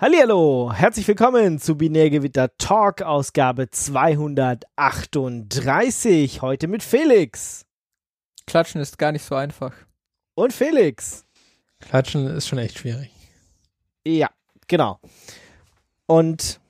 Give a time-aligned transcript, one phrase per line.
[0.00, 6.40] Hallihallo, herzlich willkommen zu Binärgewitter Talk Ausgabe 238.
[6.40, 7.66] Heute mit Felix.
[8.46, 9.74] Klatschen ist gar nicht so einfach.
[10.34, 11.26] Und Felix.
[11.80, 13.10] Klatschen ist schon echt schwierig.
[14.06, 14.30] Ja,
[14.68, 14.98] genau.
[16.06, 16.60] Und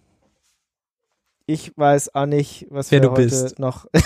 [1.46, 3.60] ich weiß auch nicht, was Wer wir du heute bist.
[3.60, 3.86] noch.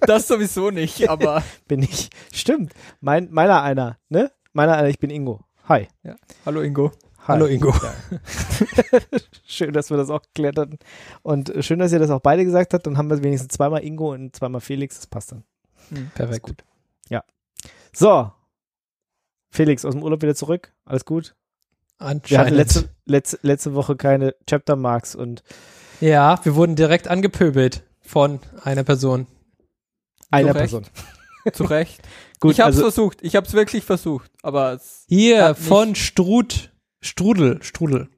[0.00, 2.10] Das sowieso nicht, aber bin ich.
[2.32, 2.72] Stimmt.
[3.00, 4.32] Mein, meiner einer, ne?
[4.52, 5.44] Meiner einer, ich bin Ingo.
[5.68, 5.86] Hi.
[6.02, 6.16] ja.
[6.44, 6.90] Hallo Ingo.
[7.30, 7.36] Hi.
[7.36, 7.74] Hallo Ingo.
[9.46, 10.78] Schön, dass wir das auch geklärt hatten.
[11.22, 12.86] Und schön, dass ihr das auch beide gesagt habt.
[12.86, 14.96] Dann haben wir wenigstens zweimal Ingo und zweimal Felix.
[14.96, 15.44] Das passt dann.
[16.14, 16.42] Perfekt.
[16.42, 16.64] gut.
[17.92, 18.30] So.
[19.50, 20.72] Felix, aus dem Urlaub wieder zurück.
[20.84, 21.34] Alles gut?
[21.98, 22.56] Wir hatten Anscheinend.
[22.56, 25.42] letzte, letzte, letzte Woche keine Chapter Marks und
[26.00, 29.26] ja, wir wurden direkt angepöbelt von einer Person.
[30.30, 30.54] einer.
[30.54, 30.86] Person.
[31.52, 32.00] Zu Recht.
[32.38, 33.18] Gut, ich hab's also, versucht.
[33.22, 34.30] Ich hab's wirklich versucht.
[34.42, 38.08] Aber es, Hier von Strud, Strudel, Strudel.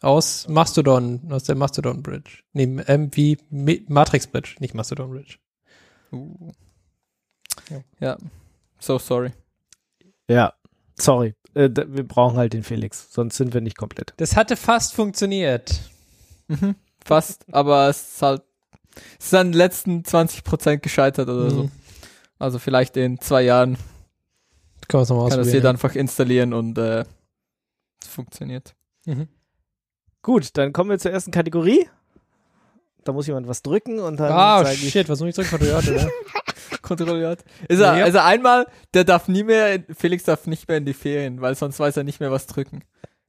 [0.00, 2.40] Aus Mastodon, aus der Mastodon Bridge.
[2.52, 3.38] Nee, ähm, wie
[3.88, 5.38] Matrix Bridge, nicht Mastodon Bridge.
[6.12, 6.52] uh.
[7.70, 7.80] Ja.
[8.00, 8.18] ja.
[8.78, 9.32] So sorry.
[10.28, 10.52] ja,
[10.96, 11.34] sorry.
[11.54, 14.12] Äh, wir brauchen halt den Felix, sonst sind wir nicht komplett.
[14.18, 15.80] Das hatte fast funktioniert.
[16.48, 16.74] Mhm.
[17.02, 18.42] Fast, aber es ist halt,
[19.18, 21.62] es ist an den letzten 20% gescheitert oder so.
[21.64, 21.70] Mhm.
[22.38, 23.76] Also vielleicht in zwei Jahren
[24.88, 25.54] Können wir es nochmal kann das ausprobieren.
[25.54, 27.04] jeder einfach installieren und äh,
[28.06, 28.74] funktioniert.
[29.06, 29.28] Mhm.
[30.22, 31.88] Gut, dann kommen wir zur ersten Kategorie.
[33.04, 35.48] Da muss jemand was drücken und dann Ah, sage ich, shit, was muss ich zurück
[35.48, 36.08] von oder?
[36.82, 37.44] Kontrolliert.
[37.68, 38.04] Ist er, Ja.
[38.04, 41.78] Also einmal, der darf nie mehr, Felix darf nicht mehr in die Ferien, weil sonst
[41.78, 42.82] weiß er nicht mehr was drücken.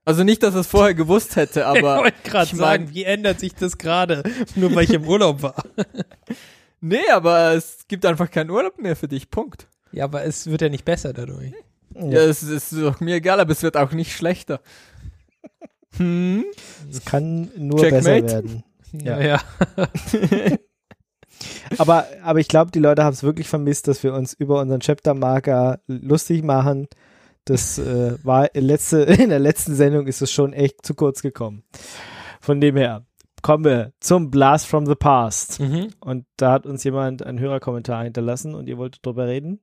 [0.05, 3.03] Also nicht, dass er es vorher gewusst hätte, ich aber wollte gerade ich sagen, wie
[3.03, 4.23] ändert sich das gerade,
[4.55, 5.61] nur weil ich im Urlaub war?
[6.79, 9.29] nee, aber es gibt einfach keinen Urlaub mehr für dich.
[9.29, 9.67] Punkt.
[9.91, 11.53] Ja, aber es wird ja nicht besser dadurch.
[11.95, 14.61] Ja, es ist doch mir egal, aber es wird auch nicht schlechter.
[15.97, 16.43] Hm?
[16.91, 18.21] es kann nur Checkmate.
[18.21, 18.63] besser werden.
[18.91, 19.21] Ja.
[19.21, 19.41] ja.
[21.77, 24.79] Aber, aber ich glaube, die Leute haben es wirklich vermisst, dass wir uns über unseren
[24.79, 26.87] Chapter-Marker lustig machen.
[27.45, 31.21] Das äh, war in, letzte, in der letzten Sendung ist es schon echt zu kurz
[31.21, 31.63] gekommen.
[32.39, 33.05] Von dem her
[33.41, 35.59] kommen wir zum Blast from the Past.
[35.59, 35.89] Mhm.
[35.99, 39.59] Und da hat uns jemand einen Hörerkommentar hinterlassen und ihr wolltet drüber reden.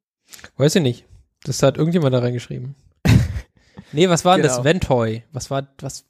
[0.57, 1.07] Weiß ich nicht.
[1.45, 2.75] Das hat irgendjemand da reingeschrieben.
[3.93, 4.55] nee, was war denn das?
[4.57, 4.65] Genau.
[4.65, 5.23] Ventoy.
[5.33, 6.05] Was war, was?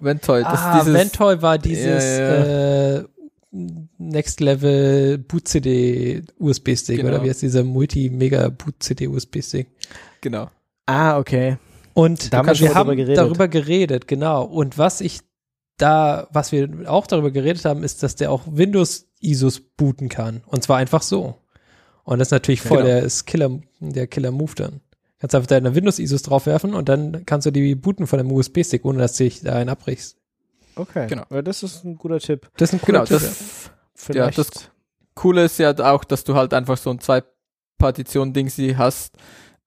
[0.00, 3.04] Ventoy, das ah, dieses, Ventoy war dieses Ja, Äh,
[3.98, 7.10] Next Level Boot CD USB Stick Genau.
[7.10, 9.68] oder wie heißt dieser Multi-Mega Boot CD USB Stick?
[10.20, 10.48] genau.
[10.86, 11.58] Ah, okay.
[11.94, 13.18] Und Da haben wir haben drüber geredet.
[13.18, 14.44] darüber geredet, genau.
[14.44, 15.20] Und was ich
[15.76, 20.42] da, was wir auch darüber geredet haben, ist, dass der auch Windows ISOs booten kann.
[20.46, 21.36] Und zwar einfach so.
[22.04, 22.88] Und das ist natürlich voll Genau.
[22.90, 24.80] der ist Killer, der Killer Move dann.
[25.20, 28.64] Kannst einfach deine Windows ISOs draufwerfen und dann kannst du die booten von dem USB
[28.64, 30.16] Stick, ohne dass du dich da einen abbrichst.
[30.74, 31.06] Okay.
[31.08, 31.24] Genau.
[31.30, 32.50] Ja, das ist ein guter Tipp.
[32.56, 34.38] Das ist ein cooler Genau, Tipp, das, Vielleicht.
[34.38, 34.50] das-
[35.14, 37.22] Coole ist ja auch, dass du halt einfach so ein zwei
[37.78, 39.14] partition ding sie hast.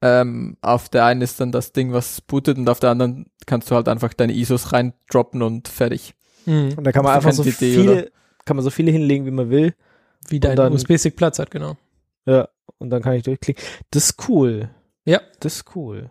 [0.01, 3.69] Ähm, auf der einen ist dann das Ding, was bootet und auf der anderen kannst
[3.71, 6.15] du halt einfach deine ISOs reindroppen und fertig.
[6.45, 6.53] ja.
[6.53, 6.73] Mhm.
[6.77, 8.11] und da kann man einfach so viele,
[8.43, 9.73] kann man so viele hinlegen, wie man will.
[10.27, 11.77] Wie dein dann- USB Stick Platz hat, genau.
[12.25, 12.49] Ja.
[12.77, 13.63] Und dann kann ich durchklicken.
[13.91, 14.69] Das ist cool.
[15.05, 15.21] Ja.
[15.39, 16.09] Das ist cool.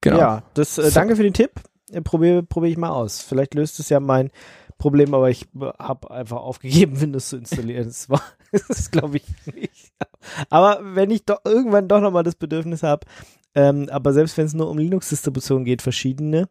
[0.00, 0.18] Genau.
[0.18, 1.52] Ja, das, äh, danke für den Tipp.
[1.90, 3.22] Äh, Probiere probier ich mal aus.
[3.22, 4.30] Vielleicht löst es ja mein
[4.78, 7.86] Problem, aber ich habe einfach aufgegeben, Windows zu installieren.
[7.86, 8.22] Das war,
[8.68, 9.24] das glaube ich
[9.54, 9.92] nicht.
[10.50, 13.06] Aber wenn ich doch irgendwann doch nochmal das Bedürfnis habe,
[13.54, 16.48] ähm, aber selbst wenn es nur um Linux-Distributionen geht, verschiedene,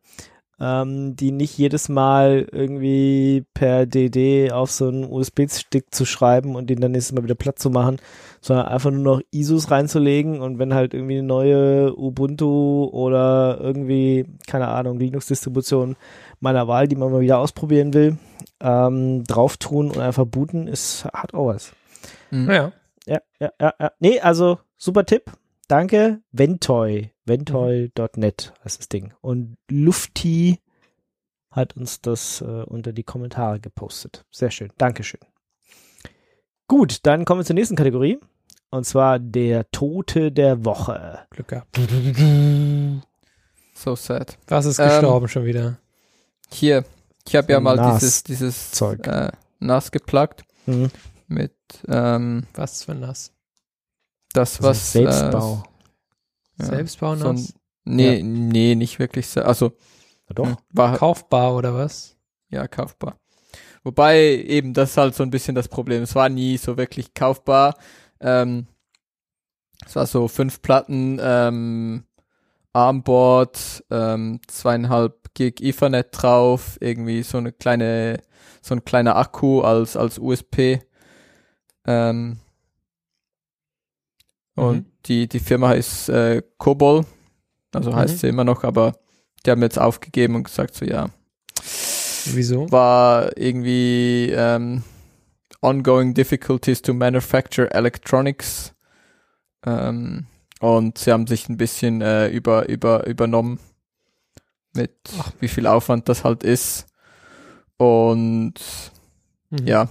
[0.59, 6.69] ähm, die nicht jedes Mal irgendwie per DD auf so einen USB-Stick zu schreiben und
[6.69, 7.97] den dann nächstes Mal wieder platt zu machen,
[8.41, 14.25] sondern einfach nur noch ISOs reinzulegen und wenn halt irgendwie eine neue Ubuntu oder irgendwie,
[14.47, 15.95] keine Ahnung, Linux-Distribution
[16.39, 18.17] meiner Wahl, die man mal wieder ausprobieren will,
[18.61, 21.73] ähm, drauf tun und einfach booten, ist, hat auch was.
[22.31, 22.49] Mhm.
[22.49, 22.72] Ja.
[23.07, 23.91] Ja, ja, ja, ja.
[23.99, 25.31] Nee, also super Tipp.
[25.67, 26.22] Danke.
[26.31, 27.11] Ventoy.
[27.25, 29.13] Ventoy.net heißt das Ding.
[29.21, 30.59] Und Lufti
[31.51, 34.25] hat uns das äh, unter die Kommentare gepostet.
[34.31, 34.72] Sehr schön.
[34.77, 35.22] Dankeschön.
[36.67, 38.19] Gut, dann kommen wir zur nächsten Kategorie.
[38.72, 41.19] Und zwar der Tote der Woche.
[41.29, 41.79] Glück gehabt.
[43.73, 44.37] So sad.
[44.47, 45.78] Was ist Ähm, gestorben schon wieder?
[46.51, 46.83] Hier,
[47.28, 49.05] ich habe ja mal Nas- dieses, dieses Zeug.
[49.07, 50.89] Äh, NAS geplagt Mhm.
[51.28, 51.55] mit
[51.87, 53.31] ähm, Was für nass?
[54.33, 55.63] das, Also was Selbstbau.
[55.66, 55.74] Äh,
[56.59, 57.53] ja, Selbstbau so ein, nass?
[57.85, 59.37] nee, nee, nicht wirklich.
[59.37, 59.73] Also
[60.29, 60.57] Ja, doch.
[60.69, 62.16] war Kaufbar oder was?
[62.49, 63.19] ja kaufbar.
[63.84, 66.03] Wobei eben das ist halt so ein bisschen das Problem.
[66.03, 67.75] Es war nie so wirklich kaufbar.
[68.19, 68.67] Ähm,
[69.85, 72.05] es war so fünf Platten ähm,
[72.73, 78.22] Armboard, ähm, zweieinhalb Gig Ethernet drauf, irgendwie so eine kleine,
[78.61, 80.81] so ein kleiner Akku als, als USP.
[81.85, 82.40] Ähm,
[84.55, 84.85] und Mhm.
[85.05, 87.05] die, die Firma heißt äh, Kobol,
[87.73, 88.19] also heißt Mhm.
[88.19, 88.93] sie immer noch, aber
[89.46, 91.07] die haben jetzt aufgegeben und gesagt so, ja,
[92.25, 92.72] Wieso?
[92.72, 94.84] war irgendwie ähm,
[95.61, 98.73] ongoing difficulties to manufacture electronics
[99.66, 100.25] ähm,
[100.59, 103.59] und sie haben sich ein bisschen äh, über, über, übernommen
[104.73, 105.31] mit Ach.
[105.40, 106.87] wie viel Aufwand das halt ist
[107.78, 108.55] und
[109.52, 109.67] Mhm.
[109.67, 109.90] ja,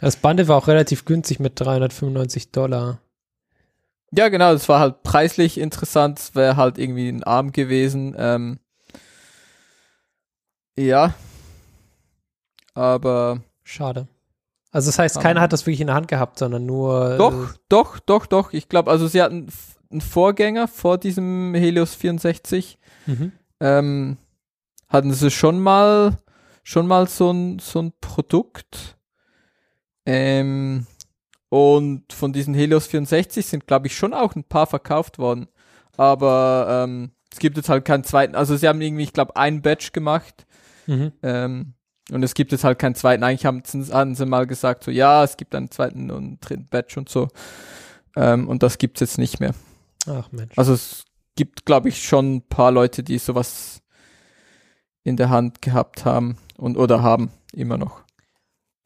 [0.00, 3.00] Das Bande war auch relativ günstig mit 395 Dollar.
[4.14, 8.58] Ja genau, das war halt preislich interessant, es wäre halt irgendwie ein Arm gewesen, ähm,
[10.76, 11.14] ja,
[12.74, 14.08] aber Schade.
[14.70, 15.20] Also das heißt, Ah.
[15.20, 17.16] keiner hat das wirklich in der Hand gehabt, sondern nur.
[17.18, 18.52] Doch, doch, doch, doch.
[18.52, 19.48] Ich glaube, also sie hatten
[19.90, 22.78] einen Vorgänger vor diesem Helios 64.
[23.06, 23.32] Äh, mhm.
[23.60, 24.16] Ähm,
[24.88, 26.18] hatten sie schon mal,
[26.62, 28.96] schon mal so ein, so ein Produkt.
[30.06, 30.86] Ähm,
[31.52, 35.48] und von diesen Helios 64 sind, glaube ich, schon auch ein paar verkauft worden.
[35.98, 38.34] Aber ähm, es gibt jetzt halt keinen zweiten.
[38.34, 40.46] Also sie haben irgendwie, ich glaube, einen Batch gemacht.
[40.86, 41.12] Mhm.
[41.22, 41.74] Ähm,
[42.10, 43.22] und es gibt jetzt halt keinen zweiten.
[43.22, 46.68] Eigentlich haben sie, hatten sie mal gesagt, so ja, es gibt einen zweiten und dritten
[46.68, 47.28] Batch und so.
[48.16, 49.54] Ähm, und das gibt's jetzt nicht mehr.
[50.06, 50.56] Ach Mensch.
[50.56, 51.04] Also es
[51.36, 53.82] gibt, glaube ich, schon ein paar Leute, die sowas
[55.04, 58.04] in der Hand gehabt haben und oder haben immer noch.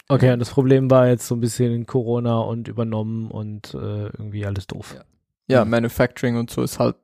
[0.08, 4.47] Okay, und das Problem war jetzt so ein bisschen Corona und übernommen und äh, irgendwie
[4.47, 4.94] alles doof.
[4.94, 5.05] Ja.
[5.49, 5.64] Ja.
[5.64, 6.97] Manufacturing und so ist halt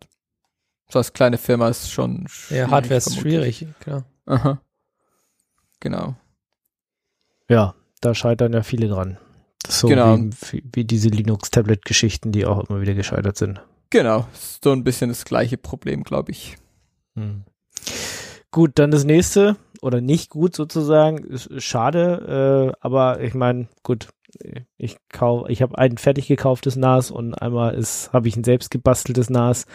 [0.91, 3.57] so als kleine Firma ist schon Ja, schwierig, Hardware ist vermutlich.
[3.59, 4.05] schwierig, klar.
[4.27, 4.61] Aha.
[5.81, 6.15] Genau.
[7.49, 9.19] Ja, da scheitern ja viele dran.
[9.67, 10.17] So Genau.
[10.51, 13.61] wie, wie diese Linux-Tablet-Geschichten, die auch immer wieder gescheitert sind.
[13.91, 14.27] Genau.
[14.33, 16.57] Ist so ein bisschen das gleiche Problem, glaube ich.
[17.15, 17.45] Hm.
[18.51, 23.69] Gut, dann das nächste, oder nicht gut sozusagen, ist ist schade, äh, aber ich meine,
[23.83, 24.09] gut,
[24.79, 28.71] ich kau ich habe ein fertig gekauftes NAS und einmal ist habe ich ein selbst
[28.71, 29.67] gebasteltes NAS.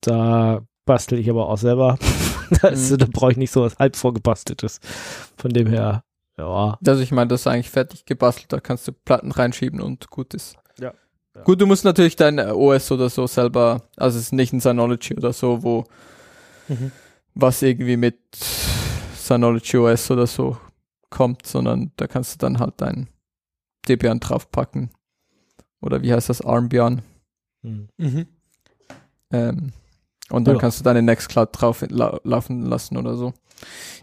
[0.00, 1.98] Da bastel ich aber auch selber.
[2.62, 2.98] da ist, Mhm.
[2.98, 4.80] da brauche ich nicht so was halb vorgebasteltes.
[5.36, 6.02] Von dem her,
[6.38, 6.78] ja.
[6.86, 10.34] Also ich meine, das ist eigentlich fertig gebastelt, da kannst du Platten reinschieben und gut
[10.34, 10.56] ist.
[10.78, 10.92] Ja.
[11.34, 11.42] Ja.
[11.42, 15.14] Gut, du musst natürlich dein OS oder so selber, also es ist nicht ein Synology
[15.16, 15.84] oder so, wo
[16.68, 16.92] Mhm.
[17.34, 18.18] was irgendwie mit
[19.28, 20.56] Synology OS oder so
[21.10, 23.08] kommt, sondern da kannst du dann halt dein
[23.86, 24.90] Debian draufpacken.
[25.80, 26.40] Oder wie heißt das?
[26.40, 27.02] Armbian.
[27.62, 27.88] Hm.
[27.98, 28.26] Mhm.
[29.30, 29.72] Ähm,
[30.30, 30.60] und dann Ja.
[30.60, 33.32] kannst du deine Nextcloud drauf la laufen lassen oder so.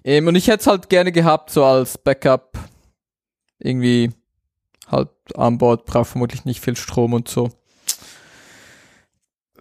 [0.04, 2.58] Ähm, und ich hätte es halt gerne gehabt, so als Backup.
[3.60, 4.12] Irgendwie
[4.88, 7.50] halt an Bord, braucht vermutlich nicht viel Strom und so.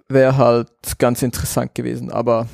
[0.08, 2.48] Wäre halt ganz interessant gewesen, aber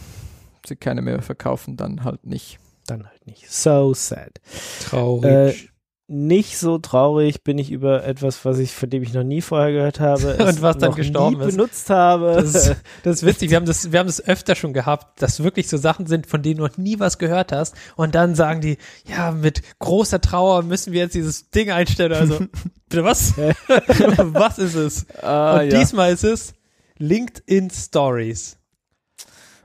[0.67, 2.59] sie keine mehr verkaufen, dann halt nicht.
[2.91, 3.51] Dann halt nicht.
[3.51, 4.41] So sad.
[4.89, 5.69] Traurig.
[6.13, 9.71] Nicht so traurig bin ich über etwas, was ich, von dem ich noch nie vorher
[9.71, 10.37] gehört habe.
[10.45, 11.57] Und was dann gestorben nie ist.
[11.57, 12.33] benutzt habe.
[12.35, 13.51] Das ist, das ist witzig.
[13.51, 16.43] Wir haben das, wir haben das öfter schon gehabt, dass wirklich so Sachen sind, von
[16.43, 17.77] denen du noch nie was gehört hast.
[17.95, 18.77] Und dann sagen die,
[19.07, 22.15] ja, mit großer Trauer müssen wir jetzt dieses Ding einstellen.
[22.15, 22.39] Also,
[22.89, 23.35] bitte was?
[23.39, 25.07] was ist es?
[25.23, 26.55] Ah, Und diesmal ist es
[26.99, 28.57] LinkedIn Stories.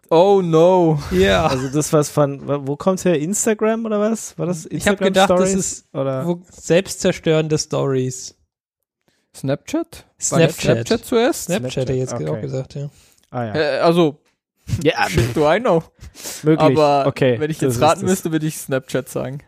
[0.10, 1.00] Oh no.
[1.12, 1.48] Ja.
[1.48, 3.20] Also das was von, wo kommt's her?
[3.20, 4.38] Instagram oder was?
[4.38, 5.56] War das Ich hab Instagram gedacht, das Stories?
[5.56, 6.28] ist oder?
[6.28, 8.36] Wo, selbstzerstörende Stories.
[9.36, 10.06] Snapchat?
[10.20, 10.62] Snapchat.
[10.62, 11.46] Snapchat zuerst?
[11.46, 12.28] Snapchat hätte ich jetzt Okay.
[12.30, 12.90] auch gesagt, ja.
[13.32, 13.56] Ah ja.
[13.56, 14.20] Äh, also,
[14.82, 15.84] Ja, do I know.
[16.44, 16.60] möglich.
[16.60, 17.40] Aber okay.
[17.40, 18.10] wenn ich das jetzt raten das.
[18.10, 19.40] müsste, würde ich Snapchat sagen.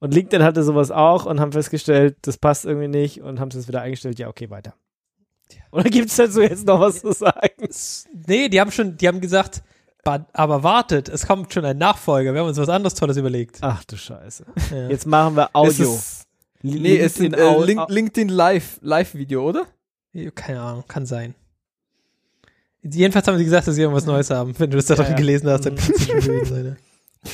[0.00, 3.56] Und LinkedIn hatte sowas auch und haben festgestellt, das passt irgendwie nicht und haben es
[3.56, 4.16] jetzt wieder eingestellt.
[4.20, 4.74] Ja, okay, weiter.
[5.70, 7.68] Oder gibt's dazu jetzt noch was zu sagen?
[8.26, 9.62] Nee, die haben schon, die haben gesagt,
[10.04, 12.32] "Ba- aber wartet, es kommt schon ein Nachfolger.
[12.32, 13.58] Wir haben uns was anderes Tolles überlegt.
[13.60, 14.46] Ach du Scheiße.
[14.72, 14.88] Ja.
[14.88, 15.94] Jetzt machen wir Es Audio.
[15.94, 16.22] ist,
[16.62, 19.66] nee, es ist LinkedIn äh, Link, LinkedIn Live, Live-Video, oder?
[20.34, 21.34] Keine Ahnung, kann sein.
[22.82, 24.54] Jedenfalls haben sie gesagt, dass sie irgendwas Neues haben.
[24.58, 25.16] Wenn du das da Ja, drin ja.
[25.16, 25.78] gelesen hast, dann Mhm.
[25.78, 26.76] kann es schon gewesen sein.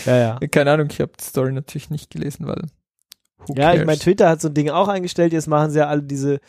[0.06, 0.38] Ja, ja.
[0.50, 2.62] Keine Ahnung, ich habe die Story natürlich nicht gelesen, weil.
[3.46, 5.34] who Ja, ich meine, Twitter hat so ein Ding auch eingestellt.
[5.34, 6.40] Jetzt machen sie ja alle diese,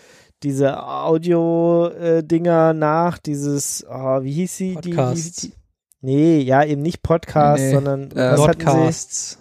[0.45, 3.17] diese Audio-Dinger nach.
[3.17, 4.75] Dieses, oh, wie hieß sie?
[4.83, 5.41] Die, Podcasts.
[5.41, 5.53] die, die,
[6.01, 8.35] nee, ja, eben nicht Podcast, Nee, sondern äh?
[8.35, 9.39] Podcasts.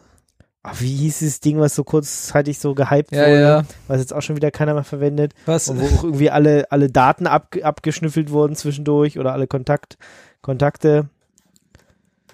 [0.66, 3.64] Ach, wie hieß das Ding, was so kurzzeitig so gehypt Ja, wurde, ja.
[3.86, 5.68] was jetzt auch schon wieder keiner mehr verwendet Was?
[5.68, 9.98] und wo auch irgendwie alle, alle Daten ab, abgeschnüffelt wurden zwischendurch oder alle Kontakt,
[10.40, 11.10] Kontakte.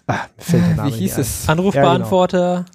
[0.06, 1.48] Ah, mir fällt der Name Wie hieß es?
[1.48, 2.66] Anrufbeantworter.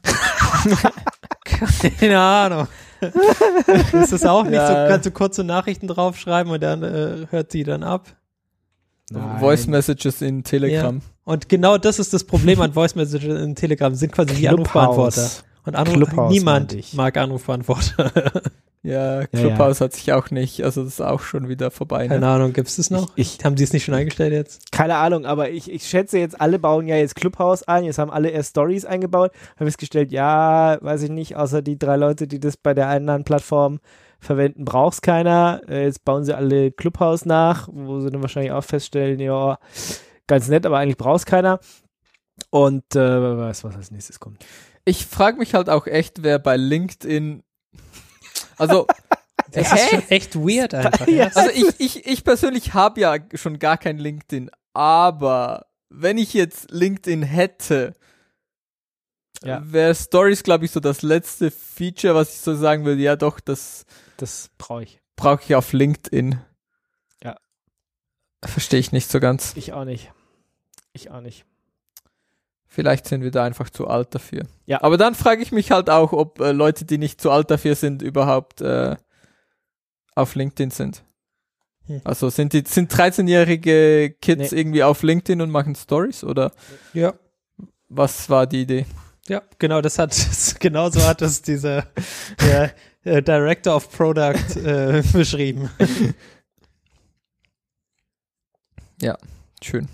[2.00, 2.68] Keine Ahnung.
[4.02, 4.68] ist das auch nicht Ja.
[4.68, 8.08] so, kannst du kurze Nachrichten draufschreiben und dann äh, hört sie dann ab?
[9.12, 9.40] Nein.
[9.40, 11.02] Voice Messages in Telegram.
[11.26, 15.30] Und genau das ist das Problem an Voice Messages in Telegram, sind quasi wie Anrufbeantworter.
[15.66, 18.12] Und Anruf, Clubhouse niemand mag Anrufbeantworter.
[18.86, 19.28] Ja, ja.
[19.28, 22.04] Clubhouse hat sich auch nicht, also das ist auch schon wieder vorbei.
[22.04, 22.10] Ne?
[22.10, 23.12] Keine Ahnung, gibt's das noch?
[23.16, 24.72] Ich- Haben die es nicht schon eingestellt jetzt?
[24.72, 27.84] Keine Ahnung, aber ich, ich schätze jetzt, alle bauen ja jetzt Clubhouse ein.
[27.86, 29.32] Jetzt haben alle erst Stories eingebaut.
[29.56, 33.10] Habe festgestellt, ja, weiß ich nicht, außer die drei Leute, die das bei der einen
[33.10, 33.80] anderen Plattform
[34.20, 35.62] verwenden, braucht's keiner.
[35.68, 39.58] Äh, Jetzt bauen sie alle Clubhouse nach, wo sie dann wahrscheinlich auch feststellen, ja,
[40.28, 41.60] ganz nett, aber eigentlich braucht's keiner.
[42.50, 44.46] Und äh, wer weiß, was als nächstes kommt.
[44.84, 47.42] Ich frage mich halt auch echt, wer bei LinkedIn,
[48.58, 48.88] also,
[49.52, 49.76] Das Hä?
[49.76, 51.08] ist schon echt weird einfach.
[51.08, 51.28] Ja.
[51.34, 56.72] also ich, ich, ich persönlich habe ja schon gar kein LinkedIn, aber wenn ich jetzt
[56.72, 57.94] LinkedIn hätte,
[59.44, 59.62] Ja.
[59.64, 63.40] wäre Stories, glaube ich, so das letzte Feature, was ich so sagen würde, ja doch,
[63.40, 63.86] das
[64.18, 65.00] Das brauche ich.
[65.16, 66.40] brauche ich auf LinkedIn.
[67.24, 67.38] Ja.
[68.44, 69.54] Verstehe ich nicht so ganz.
[69.56, 70.12] Ich auch nicht.
[70.94, 71.46] Ich auch nicht.
[72.76, 74.44] Vielleicht sind wir da einfach zu alt dafür.
[74.66, 74.84] Ja.
[74.84, 77.74] Aber dann frage ich mich halt auch, ob äh, Leute, die nicht zu alt dafür
[77.74, 78.98] sind, überhaupt äh,
[80.14, 81.02] auf LinkedIn sind.
[81.86, 82.02] Hm.
[82.04, 84.60] Also sind die sind 13-jährige Kids Nee.
[84.60, 86.52] irgendwie auf LinkedIn und machen Stories oder
[86.94, 87.14] ja.
[87.88, 88.86] was war die Idee?
[89.30, 90.14] Ja, genau, das hat,
[90.60, 91.88] genau so hat es dieser
[92.42, 92.74] der,
[93.06, 95.70] äh, Director of Product äh, beschrieben.
[99.64, 99.88] Schön.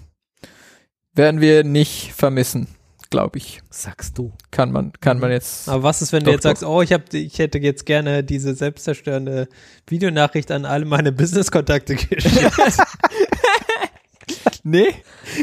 [1.13, 2.67] Werden wir nicht vermissen,
[3.09, 3.61] glaube ich.
[3.69, 4.31] Sagst du.
[4.49, 6.93] Kann man kann man jetzt Aber was ist, wenn du Doch, jetzt sagst, oh, ich,
[6.93, 9.47] hab, ich hätte jetzt gerne diese selbstzerstörende
[9.87, 12.51] Videonachricht an alle meine Business-Kontakte geschickt?
[14.63, 14.93] Nee,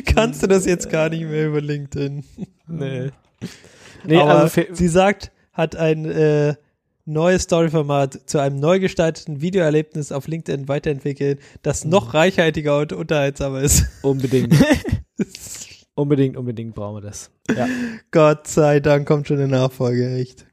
[0.06, 2.24] Kannst du das jetzt gar nicht mehr über LinkedIn?
[2.66, 3.10] Nee.
[4.04, 6.54] Nee, Aber also sie sagt, hat ein äh,
[7.08, 11.90] neues Storyformat zu einem neu gestalteten Videoerlebnis auf LinkedIn weiterentwickelt, das Mhm.
[11.90, 13.84] noch reichhaltiger und unterhaltsamer ist.
[14.02, 14.54] unbedingt.
[15.94, 17.30] unbedingt, unbedingt brauchen wir das.
[17.56, 17.66] Ja.
[18.10, 20.46] Gott sei Dank kommt schon eine Nachfolge, echt.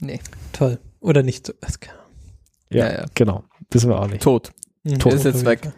[0.00, 0.20] nee,
[0.52, 0.78] Toll.
[1.00, 1.52] Oder nicht so.
[1.60, 1.94] Das kann-
[2.70, 3.04] Ja, Ja, ja.
[3.14, 3.44] genau.
[3.70, 4.22] Wissen wir auch nicht.
[4.22, 4.52] tot.
[4.86, 5.70] Hm, Tot ist jetzt weg.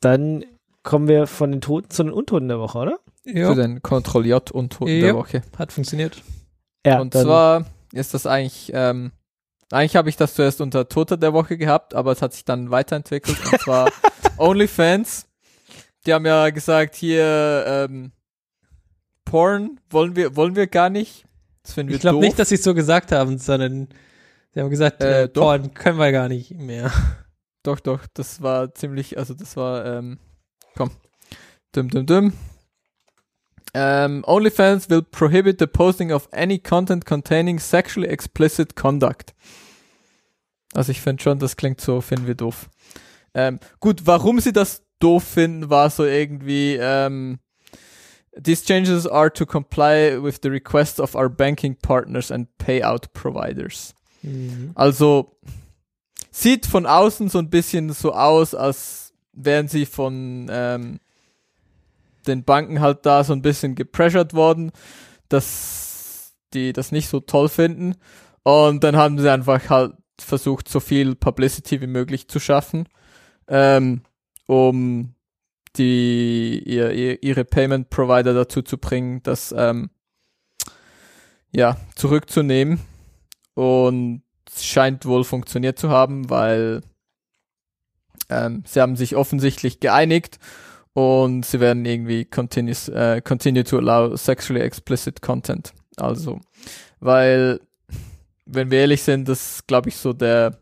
[0.00, 0.44] Dann
[0.82, 2.98] kommen wir von den Toten zu den Untoten der Woche, oder?
[3.24, 5.00] Für Ja, den Ctrl J und Toten Ja.
[5.06, 5.42] der Woche.
[5.58, 6.22] hat funktioniert.
[6.86, 9.12] Ja, und zwar ist das eigentlich, ähm,
[9.70, 12.70] eigentlich habe ich das zuerst unter Toter der Woche gehabt, aber es hat sich dann
[12.70, 13.90] weiterentwickelt und zwar
[14.38, 15.26] OnlyFans.
[16.06, 18.12] Die haben ja gesagt, hier, ähm,
[19.24, 21.24] Porn wollen wir, wollen wir gar nicht.
[21.62, 23.88] Das finden wir Ich glaube nicht, dass sie es so gesagt haben, sondern
[24.52, 25.42] sie haben gesagt, Äh, äh, doch.
[25.42, 26.90] Porn können wir gar nicht mehr.
[27.62, 30.18] Doch, doch, das war ziemlich, also das war, ähm,
[30.74, 30.90] komm.
[31.70, 32.32] Dum, dum, dum.
[33.74, 39.34] Ähm, OnlyFans will prohibit the posting of any content containing sexually explicit conduct.
[40.74, 42.68] Also ich finde schon, das klingt so, finden wir doof.
[43.34, 47.38] Ähm, gut, warum sie das doof finden, war so irgendwie, ähm,
[48.34, 53.94] These changes are to comply with the requests of our banking partners and payout providers.
[54.74, 55.36] Also
[56.30, 61.00] sieht von außen so ein bisschen so aus, als wären sie von ähm,
[62.26, 64.72] den Banken halt da so ein bisschen gepressured worden,
[65.28, 67.96] dass die das nicht so toll finden.
[68.42, 72.88] Und dann haben sie einfach halt versucht, so viel Publicity wie möglich zu schaffen,
[73.48, 74.02] ähm,
[74.46, 75.14] um
[75.76, 79.90] die ihr, ihr, ihre Payment Provider dazu zu bringen, das ähm,
[81.50, 82.80] ja zurückzunehmen.
[83.54, 84.22] Und
[84.60, 86.82] scheint wohl funktioniert zu haben, weil
[88.28, 90.38] ähm, sie haben sich offensichtlich geeinigt
[90.94, 95.72] und sie werden irgendwie continues, äh, continue to allow sexually explicit content.
[95.96, 96.40] Also,
[97.00, 97.60] weil,
[98.46, 100.58] wenn wir ehrlich sind, das glaube ich so der,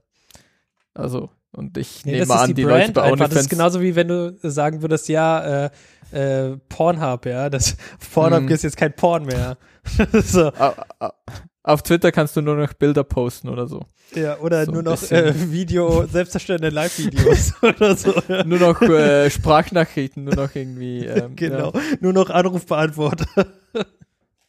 [0.95, 3.17] also, und ich Nee, nehme an, die, die, Leute bei einfach.
[3.17, 3.41] Das OnlyFans.
[3.43, 5.71] ist genauso wie wenn du sagen würdest, ja, äh,
[6.13, 7.77] äh, Pornhub, ja, das
[8.15, 8.49] Pornhub Mhm.
[8.49, 9.57] ist jetzt kein Porn mehr.
[10.13, 11.11] so, Au- au-
[11.63, 13.85] Auf Twitter kannst du nur noch Bilder posten oder so.
[14.15, 18.15] ja, oder So nur noch äh, Video, selbstzerstörende Live-Videos oder so.
[18.29, 18.45] Ja.
[18.45, 21.05] Nur noch äh, Sprachnachrichten, nur noch irgendwie.
[21.07, 21.81] Ähm, Genau, Ja.
[22.01, 23.47] nur noch Anrufbeantworter.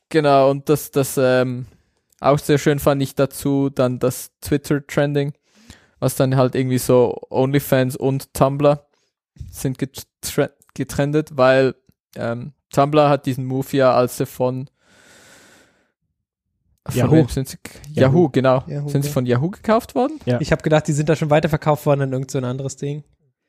[0.10, 1.66] Genau, und das, das ähm,
[2.20, 5.34] auch sehr schön fand ich dazu dann das Twitter-Trending,
[6.00, 8.86] was dann halt irgendwie so OnlyFans und Tumblr
[9.50, 11.76] sind getre getrendet, weil
[12.16, 14.70] ähm, Tumblr hat diesen Move ja, als sie von,
[16.88, 17.28] von Yahoo.
[17.28, 17.58] sind sie?
[17.94, 18.30] Yahoo, Yahoo.
[18.30, 18.64] genau.
[18.68, 19.14] Yahoo, sind sie ja.
[19.14, 20.20] von Yahoo gekauft worden?
[20.26, 20.40] Ja.
[20.42, 23.04] Ich habe gedacht, die sind da schon weiterverkauft worden in irgend so ein anderes Ding.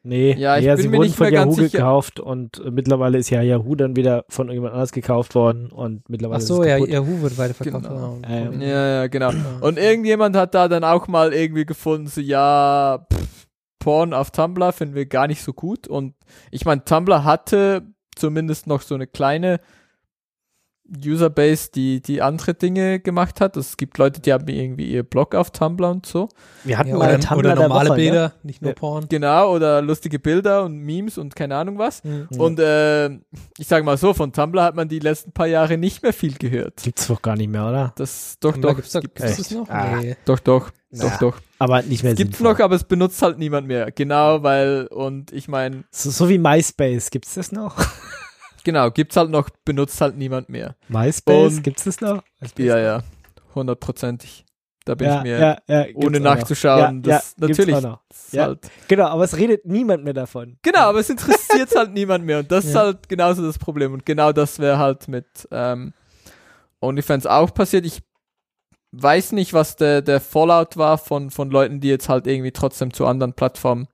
[0.04, 1.78] Nee, Ja, ich nee, bin sie mir wurden nicht von mehr ganz Yahoo sicher.
[1.78, 6.08] gekauft und äh, mittlerweile ist ja Yahoo dann wieder von irgendjemand anders gekauft worden und
[6.10, 6.76] mittlerweile Ach ist so, es ja.
[6.78, 7.84] Yahoo wird weiterverkauft.
[7.84, 8.18] Genau.
[8.22, 8.60] Ah, Ähm.
[8.60, 9.30] Ja, ja, genau.
[9.60, 13.46] Und irgendjemand hat da dann auch mal irgendwie gefunden, so, ja, pff,
[13.78, 15.86] Porn auf Tumblr finden wir gar nicht so gut.
[15.86, 16.14] Und
[16.50, 17.82] ich meine, Tumblr hatte
[18.16, 19.60] zumindest noch so eine kleine
[21.04, 23.56] Userbase, die, die andere Dinge gemacht hat.
[23.56, 26.28] Es gibt Leute, die haben irgendwie ihr Blog auf Tumblr und so.
[26.64, 27.96] Wir hatten Ja, mal oder, Tumblr oder der normale Woche?
[27.96, 28.74] Bilder, nicht nur Ja.
[28.74, 29.06] Porn.
[29.08, 32.04] Genau, oder lustige Bilder und Memes und keine Ahnung was.
[32.04, 32.28] Mhm.
[32.36, 33.08] Und äh,
[33.58, 36.34] ich sage mal so, von Tumblr hat man die letzten paar Jahre nicht mehr viel
[36.34, 36.82] gehört.
[36.82, 37.92] Gibt's doch gar nicht mehr, oder?
[37.96, 39.58] Das doch Tumblr doch gibt's, da, gibt- gibt's das echt?
[39.58, 39.68] noch?
[39.70, 39.96] Ah.
[40.00, 40.16] Nee.
[40.24, 41.38] doch doch doch doch.
[41.58, 42.52] Aber nicht mehr Gibt's sinnvoll.
[42.52, 43.90] noch, aber es benutzt halt niemand mehr.
[43.92, 47.76] Genau, weil und ich meine, So, so wie MySpace, gibt's das noch?
[48.64, 50.76] genau, gibt's halt noch, benutzt halt niemand mehr.
[50.88, 52.22] MySpace, Und- gibt's das noch?
[52.40, 52.66] MySpace?
[52.66, 53.02] Ja, ja,
[53.54, 54.44] hundertprozentig.
[54.84, 57.76] Da bin ja, ich mir ja, ja, ohne nachzuschauen, Ja, das natürlich.
[57.76, 60.58] halt, Genau, aber es redet niemand mehr davon.
[60.62, 64.04] genau, aber es interessiert halt niemand mehr und das ist halt genauso das Problem und
[64.04, 65.92] genau das wäre halt mit ähm,
[66.80, 67.86] OnlyFans auch passiert.
[67.86, 68.02] Ich
[68.90, 72.92] weiß nicht, was der, der Fallout war von, von Leuten, die jetzt halt irgendwie trotzdem
[72.92, 73.86] zu anderen Plattformen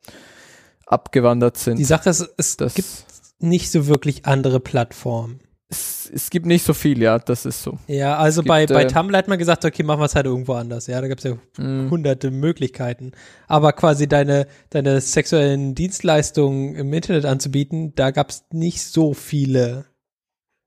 [0.87, 1.79] abgewandert sind.
[1.79, 2.89] Die Sache ist, es das, gibt
[3.39, 5.41] nicht so wirklich andere Plattformen.
[5.69, 7.79] es, es gibt nicht so viel, ja, das ist so.
[7.87, 10.15] Ja, also Es bei, gibt, bei äh, Tumblr hat man gesagt, okay, machen wir es
[10.15, 10.87] halt irgendwo anders.
[10.87, 11.91] Ja, da gibt's ja Mm.
[11.91, 13.13] hunderte Möglichkeiten.
[13.49, 19.85] Aber quasi deine, deine sexuellen Dienstleistungen im Internet anzubieten, da gab's nicht so viele.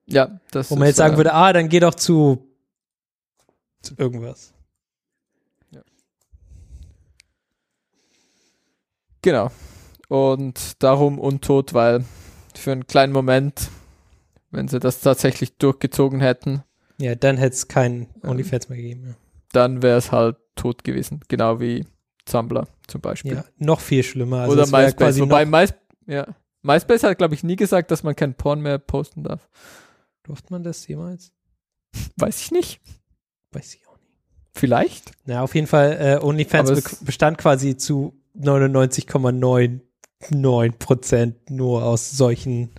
[0.05, 2.45] Ja, das Wo man jetzt sagen äh, würde, ah, dann geh doch zu,
[3.81, 4.53] zu irgendwas.
[9.21, 9.51] Genau.
[10.07, 12.03] Und darum untot, weil
[12.57, 13.69] für einen kleinen Moment,
[14.51, 16.63] wenn sie das tatsächlich durchgezogen hätten,
[16.99, 19.05] Ja, dann hätte es keinen OnlyFans mehr gegeben.
[19.07, 19.13] Ja.
[19.53, 21.21] dann wäre es halt tot gewesen.
[21.27, 21.85] Genau wie
[22.25, 23.33] Tumblr zum Beispiel.
[23.35, 24.41] Ja, noch viel schlimmer.
[24.41, 25.19] Also Oder MySpace.
[25.19, 26.27] Wobei MySpace, ja.
[26.61, 29.49] MySpace hat, glaube ich, nie gesagt, dass man kein Porn mehr posten darf.
[30.23, 31.31] durfte man das jemals?
[32.17, 32.79] Weiß ich nicht.
[33.51, 34.11] Weiß ich auch nicht.
[34.53, 35.11] Vielleicht.
[35.25, 38.13] Na, auf jeden Fall, äh, OnlyFans bestand quasi zu
[40.29, 42.71] 99,99 Prozent nur aus solchen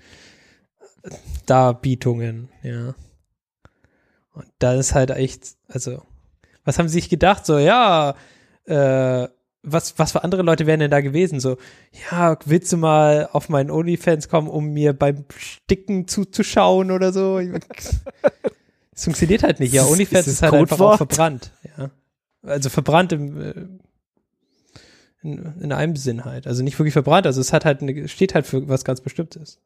[1.47, 2.95] Darbietungen, ja.
[4.35, 6.03] Und da ist halt echt, also,
[6.65, 7.45] was haben sie sich gedacht?
[7.45, 8.15] So, ja,
[8.65, 9.29] äh,
[9.63, 11.39] was, was für andere Leute wären denn da gewesen?
[11.39, 11.57] So,
[12.11, 17.39] ja, willst du mal auf meinen OnlyFans kommen, um mir beim Sticken zuzuschauen oder so?
[17.39, 18.01] Es
[19.05, 19.73] funktioniert halt nicht.
[19.73, 20.99] Ja, OnlyFans ist ist, halt einfach auch Codewort?
[20.99, 21.53] verbrannt.
[21.77, 21.91] Ja.
[22.43, 23.55] Also verbrannt im, äh,
[25.23, 26.47] in, in einem Sinn halt.
[26.47, 29.61] Also nicht wirklich verbrannt, also es hat halt eine, steht halt für was ganz Bestimmtes.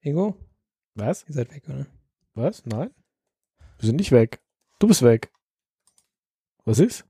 [0.00, 0.36] Ingo?
[0.94, 1.24] Was?
[1.28, 1.86] Ihr seid weg, oder?
[2.34, 2.66] Was?
[2.66, 2.90] Nein?
[3.78, 4.40] Wir sind nicht weg.
[4.78, 5.30] Du bist weg.
[6.64, 7.04] Was ist?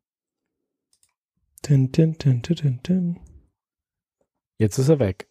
[1.63, 3.21] Tin, tin, tin, tin, tin, tin.
[4.59, 5.29] Jetzt ist er weg.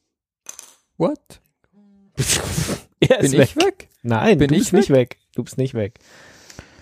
[0.98, 1.42] What?
[3.00, 3.90] er Bin ich weg?
[4.04, 5.18] Nein, Bin du ich bist nicht weg.
[5.36, 6.00] Du bist nicht weg.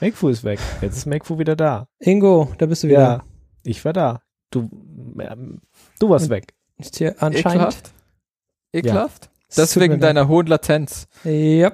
[0.01, 0.60] Macfu ist weg.
[0.82, 1.89] Jetzt ist Macfu wieder da.
[1.99, 2.99] Ingo, da bist du wieder.
[2.99, 3.25] Ja,
[3.63, 4.21] ich war da.
[4.51, 4.69] Du,
[5.19, 5.62] ähm,
[5.99, 6.53] du warst Und- weg.
[6.77, 7.45] Ist hier anscheinend.
[7.45, 7.91] Ekelhaft?
[8.71, 9.29] Ekelhaft?
[9.55, 10.03] Mir leid.
[10.03, 11.07] deiner hohen Latenz.
[11.23, 11.71] Ja,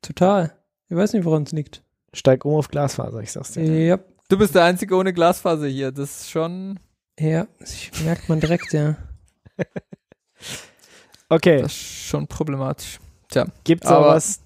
[0.00, 0.56] total.
[0.88, 1.82] Ich weiß nicht, woran es liegt.
[2.14, 3.62] Steig um auf Glasfaser, ich sag's dir.
[3.64, 5.92] Ja, Du bist der Einzige ohne Glasfaser hier.
[5.92, 6.78] Das ist schon,
[7.18, 8.96] ja, das merkt man direkt, ja.
[11.28, 12.98] Okay, das ist schon problematisch.
[13.64, 14.40] gibt's auch aber- was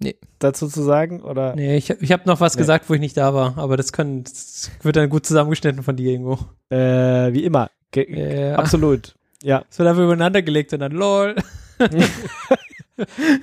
[0.00, 0.16] nee.
[0.38, 1.20] dazu zu sagen?
[1.22, 1.54] Oder?
[1.54, 2.60] Nee, ich, ich habe noch was Nee.
[2.60, 5.96] gesagt, wo ich nicht da war, aber das, können, das wird dann gut zusammengeschnitten von
[5.96, 6.38] dir, Ingo.
[6.70, 7.70] Äh, wie immer.
[7.92, 8.56] Ge Ja.
[8.56, 9.14] Absolut.
[9.42, 9.64] Ja.
[9.70, 11.36] Es wird einfach übereinander gelegt und dann lol.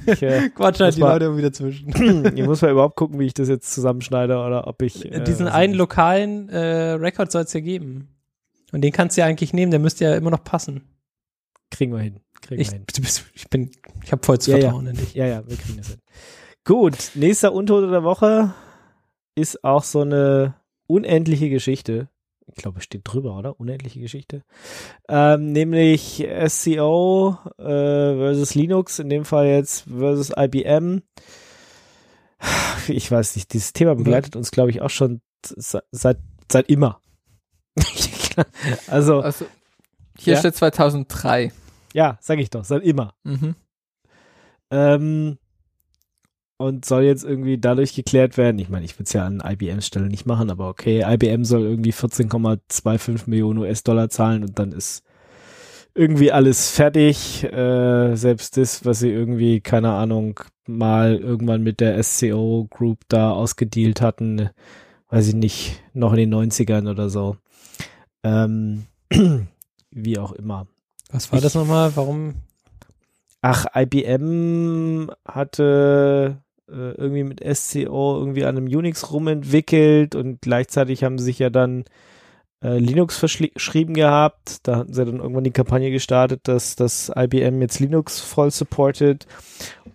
[0.06, 1.89] Ich, äh, Quatsch halt die war- Leute immer wieder zwischen.
[2.38, 5.04] ich muss mal überhaupt gucken, wie ich das jetzt zusammenschneide oder ob ich.
[5.12, 8.10] Äh, Diesen was- einen lokalen äh, Rekord soll es ja geben.
[8.72, 10.84] Und den kannst du ja eigentlich nehmen, der müsste ja immer noch passen.
[11.72, 12.20] Kriegen wir hin.
[12.41, 12.86] Kriegen Ich, wir hin.
[13.34, 13.72] ich bin,
[14.04, 14.62] ich habe vollstes Ja, ja.
[14.65, 15.15] Vertrauen in dich.
[15.15, 15.98] Ja, ja, wir kriegen das hin.
[16.67, 18.53] Gut, nächster Untote der Woche
[19.36, 22.10] ist auch so eine unendliche Geschichte.
[22.47, 23.58] Ich glaube, es steht drüber, oder?
[23.58, 24.43] Unendliche Geschichte.
[25.08, 31.03] Ähm, nämlich SCO äh, versus Linux, in dem Fall jetzt versus IBM.
[32.89, 36.19] Ich weiß nicht, dieses Thema begleitet uns, glaube ich, auch schon se- seit,
[36.51, 37.01] seit immer.
[38.88, 39.45] also, Also,
[40.17, 40.39] hier Ja.
[40.39, 41.51] steht 2003.
[41.93, 43.13] ja, sag ich doch, seit immer.
[43.23, 43.56] Mhm.
[44.69, 45.38] Ähm,
[46.58, 48.60] und soll jetzt irgendwie dadurch geklärt werden.
[48.60, 51.62] Ich meine, ich würde es ja an IBMs Stelle nicht machen, aber okay, IBM soll
[51.62, 55.04] irgendwie 14,25 Millionen US-Dollar zahlen und dann ist
[55.93, 57.43] irgendwie alles fertig.
[57.43, 63.32] Äh, selbst das, was sie irgendwie, keine Ahnung, mal irgendwann mit der SCO Group da
[63.32, 64.50] ausgedealt hatten,
[65.10, 67.38] weiß ich nicht, noch in den 90ern oder so.
[68.24, 68.86] Ähm,
[69.91, 70.67] wie auch immer.
[71.12, 71.96] Was war das nochmal?
[71.96, 72.36] Warum?
[73.41, 81.17] Ach, IBM hatte äh, irgendwie mit SCO irgendwie an einem Unix rumentwickelt und gleichzeitig haben
[81.17, 81.86] sie sich ja dann
[82.62, 84.67] äh, Linux verschrieben gehabt.
[84.67, 89.27] Da hatten sie dann irgendwann die Kampagne gestartet, dass das IBM jetzt Linux voll supportet.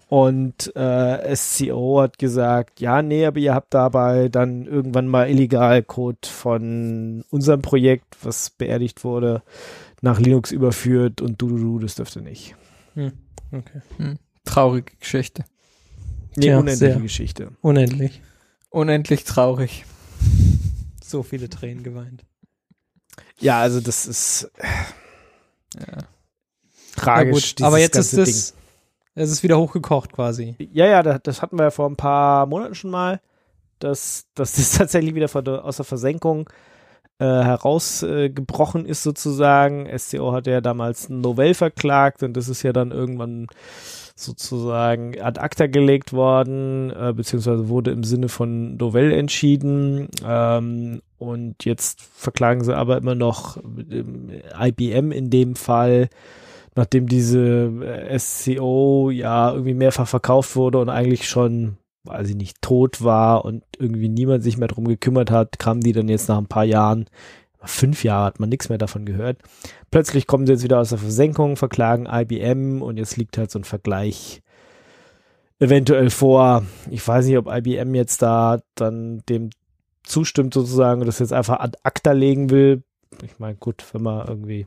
[0.08, 5.82] Und äh, SCO hat gesagt, ja, nee, aber ihr habt dabei dann irgendwann mal illegal
[5.82, 9.42] Code von unserem Projekt, was beerdigt wurde,
[10.02, 12.54] nach Linux überführt und du, du, du, das dürfte nicht.
[12.94, 13.12] Hm.
[13.52, 13.80] Okay.
[13.96, 14.18] Hm.
[14.44, 15.44] Traurige Geschichte.
[16.36, 17.00] Nee, Tja, unendliche sehr.
[17.00, 17.48] Geschichte.
[17.60, 18.20] Unendlich.
[18.70, 19.84] Unendlich traurig.
[21.04, 22.24] So viele Tränen geweint.
[23.38, 24.50] Ja, also das ist
[25.78, 25.98] Ja.
[26.96, 27.54] tragisch.
[27.60, 28.54] aber dieses jetzt ist es,
[29.14, 30.54] es ist wieder hochgekocht quasi.
[30.72, 33.20] Ja, ja, das, das hatten wir ja vor ein paar Monaten schon mal,
[33.78, 36.48] dass, dass das tatsächlich wieder von aus der Versenkung
[37.18, 39.86] äh, herausgebrochen ist sozusagen.
[39.98, 43.48] SCO hatte ja damals Novell verklagt und das ist ja dann irgendwann
[44.22, 50.08] sozusagen ad acta gelegt worden, äh, beziehungsweise wurde im Sinne von Novell entschieden.
[50.26, 56.08] Ähm, und jetzt verklagen sie aber immer noch IBM in dem Fall,
[56.74, 62.62] nachdem diese äh, SCO ja irgendwie mehrfach verkauft wurde und eigentlich schon, weiß ich nicht,
[62.62, 66.38] tot war und irgendwie niemand sich mehr drum gekümmert hat, kamen die dann jetzt nach
[66.38, 67.06] ein paar Jahren,
[67.64, 69.38] fünf Jahre hat man nichts mehr davon gehört.
[69.90, 73.58] Plötzlich kommen sie jetzt wieder aus der Versenkung, verklagen IBM und jetzt liegt halt so
[73.58, 74.42] ein Vergleich
[75.58, 76.64] eventuell vor.
[76.90, 79.50] Ich weiß nicht, ob IBM jetzt da dann dem
[80.02, 82.82] zustimmt sozusagen und das jetzt einfach ad acta legen will.
[83.22, 84.66] Ich meine, gut, wenn man irgendwie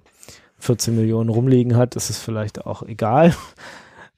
[0.59, 3.35] 14 Millionen rumliegen hat, ist es vielleicht auch egal,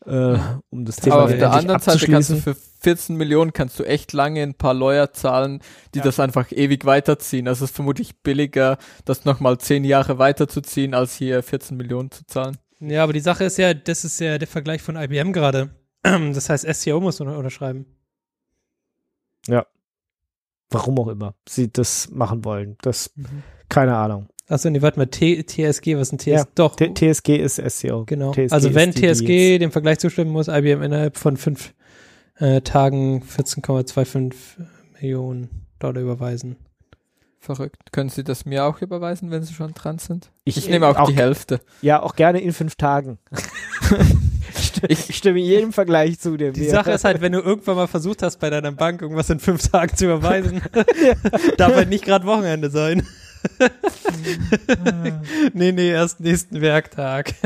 [0.08, 0.40] äh,
[0.70, 3.84] um das Thema Aber auf der anderen Seite kannst du für 14 Millionen kannst du
[3.84, 5.62] echt lange ein paar Lawyer zahlen,
[5.94, 6.06] die Ja.
[6.06, 7.48] das einfach ewig weiterziehen.
[7.48, 12.26] Also es ist vermutlich billiger, das nochmal 10 Jahre weiterzuziehen, als hier 14 Millionen zu
[12.26, 12.58] zahlen.
[12.80, 15.70] Ja, aber die Sache ist ja, das ist ja der Vergleich von IBM gerade.
[16.04, 17.86] Das heißt, SCO muss unter unterschreiben.
[20.70, 22.78] Warum auch immer sie das machen wollen.
[22.82, 23.12] Das,
[23.70, 24.28] keine Ahnung.
[24.50, 26.28] Achso, nee, warte mal, T TSG, was ist ein TSG?
[26.30, 28.06] Ja, Doch, T TSG ist SCO.
[28.06, 28.32] genau.
[28.32, 31.74] TSG also wenn die, die TSG jetzt- dem Vergleich zustimmen muss, IBM innerhalb von fünf
[32.40, 34.34] äh, Tagen 14,25
[35.02, 36.56] Millionen Dollar überweisen.
[37.40, 37.92] Verrückt.
[37.92, 40.32] Können Sie das mir auch überweisen, wenn Sie schon dran sind?
[40.44, 41.62] Ich, Ich, nehme auch, auch die Hälfte.
[41.82, 43.20] Ja, auch gerne in fünf Tagen.
[44.88, 47.88] ich, stimme jedem Vergleich zu, der Die mir- Sache ist halt, wenn du irgendwann mal
[47.88, 50.62] versucht hast, bei deiner Bank irgendwas in fünf Tagen zu überweisen,
[51.58, 53.06] darf halt nicht gerade Wochenende sein.
[55.54, 57.34] nee, nee, erst nächsten Werktag.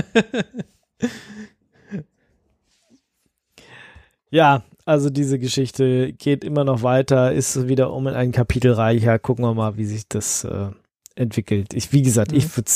[4.34, 9.20] Ja, also diese Geschichte geht immer noch weiter, ist wieder um ein Kapitel reicher.
[9.20, 10.70] Gucken wir mal, wie sich das äh,
[11.16, 11.74] entwickelt.
[11.74, 12.38] Ich, wie gesagt, Mhm.
[12.38, 12.72] ich würde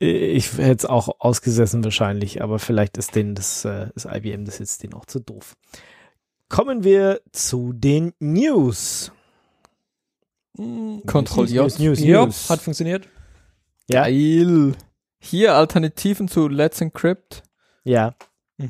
[0.00, 4.58] ich hätte es auch ausgesessen wahrscheinlich, aber vielleicht ist denen das, äh, das IBM das
[4.58, 5.54] jetzt denen auch zu doof.
[6.48, 9.12] Kommen wir zu den News.
[10.56, 11.62] Control J.
[11.64, 12.48] News, News, Ja, News.
[12.50, 13.08] hat funktioniert.
[13.88, 14.74] Ja, Geil.
[15.18, 17.42] Hier Alternativen zu Let's Encrypt.
[17.84, 18.14] ja.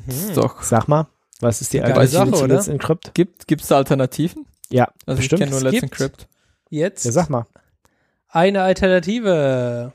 [0.07, 0.63] Ist doch.
[0.63, 1.07] Sag mal,
[1.41, 2.55] was ist die Alternative Sache, zu oder?
[2.55, 3.13] Let's Encrypt?
[3.13, 4.47] Gibt gibt's da Alternativen?
[4.69, 5.41] Ja, Also bestimmt.
[5.41, 6.27] ich kenne nur Es Let's gibt- Encrypt.
[6.71, 7.45] Jetzt Ja, sag mal.
[8.29, 9.93] eine Alternative.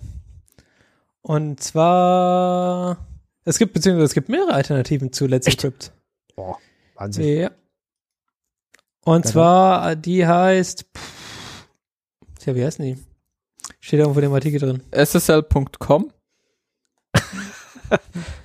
[1.22, 2.98] Und zwar,
[3.44, 5.64] es gibt, beziehungsweise es gibt mehrere Alternativen zu Let's Echt?
[5.64, 5.92] Encrypt.
[6.37, 6.57] Boah,
[6.94, 7.24] Wahnsinn.
[7.40, 7.50] Ja.
[9.05, 11.19] Und Ja, zwar, die heißt, pff,
[12.46, 12.96] ja, wie heißt die?
[13.81, 14.83] Steht irgendwo in dem Artikel drin.
[14.90, 16.12] SSL.com,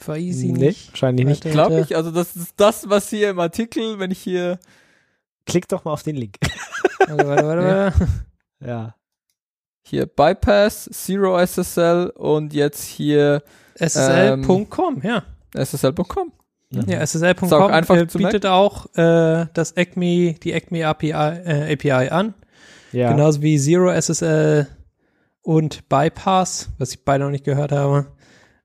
[0.05, 0.89] Weiß ich Nee, nicht.
[0.91, 1.43] wahrscheinlich nicht.
[1.43, 1.95] Glaube ich.
[1.95, 4.60] Also das ist das, was hier im Artikel, wenn ich hier
[5.45, 6.38] Klick doch mal auf den Link.
[7.08, 7.62] Warte, warte, warte.
[7.62, 7.77] Ja.
[7.77, 8.08] warte.
[8.65, 8.95] Ja.
[9.86, 13.43] hier Bypass, Zero SSL und jetzt hier
[13.75, 15.23] SSL.com, ja.
[15.53, 16.31] SSL.com.
[16.71, 22.34] Ja, SSL.com einfach äh, bietet auch äh, das ECMI, die ECMI API, äh, API an.
[22.95, 23.12] Ja.
[23.12, 24.67] Genauso wie Zero SSL
[25.41, 28.08] und Bypass, was ich beide noch nicht gehört habe.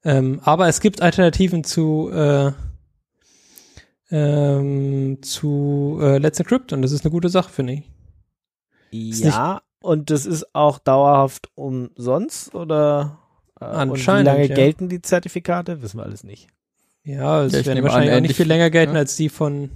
[0.04, 2.52] Ähm, aber es gibt Alternativen zu, äh,
[4.10, 9.10] ähm, zu äh, Let's Encrypt und das ist eine gute Sache, finde ich.
[9.10, 13.18] Ist Ja, und das ist auch dauerhaft umsonst oder
[13.60, 14.54] äh, Anscheinend, Und wie lange ja.
[14.54, 15.82] gelten die Zertifikate?
[15.82, 16.46] Wissen wir alles nicht.
[17.02, 19.00] Ja, es Ja, werden nehme an, wahrscheinlich auch nicht ähnlich, viel länger gelten ja.
[19.00, 19.70] als die von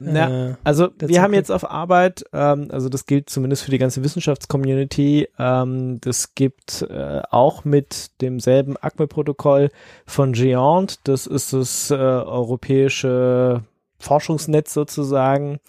[0.00, 4.02] Na, Also wir haben jetzt auf Arbeit, ähm, also das gilt zumindest für die ganze
[4.02, 9.70] Wissenschaftscommunity, ähm, das gibt äh, auch mit demselben ACME-Protokoll
[10.06, 13.62] von GEONT, das ist das äh, europäische
[13.98, 15.60] Forschungsnetz sozusagen.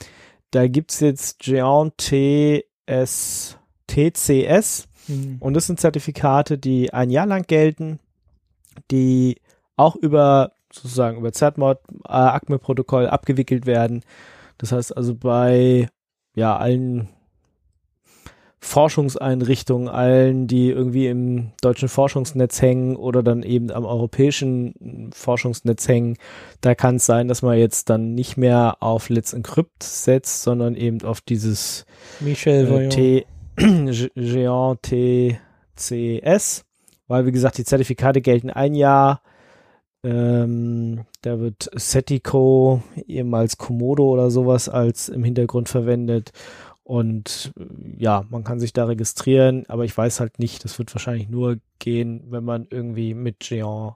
[0.52, 5.38] Da gibt's jetzt GEONT TS, TCS hm.
[5.42, 8.00] und das sind Zertifikate, die ein Jahr lang gelten,
[8.92, 9.42] die
[9.76, 14.04] auch über sozusagen über ZMod, äh, ACME-Protokoll abgewickelt werden.
[14.58, 15.88] Das heißt also bei
[16.36, 17.10] ja allen
[18.64, 26.18] Forschungseinrichtungen, allen, die irgendwie im deutschen Forschungsnetz hängen oder dann eben am europäischen Forschungsnetz hängen.
[26.62, 30.76] Da kann es sein, dass man jetzt dann nicht mehr auf Let's Encrypt setzt, sondern
[30.76, 31.86] eben auf dieses
[32.20, 33.26] Michel äh, T
[33.58, 34.78] Géant
[35.76, 36.64] TCS,
[37.08, 39.22] weil wie gesagt, die Zertifikate gelten ein Jahr.
[40.04, 46.32] Ähm, da wird Setico, ehemals Komodo oder sowas, als im Hintergrund verwendet.
[46.84, 47.64] Und äh,
[48.04, 51.58] ja, man kann sich da registrieren, aber ich weiß halt nicht, das wird wahrscheinlich nur
[51.80, 53.96] gehen, wenn man irgendwie mit Géant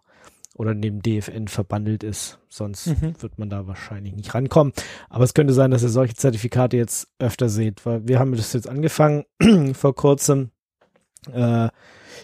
[0.54, 2.40] oder neben DFN verbandelt ist.
[2.48, 3.16] Sonst Mhm.
[3.22, 4.72] wird man da wahrscheinlich nicht rankommen.
[5.10, 8.54] Aber es könnte sein, dass ihr solche Zertifikate jetzt öfter seht, weil wir haben das
[8.54, 9.26] jetzt angefangen
[9.74, 10.52] vor kurzem.
[11.34, 11.70] Äh,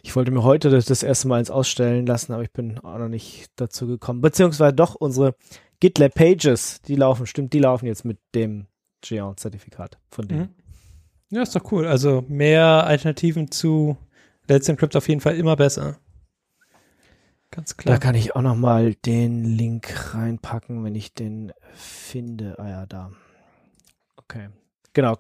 [0.03, 2.97] ich wollte mir heute das, das erste Mal eins ausstellen lassen, aber ich bin auch
[2.97, 4.21] noch nicht dazu gekommen.
[4.21, 5.35] Beziehungsweise doch unsere
[5.79, 8.67] GitLab Pages, die laufen, stimmt, die laufen jetzt mit dem
[9.03, 10.37] Géant-Zertifikat von dem.
[10.37, 10.49] Mhm.
[11.31, 11.87] Ja, ist doch cool.
[11.87, 13.97] Also mehr Alternativen zu
[14.47, 15.97] Let's Encrypt auf jeden Fall immer besser.
[17.51, 17.99] Ganz Da klar.
[17.99, 22.57] kann ich auch noch mal den Link reinpacken, wenn ich den finde.
[22.59, 23.11] Ah ja, da.
[24.17, 24.49] Okay.
[24.93, 25.15] Genau.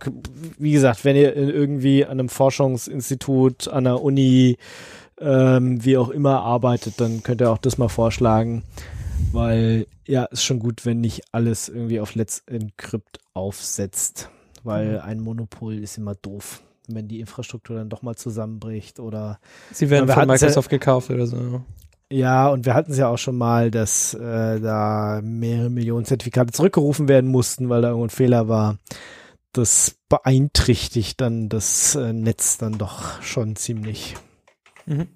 [0.57, 4.57] Wie gesagt, wenn ihr irgendwie an einem Forschungsinstitut, an der Uni,
[5.19, 8.63] ähm, wie auch immer arbeitet, dann könnt ihr auch das mal vorschlagen.
[9.31, 14.29] Weil, ja, ist schon gut, wenn nicht alles irgendwie auf Let's Encrypt aufsetzt.
[14.63, 16.61] Weil ein Monopol ist immer doof.
[16.87, 19.39] Wenn die Infrastruktur dann doch mal zusammenbricht oder
[19.71, 21.61] Sie werden von hatten's ja- Microsoft gekauft oder so.
[22.09, 26.51] ja, und wir hatten es ja auch schon mal, dass äh, da mehrere Millionen Zertifikate
[26.51, 28.77] zurückgerufen werden mussten, weil da irgendwo ein Fehler war.
[29.53, 34.15] Das beeinträchtigt dann das äh, Netz dann doch schon ziemlich.
[34.85, 35.09] Mhm.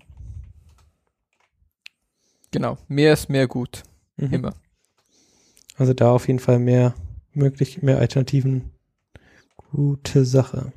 [2.52, 3.84] Genau, mehr ist mehr gut.
[4.18, 4.34] Mhm.
[4.34, 4.56] Immer.
[5.78, 6.96] Also da auf jeden Fall mehr
[7.34, 8.72] möglich, mehr Alternativen.
[9.72, 10.72] Gute Sache.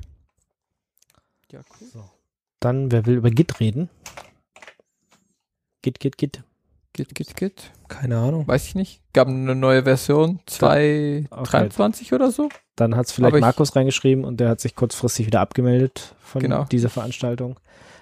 [1.51, 2.03] Ja, cool.
[2.59, 3.89] Dann, wer will über Git reden?
[5.81, 6.43] Git, Git, Git.
[6.99, 7.71] Geht, geht, geht.
[7.87, 8.45] Keine Ahnung.
[8.45, 9.01] Weiß ich nicht.
[9.13, 12.49] Gab eine neue Version, 2.23 oder so.
[12.75, 16.41] Dann hat es vielleicht Aber Markus reingeschrieben und der hat sich kurzfristig wieder abgemeldet von
[16.41, 16.65] Genau.
[16.65, 17.57] dieser Veranstaltung.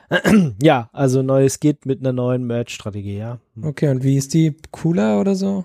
[0.62, 3.38] ja, also neues Git mit einer neuen Merge-Strategie, ja.
[3.62, 5.63] Okay, und wie ist die cooler oder so?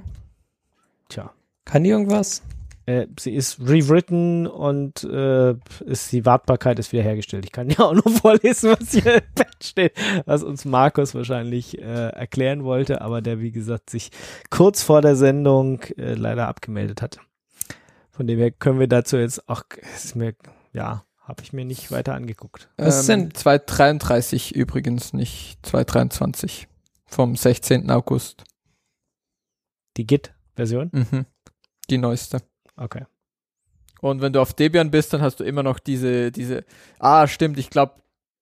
[1.08, 1.30] Tja.
[1.64, 2.42] Kann die irgendwas?
[2.86, 7.44] Äh, sie ist rewritten und äh, ist die Wartbarkeit ist wiederhergestellt.
[7.44, 9.92] Ich kann ja auch nur vorlesen, was hier im Patch steht,
[10.26, 14.10] was uns Markus wahrscheinlich äh, erklären wollte, aber der, wie gesagt, sich
[14.50, 17.20] kurz vor der Sendung äh, leider abgemeldet hat.
[18.10, 19.62] Von dem her können wir dazu jetzt auch,
[19.94, 20.34] es ist mir,
[20.72, 22.68] ja, habe ich mir nicht weiter angeguckt.
[22.76, 26.66] Was ist ähm, denn- 2.33 übrigens, nicht 2.23.
[27.06, 27.90] Vom 16.
[27.90, 28.44] August.
[29.96, 30.90] Die Git-Version?
[30.92, 31.26] Mhm.
[31.90, 32.38] Die neueste.
[32.76, 33.04] Okay.
[34.00, 36.64] Und wenn du auf Debian bist, dann hast du immer noch diese, diese,
[36.98, 37.94] ah, stimmt, ich glaube,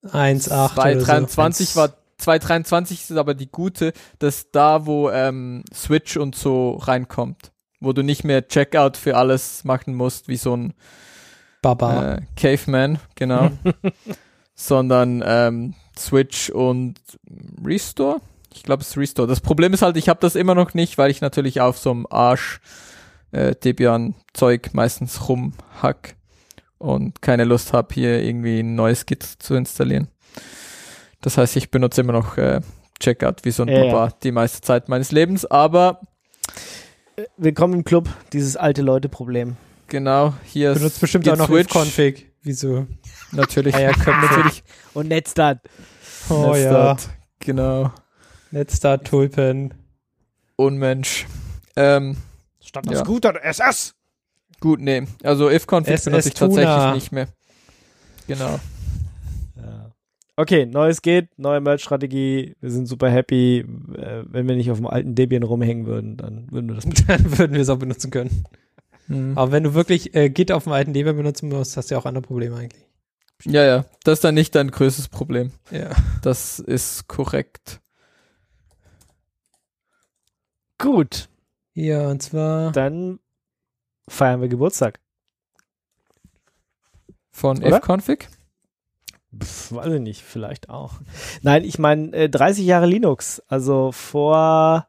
[0.05, 1.37] 1.8 oder so.
[1.37, 1.91] 2.23 war,
[2.21, 8.03] 2.23 ist aber die gute, dass da, wo ähm, Switch und so reinkommt, wo du
[8.03, 10.75] nicht mehr Checkout für alles machen musst, wie so ein
[11.63, 12.15] Baba.
[12.15, 13.51] äh, Caveman, genau,
[14.55, 16.95] sondern ähm, Switch und
[17.63, 18.21] Restore.
[18.55, 19.29] Ich glaube, es ist Restore.
[19.29, 21.91] Das Problem ist halt, ich habe das immer noch nicht, weil ich natürlich auf so
[21.91, 22.61] einem Arsch
[23.33, 26.17] äh, Debian-Zeug meistens rumhack
[26.79, 30.09] und keine Lust habe, hier irgendwie ein neues Git zu installieren.
[31.21, 32.61] Das heißt, ich benutze immer noch äh,
[32.99, 33.93] Checkout wie so ein Ja, ja.
[33.93, 36.01] Papa die meiste Zeit meines Lebens, aber
[37.37, 39.57] Willkommen im Club, dieses alte Leute-Problem.
[39.89, 41.73] genau, hier Benutzt ist bestimmt Git auch noch Switch.
[41.73, 42.87] config Wieso?
[43.33, 44.11] Natürlich, Eierköpfe.
[44.11, 44.63] natürlich.
[44.95, 45.59] Und Netzstart.
[46.31, 46.97] Oh Let's ja.
[47.41, 47.93] Genau.
[48.51, 49.75] Netzstart Tulpen.
[50.57, 51.27] Unmensch.
[51.77, 52.17] Ähm,
[52.71, 53.05] Statt Ja.
[53.05, 53.97] Scooter SS.
[54.61, 55.03] gut, nee.
[55.25, 57.27] Also if-config benutze ich tatsächlich nicht mehr.
[58.29, 58.61] Genau.
[59.57, 59.91] Ja.
[60.37, 62.55] Okay, neues geht, neue Merch-Strategie.
[62.61, 63.65] Wir sind super happy.
[63.97, 66.85] Äh, wenn wir nicht auf dem alten Debian rumhängen würden, dann würden wir das.
[67.09, 68.45] Dann würden wir es auch benutzen können.
[69.09, 69.37] Hm.
[69.37, 72.01] Aber wenn du wirklich äh, Git auf dem alten Debian benutzen musst, hast du ja
[72.01, 72.87] auch andere Probleme eigentlich.
[73.47, 73.85] Ja, ja.
[74.05, 75.51] Das ist dann nicht dein größtes Problem.
[75.73, 75.91] Ja.
[76.23, 77.81] Das ist korrekt.
[80.79, 81.30] Gut,
[81.81, 82.73] Ja, und zwar.
[82.73, 83.21] dann
[84.07, 85.01] feiern wir Geburtstag.
[87.31, 87.63] Von?
[89.39, 90.95] Pff, weiß ich nicht, vielleicht auch.
[91.41, 93.43] Nein, ich meine, äh, 30 Jahre Linux.
[93.49, 94.89] Also vor,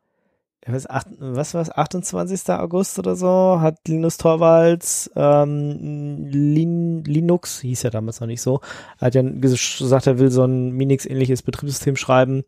[0.66, 2.50] ich weiß, acht, was war's, 28.
[2.50, 8.60] August oder so, hat Linus Torvalds ähm, Lin, Linux, hieß ja damals noch nicht so,
[8.98, 12.44] hat ja gesagt, er will so ein Minix-ähnliches Betriebssystem schreiben,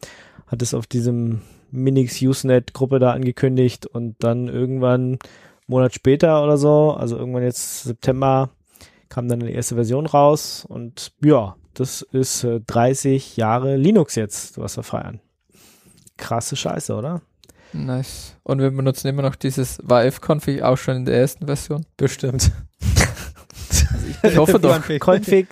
[0.48, 5.20] hat es auf diesem Minix Usenet-Gruppe da angekündigt und dann irgendwann einen
[5.68, 8.50] Monat später oder so, also irgendwann jetzt September,
[9.10, 14.58] kam dann die erste Version raus und ja, das ist äh, 30 Jahre Linux jetzt,
[14.60, 15.20] was wir feiern.
[16.18, 17.22] Krasse Scheiße, oder?
[17.74, 18.36] Nice.
[18.44, 21.86] Und wir benutzen immer noch dieses YF-Config auch schon in der ersten Version.
[21.98, 22.52] Bestimmt.
[24.22, 24.80] Ich hoffe doch.
[25.00, 25.48] Config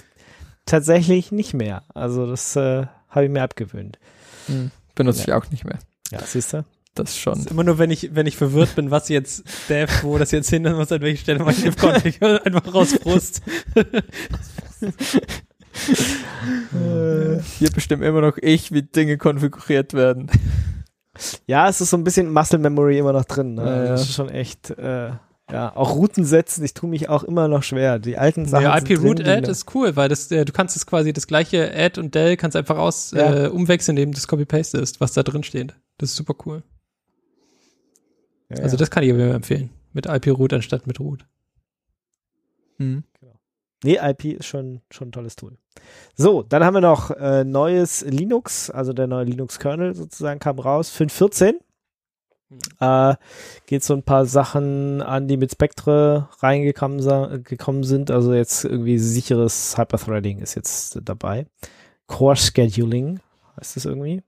[0.66, 1.84] tatsächlich nicht mehr.
[1.94, 3.98] Also das äh, habe ich mir abgewöhnt.
[4.48, 4.72] Hm.
[4.96, 5.80] Benutze ich auch nicht mehr.
[6.12, 6.66] Ja, siehst du?
[6.94, 7.34] Das schon.
[7.36, 10.32] Das ist immer nur, wenn ich, wenn ich verwirrt bin, was jetzt Dev, wo das
[10.32, 13.42] jetzt hindern muss, an welcher Stelle mache ich Config einfach raus Frust.
[16.74, 20.30] Äh, Hier bestimmt immer noch ich, wie Dinge konfiguriert werden.
[21.48, 23.56] Ja, es ist so ein bisschen Muscle Memory immer noch drin.
[23.56, 23.64] Ne?
[23.66, 23.90] Ja, ja.
[23.92, 25.12] Das ist schon echt, äh,
[25.52, 28.00] ja, auch Routen setzen, ich tue mich auch immer noch schwer.
[28.00, 28.64] Die alten Sachen.
[28.64, 30.86] Ja, sind IP Root drin, die- Add ist cool, weil das, äh, du kannst es
[30.86, 33.46] quasi das gleiche Add und Del kannst einfach aus Ja.
[33.46, 35.76] äh, umwechseln, indem das Copy Paste ist, was da drin steht.
[36.02, 36.64] Das ist super cool.
[38.50, 38.80] ja, Also ja.
[38.80, 39.70] das kann ich aber empfehlen.
[39.94, 41.26] Mit IP Root anstatt mit Root.
[42.78, 43.04] Hm.
[43.84, 45.58] Nee, IP ist schon, schon ein tolles Tool.
[46.16, 50.92] So, dann haben wir noch äh, neues Linux, also der neue Linux-Kernel sozusagen kam raus,
[50.96, 51.56] 5.14.
[52.80, 53.16] Äh,
[53.66, 58.12] geht so ein paar Sachen an, die mit Spectre reingekommen sa- gekommen sind.
[58.12, 61.48] Also jetzt irgendwie sicheres Hyperthreading ist jetzt dabei.
[62.08, 63.20] Core Scheduling
[63.58, 64.22] heißt es irgendwie.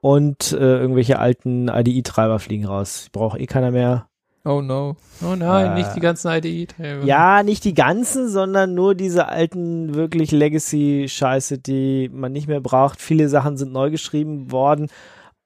[0.00, 3.08] Und äh, irgendwelche alten IDE-Treiber fliegen raus.
[3.12, 4.06] Braucht eh keiner mehr.
[4.44, 4.96] Oh no.
[5.22, 7.04] Oh nein, Äh, nicht die ganzen IDE-Teile.
[7.04, 13.00] Ja, nicht die ganzen, sondern nur diese alten, wirklich Legacy-Scheiße, die man nicht mehr braucht.
[13.00, 14.88] Viele Sachen sind neu geschrieben worden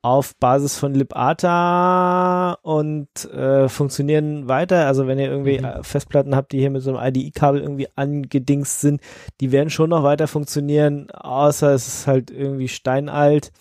[0.05, 4.87] auf Basis von libata und äh, funktionieren weiter.
[4.87, 5.65] Also wenn ihr irgendwie Mhm.
[5.65, 9.01] äh, Festplatten habt, die hier mit so einem IDE-Kabel irgendwie angedingst sind,
[9.41, 13.53] die werden schon noch weiter funktionieren, außer es ist halt irgendwie steinalt.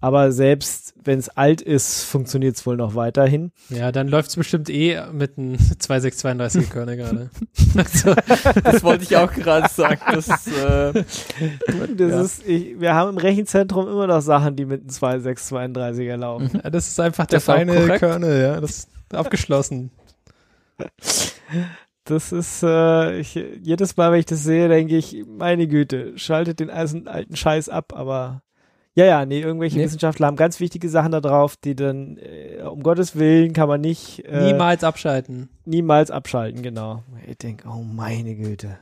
[0.00, 3.50] Aber selbst wenn es alt ist, funktioniert es wohl noch weiterhin.
[3.70, 7.30] Ja, dann läuft's bestimmt eh mit einem 2632 Kernel gerade.
[7.76, 8.14] also,
[8.62, 10.00] Das wollte ich auch gerade sagen.
[10.12, 10.92] Das, äh,
[11.96, 12.20] Das Ja.
[12.22, 16.60] ist, ich, wir haben im Rechenzentrum immer noch Sachen, die mit einem 2632er laufen.
[16.62, 17.98] ja, das ist einfach der Das feine.
[17.98, 18.60] Kernel, ja.
[18.60, 19.90] Das ist abgeschlossen.
[22.04, 26.60] Das ist, äh, ich, jedes Mal, wenn ich das sehe, denke ich, meine Güte, schaltet
[26.60, 28.42] den alten Scheiß ab, aber
[28.96, 29.84] ja, ja, nee, irgendwelche Nee.
[29.84, 33.80] Wissenschaftler haben ganz wichtige Sachen da drauf, die dann, äh, um Gottes Willen kann man
[33.80, 35.48] nicht äh, Niemals abschalten.
[35.64, 37.02] niemals abschalten, genau.
[37.26, 38.78] Ich denke, oh meine Güte.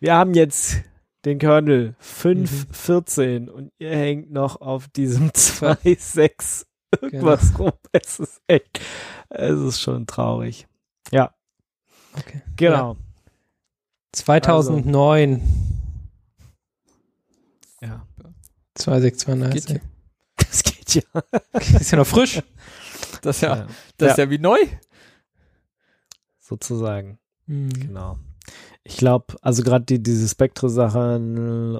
[0.00, 0.82] Wir haben jetzt
[1.24, 6.66] den Kernel 5.14 und ihr hängt noch auf diesem 2.6
[7.00, 7.72] irgendwas rum.
[7.92, 8.80] Es ist echt,
[9.28, 10.66] es ist schon traurig.
[11.12, 11.32] Ja,
[12.18, 12.42] Okay.
[12.56, 12.96] genau.
[14.12, 15.40] 2009.
[17.80, 18.04] Ja.
[18.74, 19.66] 2632.
[19.74, 19.82] Geht
[20.36, 21.02] Das geht ja.
[21.78, 22.42] Ist ja noch frisch.
[23.22, 23.66] das ist ja, Ja,
[23.98, 24.58] das ist ja wie neu.
[26.38, 27.18] sozusagen.
[27.46, 27.68] Mhm.
[27.70, 28.18] Genau.
[28.82, 31.76] Ich glaube, also gerade die, diese Spectre-Sachen,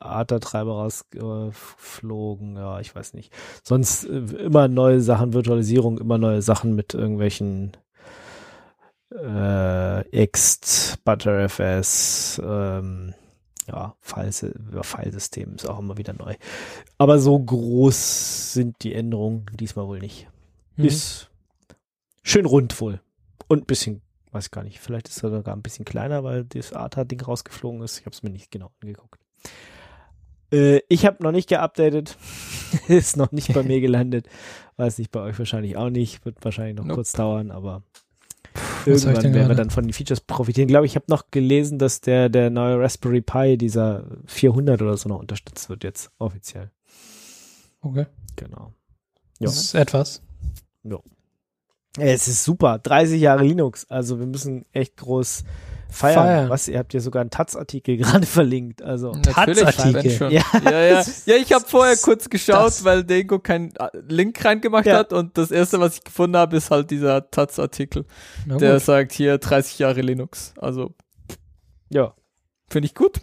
[0.00, 3.32] ATA-Treiber rausgeflogen, ja, ich weiß nicht.
[3.62, 7.76] Sonst äh, immer neue Sachen, Virtualisierung, immer neue Sachen mit irgendwelchen
[9.14, 13.14] äh, Ext, ButterFS, ähm,
[13.70, 16.34] ja, File- ja, Filesystem ist auch immer wieder neu.
[16.98, 20.28] Aber so groß sind die Änderungen diesmal wohl nicht.
[20.76, 20.84] Mhm.
[20.86, 21.30] Ist
[22.22, 23.00] schön rund wohl.
[23.48, 24.02] Und ein bisschen,
[24.32, 27.82] weiß ich gar nicht, vielleicht ist er sogar ein bisschen kleiner, weil das ATA-Ding rausgeflogen
[27.82, 27.98] ist.
[27.98, 29.20] Ich habe es mir nicht genau angeguckt.
[30.52, 32.16] Äh, ich habe noch nicht geupdatet.
[32.88, 34.26] ist noch nicht bei mir gelandet.
[34.76, 36.24] Weiß nicht, bei euch wahrscheinlich auch nicht.
[36.24, 36.96] Wird wahrscheinlich noch Nope.
[36.96, 37.82] kurz dauern, aber
[38.86, 40.68] irgendwann werden wir dann von den Features profitieren.
[40.68, 44.96] Ich glaube, ich habe noch gelesen, dass der, der neue Raspberry Pi, dieser 400 oder
[44.96, 46.70] so noch unterstützt wird jetzt offiziell.
[47.82, 48.06] Okay.
[48.36, 48.72] Genau.
[49.38, 50.22] Das ist etwas.
[50.84, 50.98] Ja,
[52.04, 52.78] es ist super.
[52.78, 53.86] 30 Jahre Linux.
[53.90, 55.44] Also wir müssen echt groß
[55.90, 56.14] feiern.
[56.14, 56.48] Feiern.
[56.50, 56.68] Was?
[56.68, 58.82] Ihr habt ja sogar einen Taz-Artikel gerade verlinkt.
[58.82, 59.12] Also.
[59.12, 60.32] Taz-Artikel.
[60.32, 60.42] Ja.
[60.64, 61.04] Ja, ja.
[61.26, 64.98] Ja, ich habe vorher kurz geschaut, das- weil Dengo keinen äh, Link reingemacht Ja.
[64.98, 68.04] hat und das erste, was ich gefunden habe, ist halt dieser Taz-Artikel,
[68.46, 70.54] der sagt hier 30 Jahre Linux.
[70.58, 70.94] Also
[71.90, 72.14] Ja.
[72.68, 73.20] finde ich gut.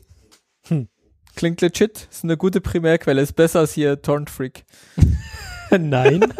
[0.67, 0.87] Hm.
[1.35, 4.65] Klingt legit, ist eine gute Primärquelle, ist besser als hier Torrent Freak.
[5.69, 6.33] Nein.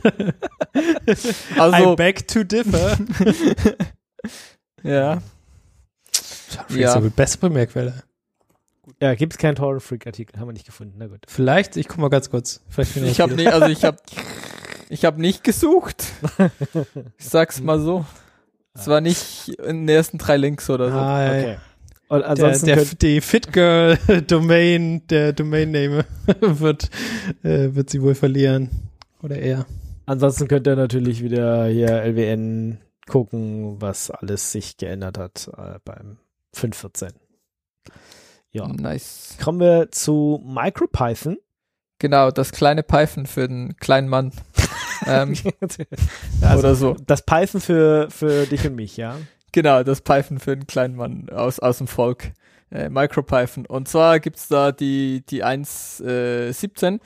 [1.58, 2.98] Also, I beg to differ.
[4.84, 5.22] ja,
[6.52, 6.76] Ja.
[6.76, 6.90] Ja.
[6.90, 8.04] Ist aber beste Primärquelle.
[9.02, 10.96] Ja, gibt es keinen Torrent Freak Artikel, haben wir nicht gefunden.
[10.98, 11.20] Na gut.
[11.28, 12.62] Vielleicht, ich guck mal ganz kurz.
[12.70, 13.98] Vielleicht finde ich habe nicht, also ich habe
[14.90, 16.04] ich habe nicht gesucht.
[17.20, 18.06] Ich sag's mal so.
[18.74, 20.98] Es war nicht in den ersten drei Links oder so.
[20.98, 21.32] Ah, ja.
[21.32, 21.58] Okay.
[22.10, 26.06] Und Der, ansonsten der, könnt, die FitGirl-Domain, der Domain-Name
[26.40, 26.90] wird,
[27.44, 28.70] äh, wird sie wohl verlieren.
[29.22, 29.66] Oder er.
[30.06, 32.78] ansonsten könnt ihr natürlich wieder hier LWN
[33.08, 36.18] gucken, was alles sich geändert hat äh, beim
[36.58, 37.14] 514.
[38.52, 38.68] Ja.
[38.68, 39.38] Nice.
[39.42, 41.38] Kommen wir zu MicroPython.
[42.00, 44.32] Genau, das kleine Python für den kleinen Mann.
[45.06, 45.34] ähm,
[46.42, 46.96] Also, oder so.
[47.06, 49.18] Das Python für, für dich und mich, ja.
[49.52, 52.32] Genau, das Python für den kleinen Mann aus, aus dem Volk.
[52.70, 53.66] Äh, MicroPython.
[53.66, 57.00] Und zwar gibt's da die, die 1.17.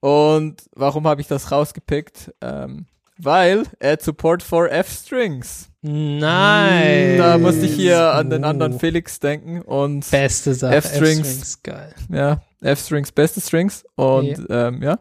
[0.00, 2.32] Und warum habe ich das rausgepickt?
[2.40, 2.86] Ähm,
[3.22, 5.70] weil Add Support for F-Strings.
[5.82, 7.18] Nein.
[7.18, 8.48] Da musste ich hier an den Oh.
[8.48, 10.76] anderen Felix denken und Beste Sache.
[10.76, 11.62] F-Strings.
[11.62, 11.94] geil.
[12.10, 15.00] ja, F-Strings, beste Strings und ähm, ja,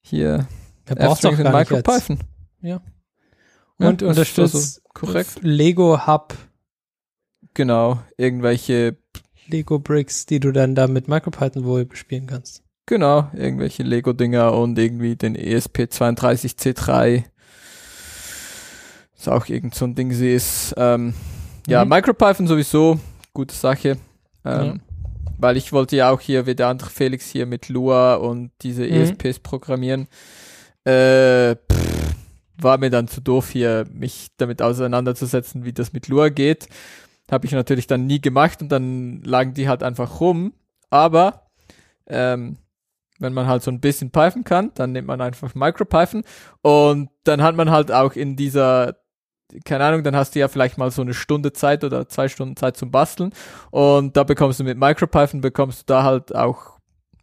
[0.00, 0.46] hier
[0.86, 1.50] Er F-Strings in.
[1.50, 2.18] MicroPython.
[2.60, 2.80] Ja.
[3.78, 5.38] Ja, Und ist unterstützt also korrekt.
[5.40, 6.34] Lego Hub,
[7.54, 8.96] Genau, irgendwelche,
[9.46, 12.62] Lego Bricks, die du dann da mit MicroPython wohl bespielen kannst.
[12.90, 17.24] Genau, irgendwelche Lego-Dinger und irgendwie den E ESP32C3.
[19.16, 21.14] Ist auch irgend so ein Ding, sie ist, ähm,
[21.66, 21.90] ja, Mhm.
[21.90, 22.98] MicroPython sowieso,
[23.32, 23.96] gute Sache.
[24.44, 24.74] Ähm, Ja.
[25.38, 28.82] Weil ich wollte ja auch hier, wie der andere Felix hier mit Lua und diese
[28.82, 28.92] Mhm.
[28.92, 30.06] ESPs programmieren.
[30.84, 32.14] Äh, pff,
[32.58, 36.68] war mir dann zu doof hier, mich damit auseinanderzusetzen, wie das mit Lua geht.
[37.30, 40.52] Habe ich natürlich dann nie gemacht und dann lagen die halt einfach rum.
[40.90, 41.46] Aber
[42.06, 42.56] ähm,
[43.20, 46.24] wenn man halt so ein bisschen Python kann, dann nimmt man einfach MicroPython
[46.62, 48.96] und dann hat man halt auch in dieser,
[49.64, 52.56] keine Ahnung, dann hast du ja vielleicht mal so eine Stunde Zeit oder zwei Stunden
[52.56, 53.32] Zeit zum Basteln
[53.70, 56.78] und da bekommst du mit MicroPython bekommst du da halt auch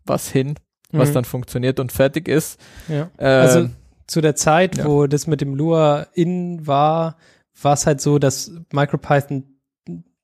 [0.06, 0.56] was hin,
[0.92, 1.14] was Mhm.
[1.16, 2.60] dann funktioniert und fertig ist.
[2.88, 3.10] Ja.
[3.18, 3.70] Ähm, Also
[4.08, 4.86] zu der Zeit, ja.
[4.86, 7.18] wo das mit dem Lua in war,
[7.62, 9.44] war es halt so, dass MicroPython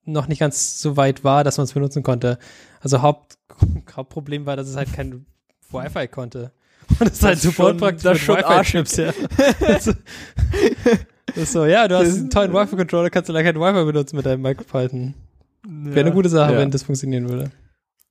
[0.05, 2.37] noch nicht ganz so weit war, dass man es benutzen konnte.
[2.81, 3.37] Also Haupt,
[3.95, 5.25] Hauptproblem war, dass es halt kein
[5.73, 6.51] Wi-Fi konnte.
[6.99, 9.13] Und ist halt ist super schon- praktisch das schon Wi-Fi-Chips, ja.
[9.59, 9.87] das
[11.35, 14.15] ist so, ja, du hast Das- einen tollen Wi-Fi-Controller, kannst du leider kein Wi-Fi benutzen
[14.17, 15.13] mit deinem MicroPython.
[15.65, 16.15] Wäre eine ja.
[16.15, 16.59] gute Sache, Ja.
[16.59, 17.51] wenn das funktionieren würde.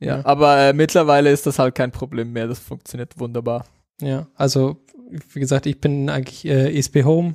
[0.00, 0.24] Ja, Ja.
[0.26, 2.48] aber äh, mittlerweile ist das halt kein Problem mehr.
[2.48, 3.66] Das funktioniert wunderbar.
[4.00, 4.78] Ja, also
[5.34, 7.34] wie gesagt, ich bin eigentlich äh, ESP Home.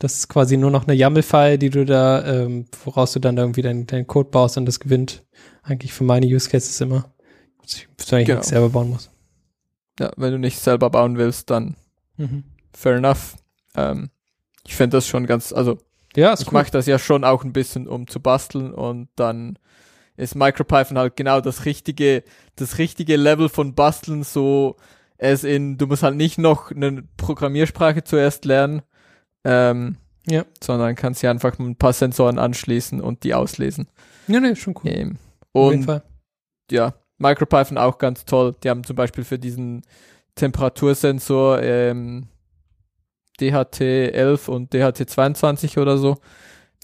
[0.00, 3.62] Das ist quasi nur noch eine YAML-File, die du da, ähm, woraus du dann irgendwie
[3.62, 5.22] deinen deinen Code baust und das gewinnt
[5.62, 7.14] eigentlich für meine Use Cases immer.
[7.64, 8.38] Ich eigentlich Genau.
[8.38, 9.08] nichts selber bauen muss.
[10.00, 11.76] Ja, wenn du nicht selber bauen willst, dann
[12.16, 12.44] Mhm.
[12.72, 13.36] fair enough.
[13.76, 14.10] Ähm,
[14.66, 15.78] ich finde das schon ganz, also
[16.16, 16.52] Ja, ich cool.
[16.52, 19.58] mache das ja schon auch ein bisschen, um zu basteln und dann
[20.16, 22.22] ist MicroPython halt genau das richtige,
[22.56, 24.76] das richtige Level von Basteln, so
[25.18, 28.82] es in, du musst halt nicht noch eine Programmiersprache zuerst lernen,
[29.44, 30.44] ähm, Ja.
[30.62, 33.88] sondern kannst hier einfach ein paar Sensoren anschließen und die auslesen.
[34.28, 34.90] Ja, nee, schon cool.
[34.90, 35.18] Ähm,
[35.52, 36.02] Auf jeden und Fall.
[36.70, 38.54] ja, MicroPython auch ganz toll.
[38.62, 39.82] Die haben zum Beispiel für diesen
[40.34, 42.28] Temperatursensor ähm,
[43.40, 46.16] DHT11 und DHT22 oder so,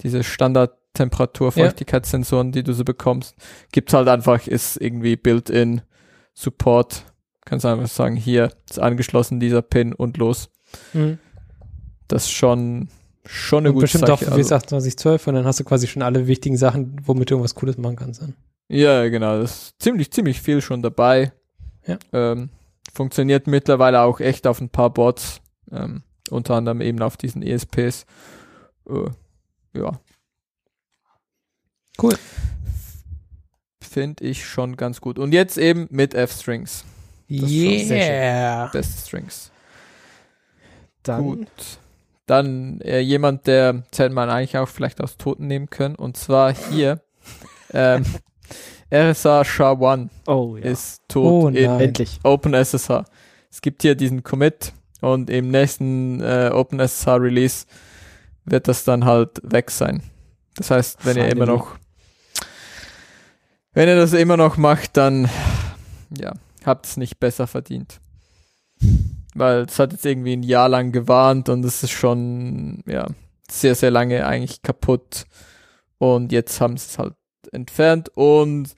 [0.01, 3.35] diese Standard-Temperatur-Feuchtigkeitssensoren, die du so bekommst,
[3.71, 5.81] gibt's halt einfach, ist irgendwie built-in
[6.33, 7.05] Support.
[7.45, 10.49] Kannst einfach sagen, hier ist angeschlossen dieser Pin und los.
[10.93, 11.19] Mhm.
[12.07, 12.89] Das ist schon,
[13.25, 14.13] schon eine Und gute bestimmt Sache.
[14.13, 14.49] auch für also.
[14.49, 17.95] 2812 und dann hast du quasi schon alle wichtigen Sachen, womit du irgendwas Cooles machen
[17.95, 18.21] kannst.
[18.21, 18.35] Dann.
[18.71, 19.41] Ja, genau.
[19.41, 21.33] Das ist ziemlich, ziemlich viel schon dabei.
[21.85, 21.99] Ja.
[22.13, 22.49] Ähm,
[22.93, 25.41] funktioniert mittlerweile auch echt auf ein paar Bots.
[25.71, 28.05] Ähm, unter anderem eben auf diesen ESPs.
[28.89, 29.09] Äh,
[29.73, 29.99] ja.
[32.01, 32.17] Cool.
[33.81, 35.19] Finde ich schon ganz gut.
[35.19, 36.85] Und jetzt eben mit F-Strings.
[37.29, 38.67] Yeah.
[38.67, 39.51] Beste Strings.
[41.03, 41.79] Dann Gut.
[42.25, 45.95] Dann äh, jemand, der hätte man eigentlich auch vielleicht aus Toten nehmen können.
[45.95, 47.01] Und zwar hier.
[47.73, 48.05] ähm,
[48.91, 50.63] RSA SHA-1 Oh ja.
[50.65, 51.81] ist tot Oh in nein.
[51.81, 52.19] Endlich.
[52.23, 53.03] OpenSSH.
[53.49, 57.65] Es gibt hier diesen Commit und im nächsten äh, OpenSSH Release
[58.45, 60.03] wird das dann halt weg sein.
[60.55, 61.37] Das heißt, wenn ihr Finally.
[61.37, 61.75] immer noch,
[63.73, 65.29] wenn ihr das immer noch macht, dann
[66.17, 66.33] ja,
[66.65, 67.99] habt es nicht besser verdient.
[69.33, 73.07] Weil es hat jetzt irgendwie ein Jahr lang gewarnt und es ist schon, ja,
[73.49, 75.25] sehr, sehr lange eigentlich kaputt.
[75.97, 77.13] Und jetzt haben sie es halt
[77.51, 78.75] entfernt und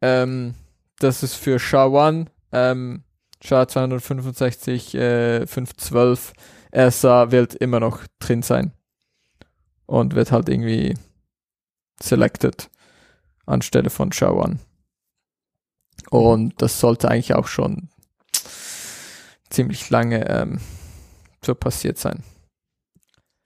[0.00, 0.54] ähm,
[0.98, 3.04] das ist für SHA-1, ähm,
[3.42, 6.32] SHA-265, äh, 512
[6.74, 8.72] RSA wird immer noch drin sein.
[9.86, 10.96] Und wird halt irgendwie
[12.00, 12.70] selected
[13.46, 14.58] anstelle von SHA-1.
[16.10, 17.88] Und das sollte eigentlich auch schon
[19.50, 20.60] ziemlich lange ähm,
[21.44, 22.22] so passiert sein.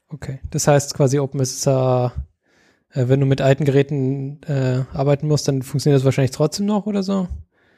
[0.08, 0.40] Okay.
[0.50, 2.12] Das heißt quasi OpenSSH,
[2.94, 6.86] äh, wenn du mit alten Geräten äh, arbeiten musst, dann funktioniert das wahrscheinlich trotzdem noch
[6.86, 7.28] oder so?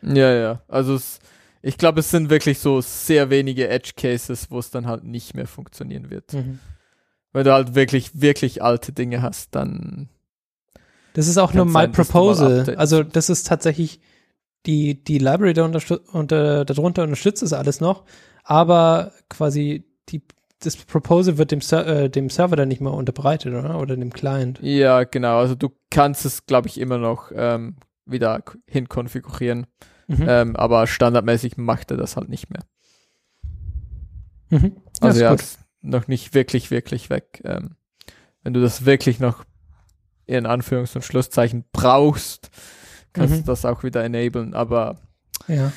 [0.03, 0.63] Ja, ja.
[0.69, 1.19] Also es,
[1.63, 5.35] ich glaube, es sind wirklich so sehr wenige Edge Cases, wo es dann halt nicht
[5.35, 6.33] mehr funktionieren wird.
[6.33, 6.61] Mhm.
[7.33, 10.09] Wenn du halt wirklich, wirklich alte Dinge hast, dann
[11.15, 12.77] Das ist auch nur My Proposal.
[12.77, 14.01] Also das ist tatsächlich
[14.65, 18.05] die, die Library da unterstü- unter, darunter unterstützt das alles noch,
[18.43, 20.23] aber quasi die,
[20.61, 23.79] das Proposal wird dem, Ser äh, dem Server dann nicht mehr unterbreitet, oder?
[23.79, 24.59] Oder dem Client.
[24.63, 25.39] Ja, genau.
[25.39, 27.77] Also du kannst es, glaube ich, immer noch ähm,
[28.07, 29.67] wieder k- hinkonfigurieren.
[30.09, 30.25] Mhm.
[30.29, 32.63] Ähm, aber standardmäßig macht er das halt nicht mehr.
[34.51, 34.77] Mhm.
[35.01, 37.43] Also ist ja, ist noch nicht wirklich, wirklich weg.
[37.45, 37.77] Ähm,
[38.43, 39.45] wenn du das wirklich noch
[40.27, 42.51] in Anführungs- und Schlusszeichen brauchst,
[43.13, 43.41] kannst Mhm.
[43.41, 44.55] du das auch wieder enablen.
[44.55, 44.99] Aber
[45.49, 45.73] ja.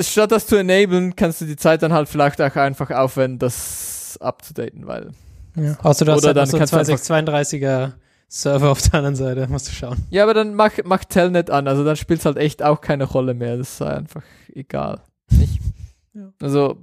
[0.00, 4.18] Statt das zu enablen, kannst du die Zeit dann halt vielleicht auch einfach aufwenden, das
[4.20, 5.10] abzudaten, weil
[5.56, 5.76] ja.
[5.82, 7.92] Außer du hast Oder halt dann so kannst du einfach- 2632er
[8.28, 9.98] Server auf der anderen Seite, musst du schauen.
[10.10, 13.04] Ja, aber dann mach, mach Telnet an, also dann spielt es halt echt auch keine
[13.04, 13.56] Rolle mehr.
[13.56, 14.22] Das ist einfach
[14.52, 15.00] egal.
[15.30, 15.60] Nicht?
[16.16, 16.32] Ja.
[16.40, 16.78] Also,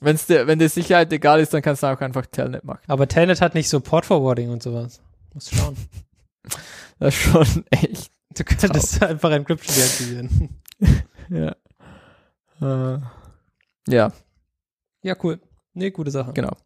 [0.00, 2.78] wenn's dir, wenn dir Sicherheit egal ist, dann kannst du auch einfach Telnet machen.
[2.86, 5.00] Aber Telnet hat nicht so Port Forwarding und sowas.
[5.34, 5.76] Musst schauen.
[7.00, 8.12] Das ist schon echt.
[8.36, 10.50] Du könntest einfach Encryption deaktivieren.
[11.28, 11.56] Ja.
[12.60, 12.98] Äh,
[13.88, 14.12] ja,
[15.02, 15.40] Ja, cool.
[15.74, 16.32] Nee, gute Sache.
[16.32, 16.56] genau.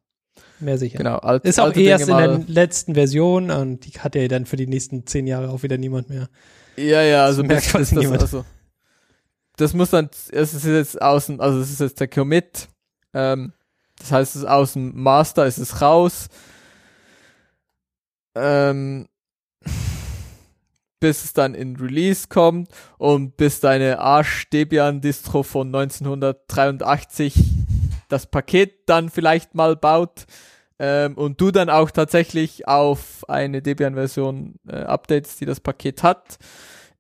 [0.61, 0.99] Mehr sicher.
[0.99, 1.17] genau.
[1.19, 4.47] Alt, Ist auch eh Dinge erst in der letzten Version und die hat ja dann
[4.47, 6.29] für die nächsten zehn Jahre auch wieder niemand mehr.
[6.77, 8.23] Ja, ja, also Das merkt das, niemand.
[8.23, 8.45] also,
[9.57, 12.69] das muss dann, es ist jetzt außen, also es ist jetzt der Commit,
[13.13, 13.53] ähm,
[13.99, 16.29] das heißt, es ist aus dem Master, ist es raus,
[18.35, 19.09] ähm,
[21.01, 27.35] bis es dann in Release kommt und bis deine Arsch-Debian-Distro von 1983
[28.09, 30.27] das Paket dann vielleicht mal baut
[30.79, 36.39] ähm, und du dann auch tatsächlich auf eine Debian-Version äh, updatest, die das Paket hat.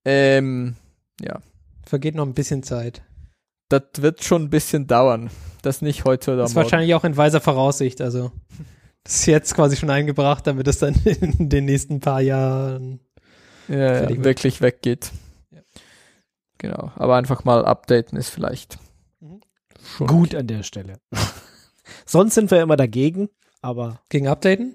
[0.04, 0.76] Ähm,
[1.20, 1.40] ja,
[1.84, 3.02] Vergeht noch ein bisschen Zeit.
[3.68, 5.30] das wird schon ein bisschen dauern.
[5.62, 6.64] Das nicht heute oder Das ist morgen.
[6.64, 8.00] wahrscheinlich auch in weiser Voraussicht.
[8.00, 8.32] Also,
[9.04, 13.00] das ist jetzt quasi schon eingebracht, damit es dann in den nächsten paar Jahren.
[13.70, 15.12] Ja, ja, wirklich weggeht.
[15.50, 15.60] Ja.
[16.58, 18.78] Genau, aber einfach mal updaten ist vielleicht
[19.20, 19.40] Mhm.
[19.96, 20.98] schon Gut an der Stelle.
[22.06, 23.28] Sonst sind wir immer dagegen,
[23.62, 24.74] aber Gegen Updaten?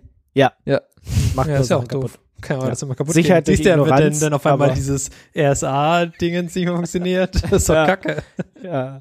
[1.36, 2.20] macht Ja, nur ist ja auch Sachen doof.
[2.42, 2.70] Kann man Ja.
[2.72, 3.52] das immer kaputt Sicherheit gehen.
[3.54, 7.34] durch Siehst du ja, wenn dann, dann auf einmal dieses RSA-Dingens nicht mehr funktioniert.
[7.44, 7.86] Das ist doch Ja.
[7.88, 8.24] kacke.
[8.62, 9.00] Ja.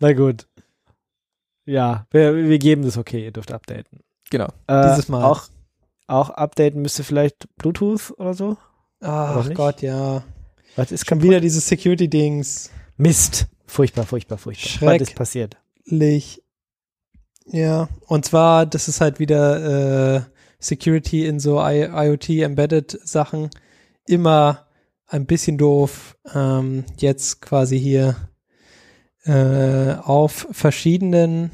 [0.00, 0.46] Na gut.
[1.66, 4.00] Ja, wir, wir geben das okay, ihr dürft updaten.
[4.30, 4.48] Genau.
[4.68, 5.24] Äh, Dieses Mal.
[5.24, 5.48] Auch,
[6.06, 8.56] auch updaten müsste vielleicht Bluetooth oder so?
[9.00, 9.48] Ach?
[9.54, 10.22] Gott, ja.
[10.76, 12.70] Was ist Schon wieder dieses Security-Dings.
[12.96, 13.46] Mist.
[13.66, 14.94] Furchtbar, furchtbar, furchtbar.
[14.94, 15.56] Was ist passiert?
[15.86, 16.42] Schrecklich.
[17.46, 20.20] Ja, und zwar, das ist halt wieder äh,
[20.58, 23.50] Security in so I IoT-Embedded-Sachen
[24.06, 24.66] immer
[25.06, 26.16] ein bisschen doof.
[26.34, 28.16] Ähm, jetzt quasi hier
[29.24, 31.50] äh, auf verschiedenen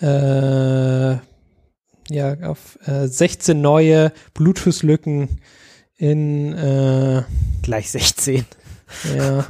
[0.00, 1.16] äh,
[2.12, 5.40] ja, auf äh, 16 neue Bluetooth-Lücken
[6.00, 7.22] in äh,
[7.62, 8.46] Gleich 16.
[9.16, 9.46] ja.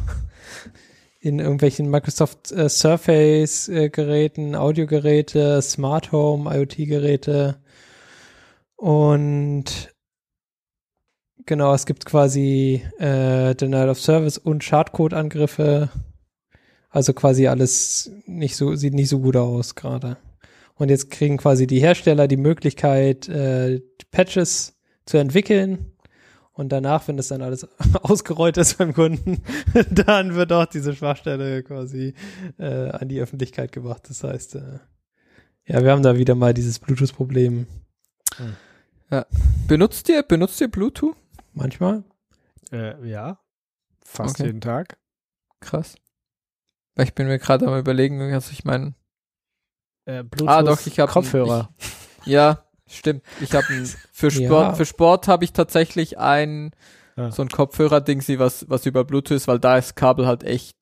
[1.21, 7.61] In irgendwelchen Microsoft äh, Surface äh, Geräten, Audiogeräte, Smart Home, IoT Geräte.
[8.75, 9.95] Und
[11.47, 15.91] genau, es gibt quasi äh, Denial of Service und Schadcode Angriffe.
[16.89, 20.17] Also quasi alles nicht so, sieht nicht so gut aus gerade.
[20.75, 24.75] Und jetzt kriegen quasi die Hersteller die Möglichkeit, äh, Patches
[25.07, 25.93] zu entwickeln.
[26.61, 27.67] Und danach, wenn das dann alles
[28.03, 29.43] ausgerollt ist beim Kunden,
[29.91, 32.13] dann wird auch diese Schwachstelle quasi
[32.59, 34.03] äh, an die Öffentlichkeit gebracht.
[34.11, 34.79] Das heißt, äh,
[35.65, 37.67] ja, wir haben da wieder mal dieses Bluetooth-Problem
[39.67, 41.17] Benutzt ihr, benutzt ihr Bluetooth?
[41.55, 42.05] manchmal.
[42.73, 43.41] Äh, ja.
[44.05, 44.47] Fast Okay.
[44.49, 44.99] jeden Tag.
[45.61, 45.97] Krass.
[46.95, 48.95] Weil Ich bin mir gerade am überlegen, also ich meine,
[50.05, 51.75] Äh, Bluetooth Ah, doch, ich hab- Kopfhörer.
[52.25, 53.23] ja, stimmt.
[53.41, 53.65] Ich habe
[54.13, 54.75] für Sport, Ja.
[54.75, 56.73] für Sport habe ich tatsächlich ein
[57.17, 57.31] Ja.
[57.31, 60.77] so ein Kopfhörer-Ding, was was über Bluetooth ist, weil da ist Kabel halt echt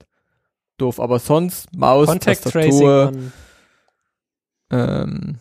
[0.79, 1.01] doof.
[1.01, 3.13] Aber sonst Maus, Contact Tracing Tastatur,
[4.71, 5.39] ähm,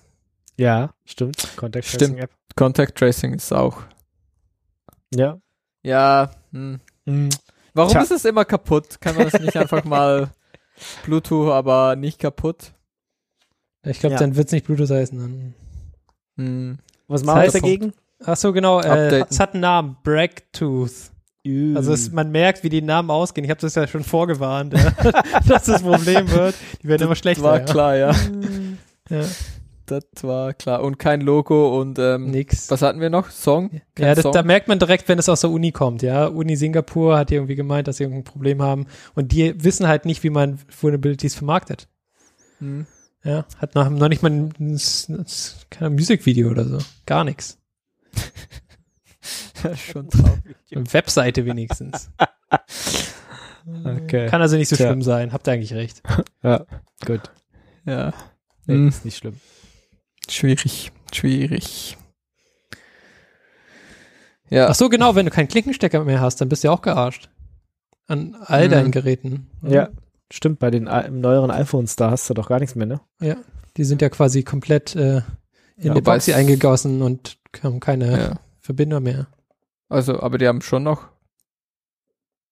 [0.57, 1.55] Ja, stimmt.
[1.55, 1.99] Contact Stimmt.
[2.01, 2.31] Tracing App.
[2.55, 3.83] Contact Tracing ist auch.
[5.13, 5.37] Ja.
[5.83, 6.31] Ja.
[6.51, 6.79] Hm.
[7.05, 7.29] Mhm.
[7.73, 8.01] Warum Tja.
[8.01, 8.99] ist es immer kaputt?
[8.99, 10.31] Kann man das nicht einfach mal
[11.05, 12.73] Bluetooth, aber nicht kaputt?
[13.83, 14.19] Ich glaube, Ja.
[14.19, 15.19] dann wird es nicht Bluetooth heißen.
[15.19, 15.53] Dann.
[16.37, 16.77] Hm.
[17.07, 17.93] Was machen wir dagegen?
[18.23, 18.81] Ach so, genau.
[18.81, 19.97] Äh, es hat einen Namen.
[20.03, 21.11] Bragtooth.
[21.75, 23.45] Also es, man merkt, wie die Namen ausgehen.
[23.45, 24.91] Ich habe das ja schon vorgewarnt, ja,
[25.47, 26.55] dass das Problem wird.
[26.83, 27.41] Die werden immer schlechter.
[27.43, 27.65] war ja.
[27.65, 28.15] klar, ja.
[29.09, 29.21] Ja,
[29.85, 30.83] Das war klar.
[30.83, 32.69] Und kein Logo und ähm, nix.
[32.69, 33.29] was hatten wir noch?
[33.29, 33.69] Song?
[33.95, 34.33] Kein Ja, das, Song?
[34.33, 36.25] da merkt man direkt, wenn es aus der Uni kommt, ja.
[36.25, 38.85] Uni Singapur hat irgendwie gemeint, dass sie irgendein Problem haben.
[39.15, 41.87] Und die wissen halt nicht, wie man Vulnerabilities vermarktet.
[42.59, 42.85] Hm.
[43.27, 44.75] Ja, hat noch, noch nicht mal ein, ein,
[45.09, 45.25] ein,
[45.69, 46.79] kein Musikvideo oder so.
[47.05, 47.57] Gar nichts.
[49.75, 50.55] Schon traurig.
[50.71, 52.09] Webseite wenigstens.
[53.83, 54.27] Okay.
[54.27, 54.87] Kann also nicht so Tja.
[54.87, 55.33] schlimm sein.
[55.33, 56.01] Habt ihr eigentlich recht.
[56.41, 56.65] Ja,
[57.05, 57.19] gut.
[57.85, 58.13] Ja.
[58.65, 58.87] Nee, Hm.
[58.87, 59.35] ist nicht schlimm.
[60.29, 60.93] Schwierig.
[61.13, 61.97] Schwierig.
[64.49, 64.69] Ja.
[64.69, 67.29] Ach so, genau, wenn du keinen Klinkenstecker mehr hast, dann bist du ja auch gearscht.
[68.07, 68.71] An all Mhm.
[68.71, 69.49] deinen Geräten.
[69.63, 69.89] Ja,
[70.31, 70.59] stimmt.
[70.59, 73.01] Bei den neueren iPhones, da hast du doch gar nichts mehr, ne?
[73.21, 73.35] Ja.
[73.77, 75.17] Die sind ja quasi komplett äh,
[75.77, 78.39] in Ja, die es- eingegossen und haben keine ja.
[78.59, 79.27] Verbindung mehr.
[79.89, 81.07] Also, aber die haben schon noch,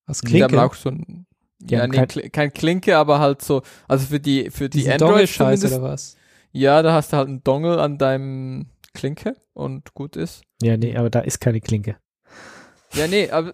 [0.06, 0.64] Was die haben Klinke?
[0.66, 1.26] auch so ein,
[1.62, 5.66] ja, nee, kein- kein, Klinke, aber halt so, also für die, für die Android zumindest,
[5.74, 6.16] oder was?
[6.52, 10.44] ja, da hast du halt einen Dongle an deinem Klinke und gut ist.
[10.62, 11.98] Ja, nee, aber da ist keine Klinke.
[12.94, 13.54] Ja, nee, aber,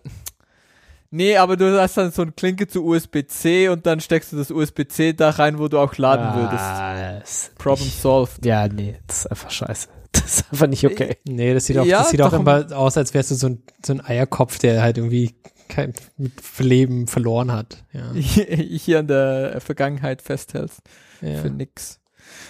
[1.12, 4.50] nee, aber du hast dann so eine Klinke zu USB-C und dann steckst du das
[4.52, 6.64] USB-C da rein, wo du auch laden würdest.
[6.64, 7.56] würdest.
[7.56, 8.46] Problem solved.
[8.46, 9.88] Ja, nee, das ist einfach scheiße.
[10.14, 11.18] Das ist einfach nicht okay.
[11.24, 12.40] Nee, das sieht auch, Ja, das sieht auch doch.
[12.42, 15.36] immer aus, als wärst du so ein, so ein Eierkopf, der halt irgendwie
[15.70, 17.86] kein mit Leben verloren hat.
[17.94, 18.12] Ja.
[18.14, 20.82] Hier an der Vergangenheit festhältst.
[21.22, 21.42] ja.
[21.42, 22.02] Für nix.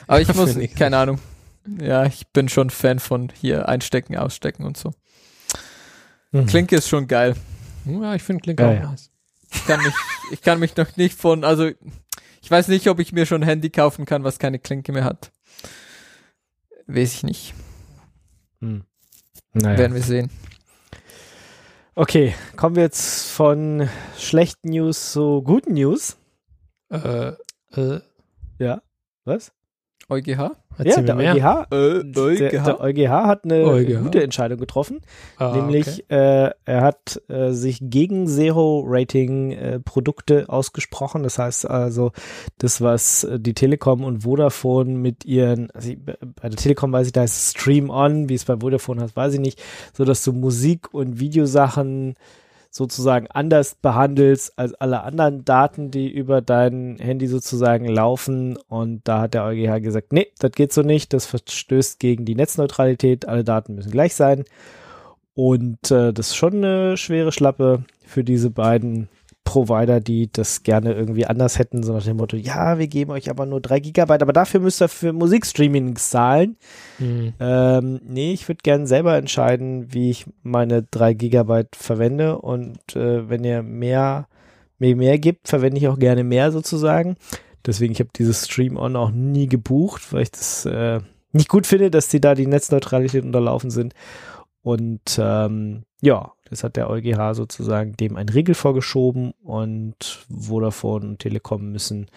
[0.07, 0.73] Aber ich muss, nix.
[0.73, 1.19] keine Ahnung.
[1.79, 4.91] Ja, ich bin schon Fan von hier einstecken, ausstecken und so.
[6.31, 6.47] Mhm.
[6.47, 7.35] Klinke ist schon geil.
[7.85, 8.89] Ja, ich finde Klinke Ja, auch ja.
[8.91, 9.11] nice.
[9.53, 9.93] Ich kann mich,
[10.31, 11.69] ich kann mich noch nicht von, also
[12.41, 15.03] ich weiß nicht, ob ich mir schon ein Handy kaufen kann, was keine Klinke mehr
[15.03, 15.31] hat.
[16.87, 17.53] Weiß ich nicht.
[18.59, 18.83] Hm.
[19.53, 19.77] Naja.
[19.77, 20.29] Werden wir sehen.
[21.93, 26.17] Okay, kommen wir jetzt von schlechten News zu guten News.
[26.89, 27.33] Äh,
[27.73, 27.99] äh,
[28.59, 28.81] Ja.
[29.25, 29.51] Was?
[30.09, 30.55] EuGH?
[30.79, 31.67] Ja, der mir mehr.
[31.69, 34.01] EuGH, Äh, der, der EuGH hat eine EuGH.
[34.03, 35.01] gute Entscheidung getroffen.
[35.37, 41.23] Ah, Nämlich, äh, er hat äh, sich gegen Zero-Rating-Produkte ausgesprochen.
[41.23, 42.11] Das heißt also,
[42.57, 47.07] das, was äh, die Telekom und Vodafone mit ihren, also ich, bei der Telekom weiß
[47.07, 49.61] ich, da heißt es Stream On, wie es bei Vodafone heißt, weiß ich nicht,
[49.93, 52.15] so dass du Musik und Videosachen
[52.71, 58.57] sozusagen anders behandelst als alle anderen Daten, die über dein Handy sozusagen laufen.
[58.69, 62.35] Und da hat der EuGH gesagt, nee, das geht so nicht, das verstößt gegen die
[62.35, 64.45] Netzneutralität, alle Daten müssen gleich sein.
[65.33, 69.09] Und äh, das ist schon eine schwere Schlappe für diese beiden
[69.43, 73.29] Provider, die das gerne irgendwie anders hätten, so nach dem Motto, ja, wir geben euch
[73.29, 76.57] aber nur drei Gigabyte, aber dafür müsst ihr für Musikstreaming zahlen.
[76.97, 77.33] Hm.
[77.39, 83.29] Ähm, nee, ich würde gerne selber entscheiden, wie ich meine drei Gigabyte verwende und äh,
[83.29, 84.27] wenn ihr mehr,
[84.79, 87.15] mir mehr gibt, verwende ich auch gerne mehr sozusagen.
[87.65, 90.99] Deswegen, ich habe dieses Stream-On auch nie gebucht, weil ich das äh,
[91.31, 93.93] nicht gut finde, dass die da die Netzneutralität unterlaufen sind.
[94.63, 101.19] Und ähm, ja, das hat der EuGH sozusagen dem einen Riegel vorgeschoben und Vodafone und
[101.19, 102.07] Telekom müssen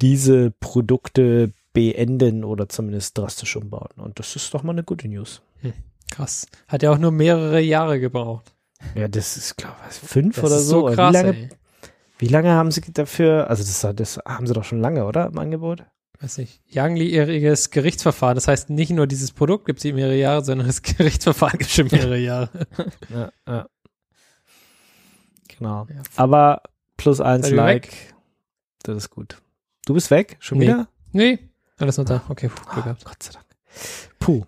[0.00, 3.90] diese Produkte beenden oder zumindest drastisch umbauen.
[3.96, 5.42] Und das ist doch mal eine gute News.
[6.10, 6.46] Krass.
[6.66, 8.52] Hat ja auch nur mehrere Jahre gebraucht.
[8.94, 10.88] Ja, das ist, glaube ich, fünf Das oder so.
[10.88, 11.48] so krass, wie, lange,
[12.18, 15.26] wie lange haben sie dafür, also das, das haben sie doch schon lange, oder?
[15.26, 15.84] Im Angebot?
[16.20, 16.60] Weiß nicht.
[16.72, 18.34] Langjähriges Gerichtsverfahren.
[18.34, 21.70] Das heißt, nicht nur dieses Produkt gibt es eben mehrere Jahre, sondern das Gerichtsverfahren gibt
[21.70, 22.50] es schon mehrere Jahre.
[23.08, 23.66] Ja, ja.
[25.48, 25.86] Genau.
[25.88, 26.02] Ja.
[26.16, 26.62] Aber
[26.96, 28.14] plus eins Like,
[28.82, 29.40] das ist gut.
[29.86, 30.36] Du bist weg?
[30.40, 30.66] Schon Nee.
[30.66, 30.88] wieder?
[31.12, 31.38] Nee,
[31.78, 32.22] alles noch da.
[32.28, 33.04] Okay, puh, Glück Ah, gehabt.
[33.04, 33.46] Gott sei Dank.
[34.18, 34.44] Puh.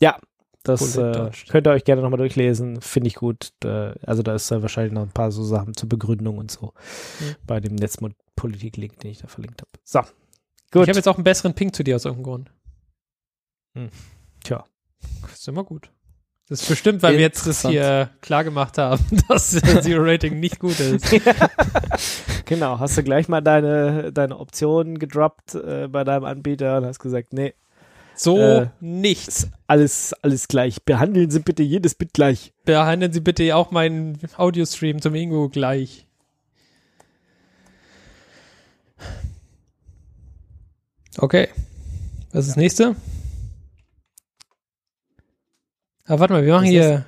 [0.00, 0.18] Ja,
[0.64, 2.80] das äh, könnt ihr euch gerne nochmal durchlesen.
[2.80, 3.52] Finde ich gut.
[3.62, 6.72] Äh, also da ist äh, wahrscheinlich noch ein paar so Sachen zur Begründung und so
[7.20, 7.34] Mhm.
[7.46, 9.70] bei dem Netzpolitik-Link, den ich da verlinkt habe.
[9.84, 10.00] So.
[10.74, 10.88] Ich Gut.
[10.88, 12.50] habe jetzt auch einen besseren Ping zu dir aus irgendeinem Grund.
[13.76, 13.90] Hm.
[14.42, 14.64] Tja.
[15.22, 15.90] Das ist immer gut.
[16.48, 20.58] Das ist bestimmt, weil wir jetzt das hier klar gemacht haben, dass Zero Rating nicht
[20.58, 21.06] gut ist.
[22.44, 26.98] genau, hast du gleich mal deine, deine Optionen gedroppt äh, bei deinem Anbieter und hast
[26.98, 27.54] gesagt, nee,
[28.14, 29.48] So Äh, nichts.
[29.66, 30.82] alles, alles gleich.
[30.84, 32.52] Behandeln Sie bitte jedes Bit gleich.
[32.64, 36.06] Behandeln Sie bitte auch meinen Audiostream zum Ingo gleich.
[41.18, 41.48] Okay.
[42.32, 42.96] Was ist das nächste?
[46.06, 47.06] Ah, warte mal, wir machen hier.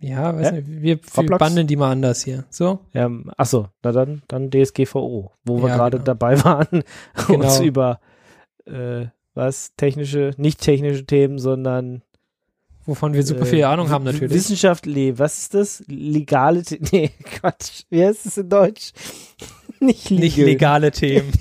[0.00, 0.60] Ja, weiß Hä?
[0.60, 2.44] nicht, wir, wir bandeln die mal anders hier.
[2.50, 2.80] So?
[2.94, 6.04] Ähm, achso, na dann, dann DSGVO, wo wir Ja, gerade genau.
[6.04, 6.84] dabei waren,
[7.14, 7.62] uns Genau.
[7.62, 8.00] über
[8.66, 12.02] äh, was, technische, nicht technische Themen, sondern
[12.84, 14.32] Wovon wir super äh, viel Ahnung haben natürlich.
[14.32, 15.82] Wissenschaft, was ist das?
[15.88, 18.92] Legale, nee, Quatsch, wie heißt es in Deutsch?
[19.80, 20.20] nicht legal.
[20.24, 21.32] Nicht legale Themen.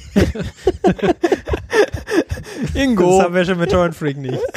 [2.73, 3.17] Ingo.
[3.17, 4.39] Das haben wir schon mit Torrent Freak nicht.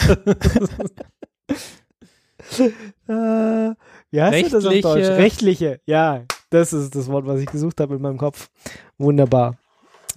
[3.09, 3.75] Äh,
[4.11, 5.09] wie heißt das auf Rechtliche- Deutsch?
[5.19, 8.49] Rechtliche, ja, das ist das Wort, was ich gesucht habe in meinem Kopf.
[8.97, 9.59] Wunderbar.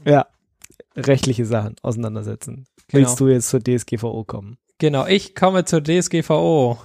[0.05, 0.27] Ja,
[0.95, 2.67] rechtliche Sachen auseinandersetzen.
[2.87, 3.07] Genau.
[3.07, 4.57] Willst du jetzt zur DSGVO kommen?
[4.77, 6.77] Genau, ich komme zur DSGVO.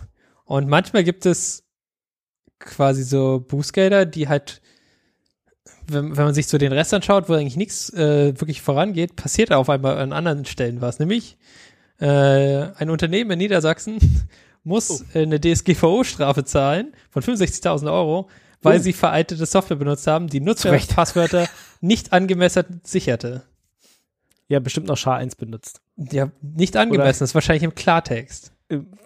[0.45, 1.65] Und manchmal gibt es
[2.59, 4.61] quasi so Bußgelder, die halt,
[5.89, 9.53] wenn, wenn man sich so den Rest anschaut, wo eigentlich nichts äh, wirklich vorangeht, passiert
[9.53, 10.99] auf einmal an anderen Stellen was.
[10.99, 11.37] Nämlich
[12.01, 12.07] äh,
[12.77, 13.99] ein Unternehmen in Niedersachsen
[14.65, 18.29] muss äh, eine DSGVO-Strafe zahlen von 65.000 Euro,
[18.63, 18.83] weil Oh.
[18.83, 20.47] sie veraltete Software benutzt haben, die Recht.
[20.47, 21.49] Nutzerpasswörter
[21.81, 23.43] nicht angemessen sicherte.
[24.49, 25.81] Ja, bestimmt noch SHA-1 benutzt.
[25.97, 28.53] Ja, nicht angemessen, das ist wahrscheinlich im Klartext.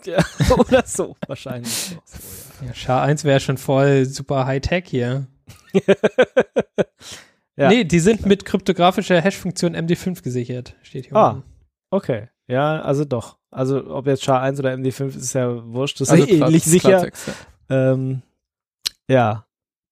[0.05, 0.25] Ja,
[0.59, 1.73] oder so, wahrscheinlich.
[1.73, 5.27] So, so, Ja, SHA-1 wäre schon voll super High-Tech hier.
[7.57, 7.69] Ja.
[7.69, 11.31] Nee, die sind mit kryptografischer Hash-Funktion MD5 gesichert, steht hier Ah.
[11.33, 11.43] oben.
[11.91, 13.37] Okay, ja, also doch.
[13.51, 17.07] Also ob jetzt SHA-1 oder MD5 ist ja wurscht, das ist Also eh ähnlich sicher.
[17.69, 17.93] Ja.
[17.93, 18.23] Ähm,
[19.09, 19.45] ja,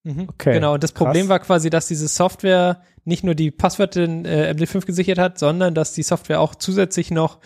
[0.05, 0.29] Mhm.
[0.31, 1.05] Okay, Genau, und das krass.
[1.07, 5.39] Problem war quasi, dass diese Software nicht nur die Passwörter in äh, MD5 gesichert hat,
[5.39, 7.39] sondern dass die Software auch zusätzlich noch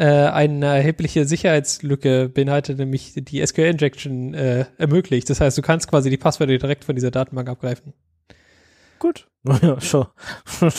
[0.00, 5.28] äh, eine erhebliche Sicherheitslücke beinhaltet, nämlich die SQL-Injection äh, ermöglicht.
[5.28, 7.92] Das heißt, du kannst quasi die Passwörter direkt von dieser Datenbank abgreifen.
[8.98, 9.26] gut.
[9.62, 10.06] Ja, schon.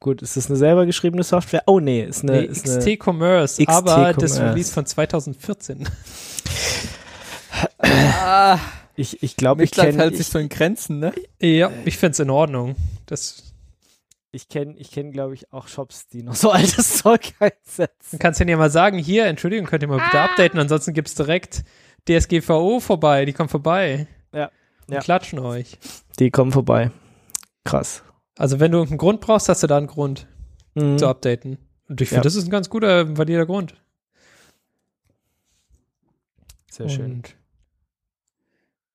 [0.00, 1.62] gut, ist das eine selber geschriebene Software?
[1.66, 4.54] Oh nee, ist eine, Nee, ist eine XT Commerce, XT aber das Commerce.
[4.54, 5.88] Release von 2014.
[7.78, 8.58] Ah,
[8.96, 11.12] ich, ich glaube, ich kenne hält sich ich, so in Grenzen, ne?
[11.38, 12.76] ja, ich find's in Ordnung.
[13.04, 13.49] Das
[14.32, 17.90] ich kenn, ich kenn, glaube ich, auch Shops, die noch so altes Zeug einsetzen.
[18.12, 21.64] Du kannst ja mal sagen, hier, Entschuldigung, könnt ihr mal bitte updaten, ansonsten gibt's direkt
[22.08, 24.06] DSGVO vorbei, die kommen vorbei.
[24.32, 24.50] Ja,
[24.86, 25.00] Und ja.
[25.00, 25.78] klatschen euch.
[26.18, 26.90] Die kommen vorbei.
[27.64, 28.02] Krass.
[28.38, 30.26] Also wenn du einen Grund brauchst, hast du da einen Grund
[30.74, 30.98] Mhm.
[30.98, 31.58] zu updaten.
[31.88, 32.22] Und ich finde, Ja.
[32.22, 33.74] das ist ein ganz guter, valider Grund.
[36.70, 37.12] Sehr schön.
[37.16, 37.36] Und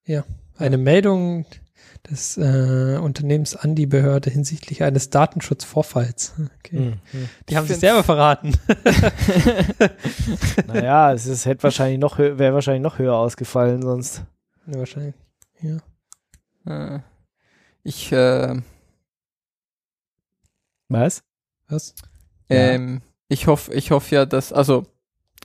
[0.06, 0.24] ja,
[0.56, 1.44] eine Meldung
[2.10, 6.34] des äh, Unternehmens an die Behörde hinsichtlich eines Datenschutzvorfalls.
[6.66, 6.96] Okay.
[7.12, 7.28] Mhm.
[7.48, 8.52] Die haben sich selber verraten.
[10.66, 14.22] Naja, es ist, hätte wahrscheinlich noch wäre wahrscheinlich noch höher ausgefallen sonst.
[14.66, 15.14] ja, wahrscheinlich.
[15.60, 16.96] Ja.
[16.96, 17.00] Äh,
[17.84, 18.56] Ich, äh,
[20.88, 21.22] Was?
[21.68, 21.94] Was?
[22.48, 22.56] Ja.
[22.56, 24.86] ähm, ich hoffe, ich hoffe ja, dass, also,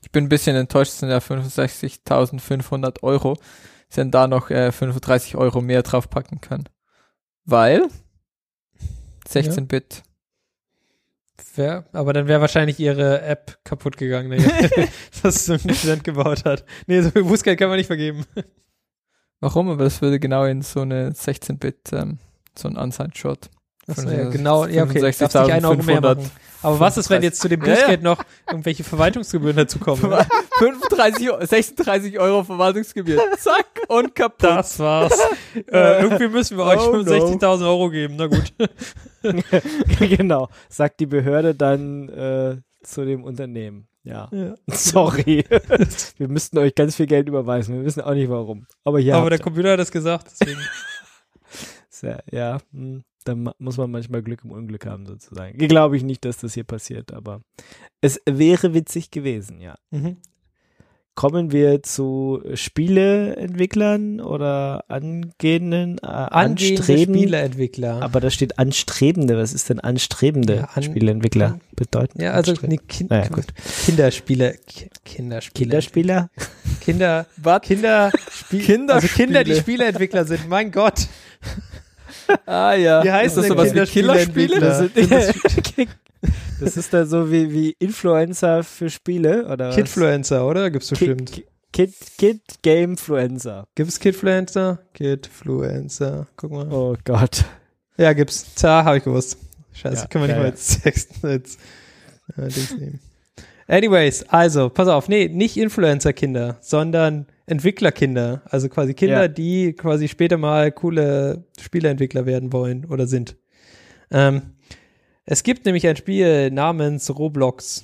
[0.04, 3.38] ich bin ein bisschen enttäuscht, es sind ja 65.500 Euro,
[3.92, 6.70] sie haben da noch äh, 35 Euro mehr draufpacken können.
[7.46, 7.88] Weil
[9.28, 10.04] 16-Bit.
[11.56, 14.38] Wär, aber dann wäre wahrscheinlich ihre App kaputt gegangen, ne?
[15.22, 16.64] was so ein Student gebaut hat.
[16.88, 18.26] Nee, so viel Bußgeld kann man nicht vergeben.
[19.42, 19.70] Warum?
[19.70, 22.20] Aber das würde genau in so eine 16-Bit, ähm,
[22.56, 23.50] so ein Unsigned-Shot.
[23.92, 25.00] Achso, ja, genau, ja, okay.
[25.02, 26.16] Darfst nicht einen Euro mehr 65.500.
[26.16, 26.32] machen.
[26.64, 27.76] Aber was ist, wenn jetzt zu dem Ja, ja.
[27.76, 30.10] Bußgeld noch irgendwelche Verwaltungsgebühren dazukommen?
[30.10, 30.26] ne?
[30.60, 33.20] 35, Eu- 36 Euro Verwaltungsgebühr.
[33.40, 34.44] Zack und kaputt.
[34.44, 35.18] Das war's.
[35.56, 38.16] äh, irgendwie müssen wir euch Oh, 65.000 Euro geben.
[38.18, 38.54] Na gut.
[40.00, 40.50] genau.
[40.70, 43.88] Sagt die Behörde dann äh, zu dem Unternehmen.
[44.04, 44.30] Ja.
[44.32, 44.56] Ja.
[44.68, 45.44] Sorry.
[46.18, 47.76] wir müssten euch ganz viel Geld überweisen.
[47.78, 48.66] Wir wissen auch nicht warum.
[48.84, 50.60] Aber hier Aber der Computer hat das gesagt, deswegen.
[51.90, 55.58] Sehr, ja, hm, da ma- muss man manchmal Glück im Unglück haben, sozusagen.
[55.58, 57.42] Glaube ich nicht, dass das hier passiert, aber
[58.02, 59.76] es wäre witzig gewesen, ja.
[59.92, 60.18] Mhm.
[61.14, 67.16] Kommen wir zu Spieleentwicklern oder angehenden, äh, Angehende anstreben.
[67.16, 68.02] Spieleentwickler.
[68.02, 69.38] Aber da steht Anstrebende.
[69.38, 72.22] Was ist denn anstrebende Ja, an- Spieleentwickler an- bedeuten?
[72.22, 73.28] ja, also nee, kind, Naja.
[73.86, 74.56] Kinderspiele.
[74.66, 75.66] Ki Kinderspiele.
[75.66, 76.30] Kinderspieler?
[76.80, 77.26] Kinder.
[77.38, 77.62] Was?
[77.62, 78.12] Kinder.
[78.50, 78.94] Kinderspiele.
[78.94, 80.48] Also Kinder, die Spieleentwickler sind.
[80.48, 81.08] Mein Gott.
[82.46, 83.04] Ah ja.
[83.04, 84.60] Wie heißt ist das denn sowas wie Killerspiele?
[84.60, 84.90] Das,
[86.60, 89.72] das ist dann so wie, wie Influencer für Spiele, oder?
[89.72, 90.70] Kidfluencer, oder?
[90.70, 91.44] Gibt's Kid, bestimmt.
[91.74, 93.68] Kid, Kid Gamefluencer.
[93.76, 94.80] Gibt's Kidfluencer?
[94.94, 96.28] Kidfluencer.
[96.36, 96.68] Guck mal.
[96.72, 97.46] Oh Gott.
[97.98, 98.54] Ja, gibt's.
[98.56, 99.38] Tja, habe ich gewusst.
[99.74, 101.58] Scheiße, Ja, können wir nicht ja, mal als Text als
[102.38, 103.00] äh, Dings nehmen.
[103.68, 108.42] Anyways, also, pass auf, nee, nicht Influencer-Kinder, sondern Entwicklerkinder.
[108.46, 109.28] Also quasi Kinder, Ja.
[109.28, 113.36] die quasi später mal coole Spieleentwickler werden wollen oder sind.
[114.10, 114.42] Ähm,
[115.26, 117.84] es gibt nämlich ein Spiel namens Roblox.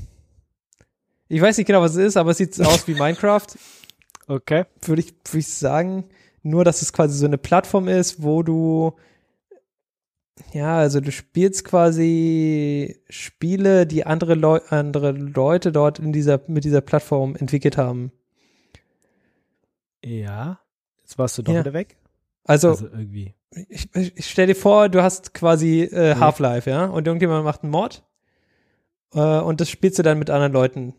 [1.27, 3.47] Ich weiß nicht genau, was es ist, aber es sieht aus wie Minecraft
[4.27, 4.65] Okay.
[4.81, 6.05] würde ich, würde ich sagen,
[6.43, 8.93] nur dass es quasi so eine Plattform ist, wo du
[10.53, 16.63] ja, also du spielst quasi Spiele, die andere, Leu andere Leute dort in dieser, mit
[16.63, 18.11] dieser Plattform entwickelt haben.
[20.07, 20.59] Ja.
[21.01, 21.61] Jetzt warst du doch Ja.
[21.61, 21.97] wieder weg.
[22.43, 23.33] Also, Also irgendwie.
[23.69, 26.15] ich, ich, stell dir vor, du hast quasi äh.
[26.15, 28.03] Half-Life, ja, und irgendjemand macht einen Mod
[29.13, 30.93] äh, und das spielst du dann mit anderen Leuten.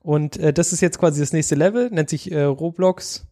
[0.00, 3.26] Und äh, das ist jetzt quasi das nächste Level, nennt sich äh, Roblox.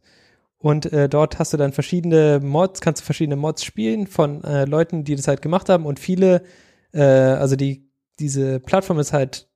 [0.58, 4.64] Und äh, dort hast du dann verschiedene Mods, kannst du verschiedene Mods spielen von äh,
[4.64, 5.84] Leuten, die das halt gemacht haben.
[5.84, 6.44] Und viele,
[6.92, 9.48] äh, also die, diese Plattform ist halt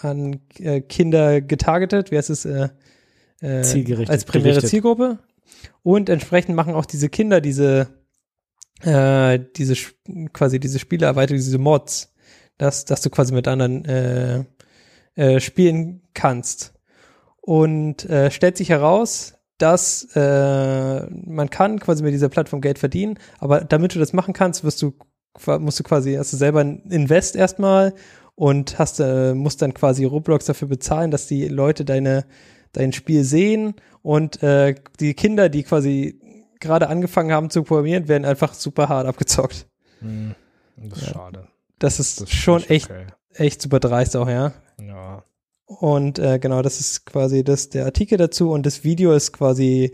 [0.00, 2.10] an äh, Kinder getargetet.
[2.10, 2.44] Wie heißt es?
[2.44, 2.68] Äh,
[3.40, 4.70] äh, Zielgerichtet als primäre gerichtet.
[4.70, 5.18] Zielgruppe.
[5.82, 7.88] Und entsprechend machen auch diese Kinder diese,
[8.82, 9.74] äh, diese
[10.32, 12.14] quasi diese Spielerweiterung, diese Mods,
[12.58, 14.44] dass, dass du quasi mit anderen äh,
[15.14, 16.74] äh, spielen kannst.
[17.40, 23.18] Und äh, stellt sich heraus, dass äh, man kann quasi mit dieser Plattform Geld verdienen,
[23.38, 24.94] aber damit du das machen kannst, wirst du
[25.60, 27.94] musst du quasi hast du selber ein Invest erstmal
[28.34, 32.24] und hast äh, musst dann quasi Roblox dafür bezahlen, dass die Leute deine
[32.72, 36.20] dein Spiel sehen und äh, die Kinder, die quasi
[36.60, 39.66] gerade angefangen haben zu programmieren, werden einfach super hart abgezockt.
[40.00, 40.34] Hm,
[40.76, 41.12] Das ist Ja.
[41.14, 41.48] schade.
[41.78, 43.06] Das ist Das ist schon echt okay.
[43.34, 44.52] echt super dreist auch, ja.
[44.80, 45.22] Ja.
[45.66, 49.92] Und äh, genau, das ist quasi das der Artikel dazu und das Video ist quasi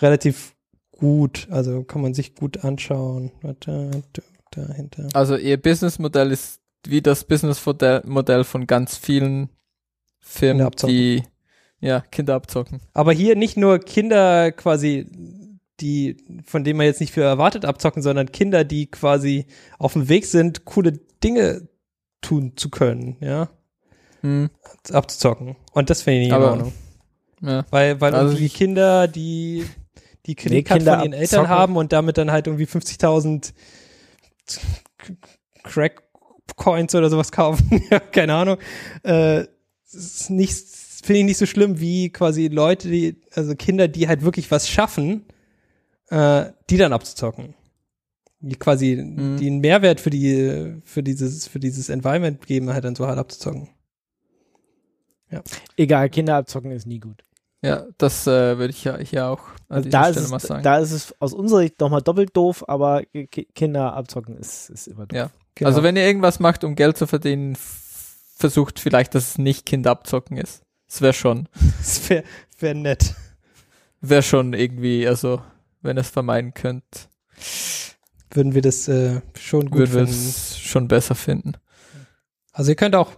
[0.00, 0.54] relativ
[0.92, 3.32] gut, also kann man sich gut anschauen.
[3.42, 4.22] Warte, da-
[4.66, 5.08] dahinter.
[5.14, 9.50] Also ihr Businessmodell ist wie das Businessmodell Modell von ganz vielen
[10.20, 11.22] Firmen, die
[11.80, 12.80] ja Kinder abzocken.
[12.94, 15.06] Aber hier nicht nur Kinder quasi,
[15.80, 19.46] die, von denen man jetzt nicht viel erwartet abzocken, sondern Kinder, die quasi
[19.78, 21.68] auf dem Weg sind, coole Dinge
[22.20, 23.48] tun zu können, ja,
[24.22, 24.50] Hm,
[24.92, 25.54] abzuzocken.
[25.72, 26.72] Und das finde ich nicht in Aber- Ordnung.
[27.42, 27.64] ja.
[27.70, 29.64] Weil, weil Also irgendwie Kinder, die
[30.26, 33.52] die Kreditkarte Kinder von ihren Eltern haben und damit dann halt irgendwie 50.000
[35.62, 38.58] Crack-Coins oder sowas kaufen, ja, keine Ahnung,
[39.04, 39.44] äh,
[39.92, 40.56] ist nicht,
[41.08, 44.68] finde ich nicht so schlimm wie quasi Leute, die, also Kinder, die halt wirklich was
[44.68, 45.24] schaffen,
[46.10, 47.54] äh, die dann abzuzocken.
[48.40, 49.36] Die quasi, Mhm.
[49.38, 53.18] die einen Mehrwert für die, für dieses, für dieses Environment geben, halt dann so hart
[53.18, 53.68] abzuzocken.
[55.76, 57.22] Egal, Kinder abzocken ist nie gut.
[57.62, 60.36] ja, das äh, würde ich ja hier auch an Also dieser da, ist Stelle mal
[60.36, 60.62] es, sagen.
[60.62, 64.86] da ist es aus unserer Sicht nochmal doppelt doof, aber Ki- Kinder abzocken ist, ist
[64.86, 65.16] immer doof.
[65.18, 65.30] Ja.
[65.56, 65.68] Genau.
[65.68, 67.56] Also wenn ihr irgendwas macht, um Geld zu verdienen,
[68.36, 70.62] versucht vielleicht, dass es nicht Kinder abzocken ist.
[70.88, 72.24] Das wäre schon, das wäre
[72.58, 73.14] wär nett.
[74.00, 75.42] wäre schon irgendwie, also
[75.82, 77.08] wenn ihr es vermeiden könnt,
[78.30, 80.28] Würden wir das äh, schon gut würden wir finden.
[80.28, 81.52] es schon besser finden.
[82.52, 83.12] Also ihr könnt auch,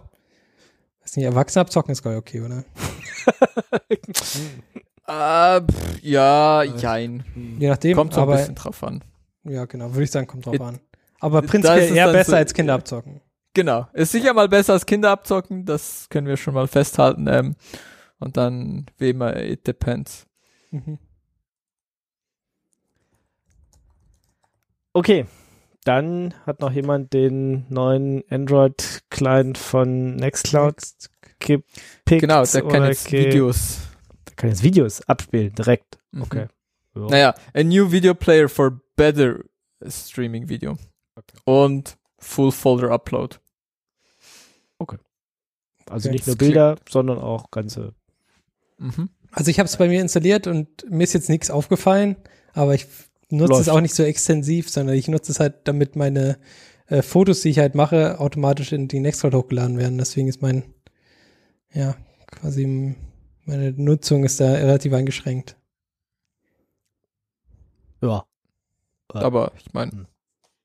[1.01, 2.63] weiß nicht, Erwachsene abzocken ist gar okay, oder?
[3.89, 7.23] Äh, pff, ja, jein.
[7.59, 9.03] Je nachdem, Kommt so ein aber bisschen drauf an.
[9.43, 10.79] ja genau, würde ich sagen, kommt drauf It- an.
[11.19, 13.21] Aber prinzipiell ist es eher besser so- als Kinder abzocken.
[13.53, 13.87] Genau.
[13.93, 17.27] Ist sicher mal besser als Kinder abzocken, das können wir schon mal festhalten.
[17.27, 17.55] Ähm,
[18.19, 20.25] und dann, wie immer, it depends.
[20.71, 20.99] Mhm.
[24.93, 25.25] Okay,
[25.83, 30.75] dann hat noch jemand den neuen Android-Client von Nextcloud
[31.39, 32.21] gepickt.
[32.21, 33.79] Genau, der kann jetzt Videos.
[34.27, 35.97] Der kann jetzt Videos abspielen, direkt.
[36.11, 36.21] Mhm.
[36.21, 36.47] Okay.
[36.95, 37.01] Ja.
[37.07, 39.39] Naja, a new video player for better
[39.87, 40.77] streaming video.
[41.15, 41.37] Okay.
[41.45, 43.37] Und Full Folder Upload.
[45.89, 46.13] Also Okay.
[46.13, 47.93] nicht nur Das klingt- Bilder, sondern auch ganze.
[48.77, 49.09] Mhm.
[49.31, 52.15] Also ich habe es bei mir installiert und mir ist jetzt nichts aufgefallen,
[52.53, 52.85] aber ich
[53.29, 53.61] nutze Läuft.
[53.61, 56.37] es auch nicht so extensiv, sondern ich nutze es halt, damit meine
[56.87, 59.97] äh, Fotos, die ich halt mache, automatisch in die Nextcloud hochgeladen werden.
[59.97, 60.73] Deswegen ist mein,
[61.73, 61.95] ja,
[62.27, 62.95] quasi
[63.45, 65.55] meine Nutzung ist da relativ eingeschränkt.
[68.01, 68.25] Ja.
[69.13, 69.21] Ja.
[69.21, 70.07] Aber ich meine, Hm.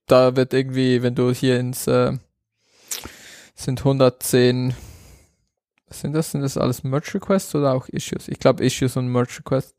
[0.07, 2.17] Da wird irgendwie, wenn du hier ins äh,
[3.55, 4.75] sind 110
[5.87, 6.31] was sind das?
[6.31, 8.27] Sind das alles Merge Requests oder auch Issues?
[8.27, 9.75] Ich glaube Issues und Merge Requests.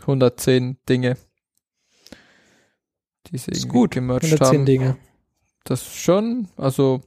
[0.00, 1.16] 110 Dinge.
[3.28, 3.90] Die sie Ist irgendwie gut.
[3.92, 4.66] gemerged 110 haben.
[4.66, 4.96] Dinge.
[5.64, 7.02] Das schon, also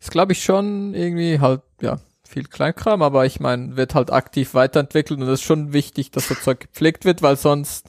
[0.00, 4.54] ist glaube ich schon irgendwie halt, ja, viel Kleinkram, aber ich meine, wird halt aktiv
[4.54, 7.88] weiterentwickelt und es ist schon wichtig, dass so Zeug gepflegt wird, weil sonst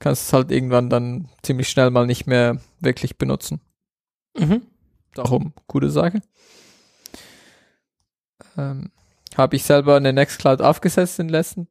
[0.00, 3.60] kannst du es halt irgendwann dann ziemlich schnell mal nicht mehr wirklich benutzen.
[4.36, 4.62] Mhm.
[5.14, 6.20] Darum, gute Sache.
[8.56, 8.90] Ähm,
[9.36, 11.68] Habe ich selber eine Nextcloud aufgesetzt in den letzten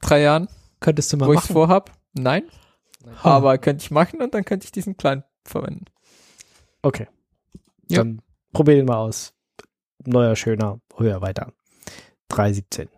[0.00, 0.48] drei Jahren,
[0.80, 1.54] Könntest du mal wo ich es machen.
[1.54, 1.92] vorhab?
[2.12, 2.44] Nein,
[3.22, 3.36] Ah.
[3.36, 5.86] aber könnte ich machen und dann könnte ich diesen Client verwenden.
[6.82, 7.08] Okay.
[7.88, 7.98] Ja.
[7.98, 9.34] Dann probier den mal aus.
[10.04, 11.52] Neuer, schöner, höher, weiter.
[12.28, 12.88] 317.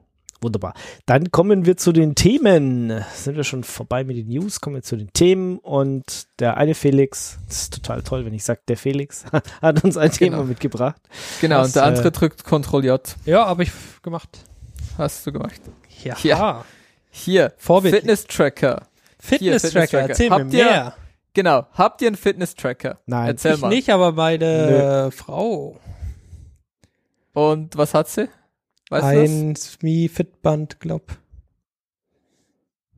[0.47, 0.75] Wunderbar.
[1.07, 3.05] Dann kommen wir zu den Themen.
[3.15, 4.61] Sind wir schon vorbei mit den News?
[4.61, 5.59] Kommen wir zu den Themen.
[5.59, 9.25] Und der eine Felix, das ist total toll, wenn ich sage, der Felix
[9.61, 10.49] hat uns ein Thema Genau.
[10.49, 11.01] mitgebracht.
[11.41, 13.17] Genau, Was, und der äh, andere drückt Ctrl J.
[13.25, 13.73] Ja, habe ich
[14.03, 14.29] gemacht.
[14.97, 15.61] Hast du gemacht.
[16.05, 16.17] Ja.
[16.23, 16.65] Ja.
[17.11, 17.53] Hier.
[17.59, 18.87] Fitness-Tracker.
[19.19, 20.09] Fitness-Tracker, Fitness-Tracker.
[20.09, 20.95] erzähl mir Habt ihr- mehr.
[21.35, 22.99] Genau, habt ihr einen Fitness-Tracker?
[23.07, 23.27] Nein.
[23.29, 23.69] Erzähl Ich mal.
[23.69, 25.77] nicht, aber meine Frau.
[27.35, 28.29] Und was hat sie?
[28.91, 31.07] Weißt du ein Mi Fitband, glaub.
[31.09, 31.17] das?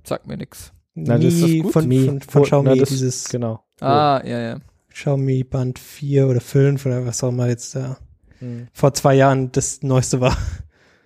[0.04, 0.72] Sagt mir nix.
[0.94, 1.72] Na, das ist Mi doch gut.
[1.72, 2.04] von, Mi.
[2.06, 3.64] von, von Xiaomi, na, das- dieses Genau.
[3.80, 4.58] Ah, ja, ja.
[4.90, 7.98] Xiaomi Band 4 oder 5 oder was auch immer jetzt da
[8.40, 8.68] Hm.
[8.72, 10.36] vor zwei Jahren das neueste war.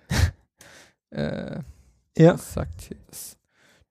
[1.11, 1.59] Äh,
[2.17, 2.33] Ja.
[2.33, 3.37] Was sagt hier das,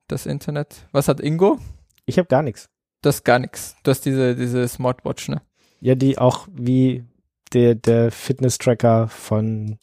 [0.09, 0.87] das Internet?
[0.93, 1.59] Was hat Ingo?
[2.05, 2.69] Ich habe gar nichts.
[3.01, 3.77] Das ist gar nichts.
[3.85, 5.41] Du hast diese, diese Smartwatch, ne?
[5.81, 7.05] Ja, die auch wie
[7.53, 9.79] der, der Fitness-Tracker von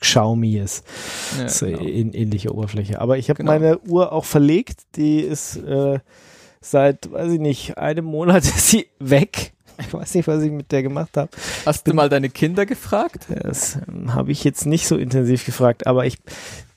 [0.00, 0.84] Xiaomi ist.
[1.38, 1.80] Ja, so genau.
[1.80, 3.00] in ähnliche Oberfläche.
[3.00, 3.52] Aber ich habe Genau.
[3.52, 4.80] meine Uhr auch verlegt.
[4.96, 5.98] Die ist äh,
[6.60, 9.52] seit, weiß ich nicht, einem Monat ist sie weg.
[9.78, 11.28] Ich weiß nicht, was ich mit der gemacht habe.
[11.66, 13.26] Hast du mal deine Kinder gefragt?
[13.28, 16.16] Das ähm, habe ich jetzt nicht so intensiv gefragt, aber ich,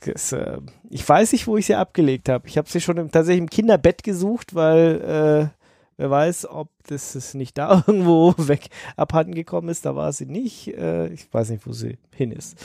[0.01, 0.57] das, äh,
[0.89, 2.45] ich weiß nicht, wo ich sie abgelegt habe.
[2.49, 5.58] Ich habe sie schon im, tatsächlich im Kinderbett gesucht, weil äh,
[5.99, 9.85] wer weiß, ob das ist nicht da irgendwo weg abhanden gekommen ist.
[9.85, 10.69] Da war sie nicht.
[10.75, 12.57] Äh, ich weiß nicht, wo sie hin ist.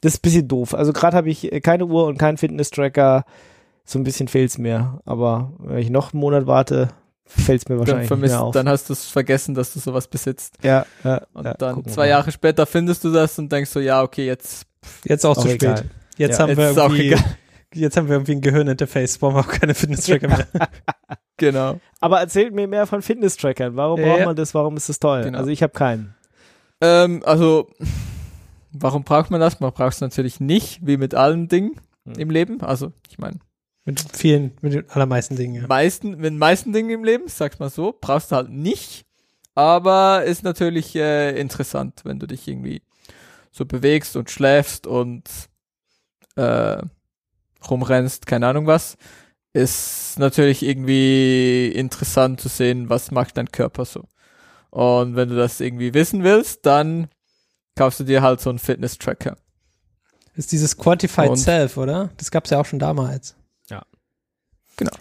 [0.00, 0.72] Das ist ein bisschen doof.
[0.74, 3.24] Also gerade habe ich äh, keine Uhr und keinen Fitness-Tracker.
[3.84, 5.00] So ein bisschen fehlt's mir.
[5.04, 6.88] Aber wenn ich noch einen Monat warte,
[7.24, 8.54] fällt's mir Dann, wahrscheinlich nicht vermisst, mehr auf.
[8.54, 10.58] dann hast du es vergessen, dass du sowas besitzt.
[10.62, 12.08] ja, ja, Und ja, dann zwei mal.
[12.08, 14.66] Jahre später findest du das und denkst so, ja, okay, jetzt,
[15.04, 15.78] Jetzt auch, Auch zu egal.
[15.78, 15.90] spät.
[16.18, 16.42] Jetzt Ja.
[16.44, 17.24] haben jetzt wir irgendwie, egal.
[17.74, 20.46] jetzt haben wir irgendwie ein Gehirninterface, brauchen wir auch keine Fitness-Tracker mehr.
[21.38, 21.80] Genau.
[22.00, 23.76] Aber erzählt mir mehr von Fitness-Trackern.
[23.76, 24.54] Warum Ja, braucht man das?
[24.54, 25.22] Warum ist das toll?
[25.24, 25.38] Genau.
[25.38, 26.14] Also ich habe keinen.
[26.80, 27.68] Ähm, also,
[28.72, 29.60] warum braucht man das?
[29.60, 31.72] Man braucht es natürlich nicht, wie mit allen Dingen
[32.04, 32.14] Mhm.
[32.18, 32.60] im Leben.
[32.60, 33.38] Also, ich meine,
[33.84, 35.66] Mit vielen, mit den allermeisten Dingen, ja.
[35.66, 39.04] meisten, mit den meisten Dingen im Leben, sag's mal so, brauchst du halt nicht.
[39.54, 42.82] Aber ist natürlich äh, interessant, wenn du dich irgendwie
[43.50, 45.22] so bewegst und schläfst und
[46.36, 46.78] äh,
[47.68, 48.96] rumrennst, keine Ahnung was.
[49.56, 54.04] Ist natürlich irgendwie interessant zu sehen, was macht dein Körper so.
[54.70, 57.08] Und wenn du das irgendwie wissen willst, dann
[57.74, 59.36] kaufst du dir halt so einen Fitness-Tracker.
[60.34, 62.10] ist dieses Quantified Und- Self, oder?
[62.18, 63.34] Das gab's ja auch schon damals.
[64.78, 64.92] Genau.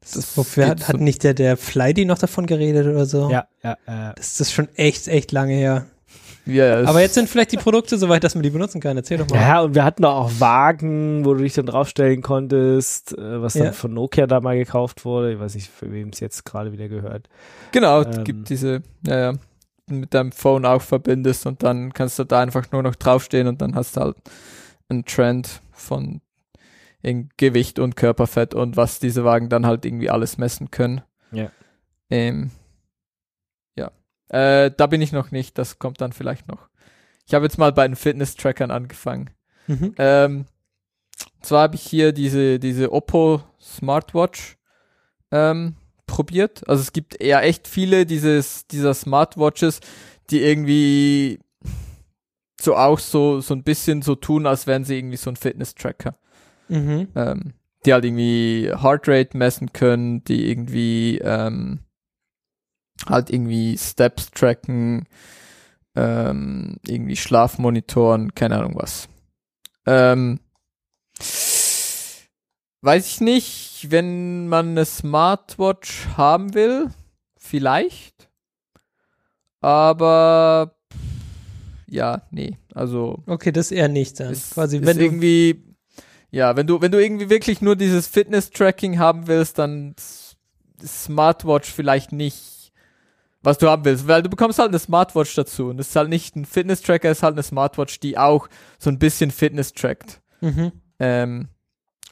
[0.00, 3.30] Das, Das wofür geht hat, hat nicht der, der Flydy noch davon geredet oder so?
[3.30, 5.86] Ja, ja, äh, Das ist schon echt, echt lange her.
[6.44, 8.96] Ja, es- Aber jetzt sind vielleicht die Produkte soweit, dass man die benutzen kann.
[8.96, 9.36] Erzähl doch mal.
[9.40, 13.52] ja, und wir hatten doch auch Wagen, wo du dich dann draufstellen konntest, äh, was
[13.54, 13.72] dann Ja.
[13.72, 15.32] von Nokia da mal gekauft wurde.
[15.32, 17.28] Ich weiß nicht, für wem es jetzt gerade wieder gehört.
[17.70, 19.38] Genau, es Ähm, gibt diese, ja, ja,
[19.88, 23.60] mit deinem Phone auch verbindest und dann kannst du da einfach nur noch draufstehen und
[23.62, 24.16] dann hast du halt
[24.88, 26.20] einen Trend von
[27.02, 31.02] in Gewicht und Körperfett und was diese Wagen dann halt irgendwie alles messen können.
[31.32, 31.50] Ja.
[32.10, 32.61] Ähm, ja.
[34.32, 36.68] Äh, da bin ich noch nicht, das kommt dann vielleicht noch.
[37.26, 39.30] Ich habe jetzt mal bei den Fitness-Trackern angefangen.
[39.66, 39.94] Mhm.
[39.98, 40.46] Ähm,
[41.42, 44.56] zwar habe ich hier diese, diese Oppo Smartwatch
[45.30, 45.76] ähm,
[46.06, 46.66] probiert.
[46.68, 49.80] Also es gibt eher echt viele dieses, dieser Smartwatches,
[50.30, 51.38] die irgendwie
[52.60, 56.16] so auch so, so ein bisschen so tun, als wären sie irgendwie so ein Fitness-Tracker.
[56.68, 57.08] Mhm.
[57.14, 57.54] Ähm,
[57.84, 61.80] die halt irgendwie Heartrate messen können, die irgendwie ähm,
[63.08, 65.06] halt irgendwie Steps tracken,
[65.94, 69.08] ähm, irgendwie Schlaf monitoren, keine Ahnung was.
[69.86, 70.40] Ähm,
[72.82, 76.88] weiß ich nicht, wenn man eine Smartwatch haben will,
[77.36, 78.28] vielleicht.
[79.60, 80.74] Aber
[81.86, 84.32] ja, nee, also Okay, das eher nicht dann.
[84.32, 85.62] ist, Quasi, ist wenn du, irgendwie,
[86.30, 89.94] ja, wenn du, wenn du irgendwie wirklich nur dieses Fitness-Tracking haben willst, dann
[90.84, 92.42] Smartwatch vielleicht nicht,
[93.42, 96.08] was du haben willst, weil du bekommst halt eine Smartwatch dazu und es ist halt
[96.08, 100.20] nicht ein Fitness-Tracker, es ist halt eine Smartwatch, die auch so ein bisschen Fitness trackt.
[100.40, 100.72] mhm.
[101.00, 101.48] Ähm,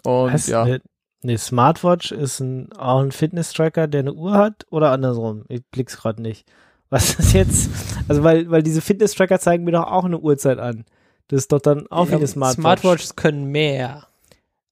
[0.05, 0.47] und Was?
[0.47, 0.81] ja, Eine,
[1.23, 5.45] eine Smartwatch ist ein, auch ein Fitness-Tracker, der eine Uhr hat oder andersrum?
[5.49, 6.47] Ich blick's gerade nicht.
[6.89, 7.71] Was ist jetzt?
[8.09, 10.85] Also, weil, weil diese Fitness-Tracker zeigen mir doch auch eine Uhrzeit an.
[11.29, 12.61] Das ist doch dann auch wie Ja, eine Smartwatch.
[12.63, 14.09] Smartwatches können mehr.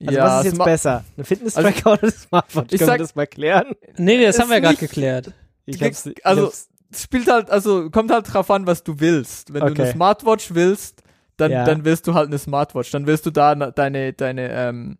[0.00, 1.04] Also, ja, was ist jetzt Sma- besser?
[1.16, 2.72] Eine Fitness-Tracker oder eine Smartwatch?
[2.72, 3.66] ich Können wir sag- das mal klären?
[3.98, 5.32] Nee, nee, das haben wir ja gerade geklärt.
[5.70, 8.98] Ich hab's, ich also, hab's, es spielt halt, also kommt halt drauf an, was du
[9.00, 9.52] willst.
[9.52, 9.82] Wenn du Okay.
[9.82, 11.02] eine Smartwatch willst,
[11.36, 11.64] dann, Ja.
[11.64, 12.90] dann willst du halt eine Smartwatch.
[12.90, 14.98] Dann willst du da deine, deine, ähm,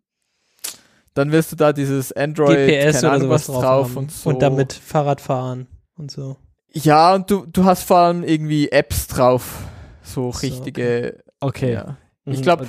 [1.15, 4.13] dann willst du da dieses Android, GPS keine oder Ahnung sowas was drauf, drauf und
[4.13, 4.31] so.
[4.31, 5.67] Und damit Fahrrad fahren
[5.97, 6.37] und so.
[6.71, 9.65] Ja, und du, du hast vor allem irgendwie Apps drauf.
[10.03, 11.73] So So, richtige, okay.
[11.73, 11.97] ja.
[12.25, 12.33] Mhm.
[12.35, 12.69] Ich glaube,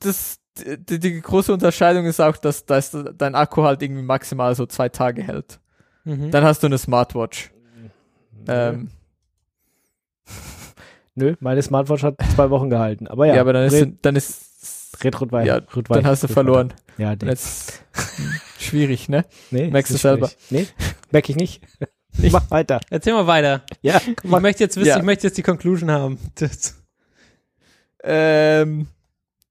[0.00, 4.66] das, die, die große Unterscheidung ist auch, dass, dass dein Akku halt irgendwie maximal so
[4.66, 5.58] zwei Tage hält.
[6.04, 6.30] Mhm.
[6.30, 7.50] Dann hast du eine Smartwatch.
[7.76, 7.88] Nö.
[8.48, 8.90] Ähm,
[11.14, 13.06] Nö, meine Smartwatch hat zwei Wochen gehalten.
[13.08, 16.22] Aber ja, ja, aber dann ist, red, dann ist, red rot ja, rot dann hast
[16.22, 16.72] du verloren.
[16.98, 17.28] Ja, nee.
[17.28, 17.82] jetzt
[18.58, 19.24] schwierig, ne?
[19.50, 20.28] nee merkst ist du selber.
[20.28, 20.72] schwierig.
[20.78, 21.62] Nee, merke ich nicht.
[22.18, 22.32] Nicht?
[22.32, 22.80] Mach weiter.
[22.90, 23.62] Erzähl mal weiter.
[23.82, 24.40] Ja, Ich mach.
[24.40, 24.96] möchte jetzt wissen, Ja.
[24.96, 26.18] ich möchte jetzt die Conclusion haben.
[26.34, 26.76] Das,
[28.02, 28.88] Ähm,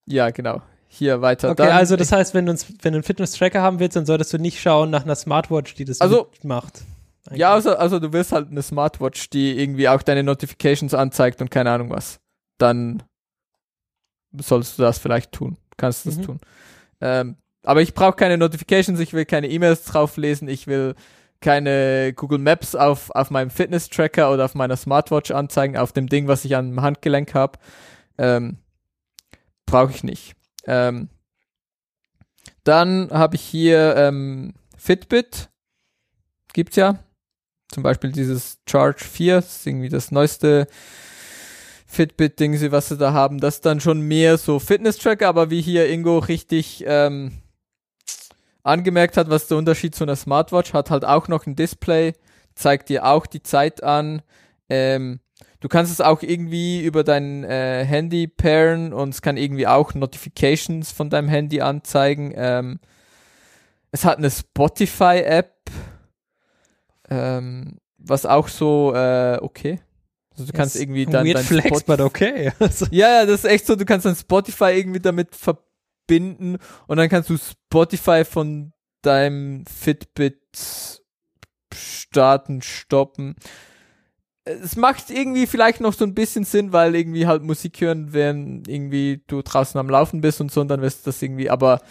[0.06, 0.62] ja, genau.
[0.92, 1.52] Hier weiter.
[1.52, 4.06] okay, Dann- also das heißt, wenn du, uns, wenn du einen Fitness-Tracker haben willst, dann
[4.08, 6.82] solltest du nicht schauen nach einer Smartwatch, die das Also- macht.
[7.32, 11.52] Ja, also, also du willst halt eine Smartwatch, die irgendwie auch deine Notifications anzeigt und
[11.52, 12.20] keine Ahnung was.
[12.58, 13.04] Dann
[14.36, 15.58] sollst du das vielleicht tun.
[15.78, 16.24] Kannst du das Mhm.
[16.24, 16.40] tun.
[17.02, 20.96] Ähm, aber ich brauche keine Notifications, ich will keine E-Mails drauf lesen, ich will
[21.40, 26.28] keine Google Maps auf, auf meinem Fitness-Tracker oder auf meiner Smartwatch anzeigen, auf dem Ding,
[26.28, 27.60] was ich an dem Handgelenk habe.
[28.18, 28.58] Ähm,
[29.66, 30.34] brauche ich nicht.
[30.70, 31.10] Ähm,
[32.64, 35.50] dann habe ich hier ähm, Fitbit.
[36.54, 37.00] Gibt's ja.
[37.70, 40.68] Zum Beispiel dieses Charge 4, das ist irgendwie das neueste
[41.86, 43.40] Fitbit-Ding, was sie da haben.
[43.40, 47.42] Das ist dann schon mehr so Fitness-Tracker, aber wie hier Ingo richtig ähm,
[48.64, 52.14] angemerkt hat, was der Unterschied zu einer Smartwatch hat, halt auch noch ein Display,
[52.56, 54.22] zeigt dir auch die Zeit an.
[54.70, 55.20] Ähm,
[55.60, 59.94] du kannst es auch irgendwie über dein äh, Handy pairen und es kann irgendwie auch
[59.94, 62.34] Notifications von deinem Handy anzeigen.
[62.36, 62.80] Ähm,
[63.92, 65.56] es hat eine Spotify-App,
[67.10, 69.80] ähm, was auch so äh, okay.
[70.32, 72.52] Also du kannst Ist irgendwie dann dein Flex, Spotify- but okay.
[72.60, 76.58] Also, ja, ja, das ist echt so, du kannst dann Spotify irgendwie damit verbinden
[76.88, 80.40] und dann kannst du Spotify von deinem Fitbit
[81.74, 83.36] starten, stoppen.
[84.64, 88.64] Es macht irgendwie vielleicht noch so ein bisschen Sinn, weil irgendwie halt Musik hören, wenn
[88.68, 91.82] irgendwie du draußen am Laufen bist und so, und dann wirst du das irgendwie, aber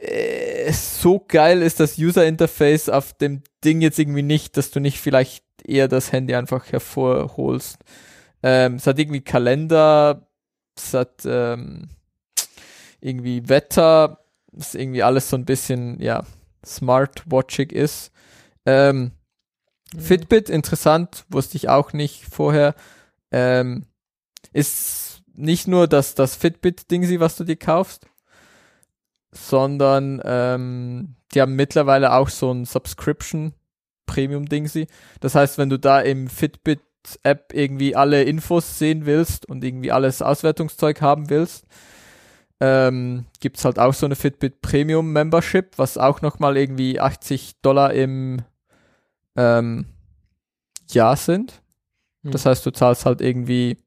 [0.00, 4.80] äh, so geil ist das User Interface auf dem Ding jetzt irgendwie nicht, dass du
[4.80, 7.78] nicht vielleicht eher das Handy einfach hervorholst.
[8.42, 10.28] Ähm, es hat irgendwie Kalender,
[10.76, 11.88] es hat ähm,
[13.00, 14.24] irgendwie Wetter,
[14.56, 16.24] es ist irgendwie alles so ein bisschen, ja,
[16.64, 18.12] smartwatchig ist.
[18.66, 19.12] Ähm,
[19.96, 22.74] Fitbit, interessant, wusste ich auch nicht vorher.
[23.30, 23.86] Ähm,
[24.52, 28.06] ist nicht nur das, das Fitbit-Ding, was du dir kaufst,
[29.30, 33.54] sondern ähm, die haben mittlerweile auch so ein Subscription
[34.06, 34.88] Premium Dingsi.
[35.20, 36.80] Das heißt, wenn du da im Fitbit
[37.22, 41.66] App irgendwie alle Infos sehen willst und irgendwie alles Auswertungszeug haben willst,
[42.60, 47.94] ähm, gibt's halt auch so eine Fitbit Premium Membership, was auch nochmal irgendwie 80 Dollar
[47.94, 48.42] im
[49.36, 49.86] ähm,
[50.88, 51.62] Jahr sind.
[52.22, 52.32] Hm.
[52.32, 53.78] Das heißt, du zahlst halt irgendwie,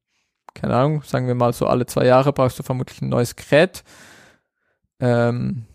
[0.54, 3.84] keine Ahnung, sagen wir mal so alle zwei Jahre brauchst du vermutlich ein neues Gerät.
[5.00, 5.66] Ähm,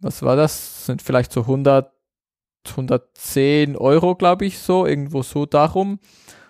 [0.00, 0.86] was war das?
[0.86, 1.92] Sind vielleicht so 100,
[2.70, 5.98] 110 Euro, glaube ich, so, irgendwo so darum.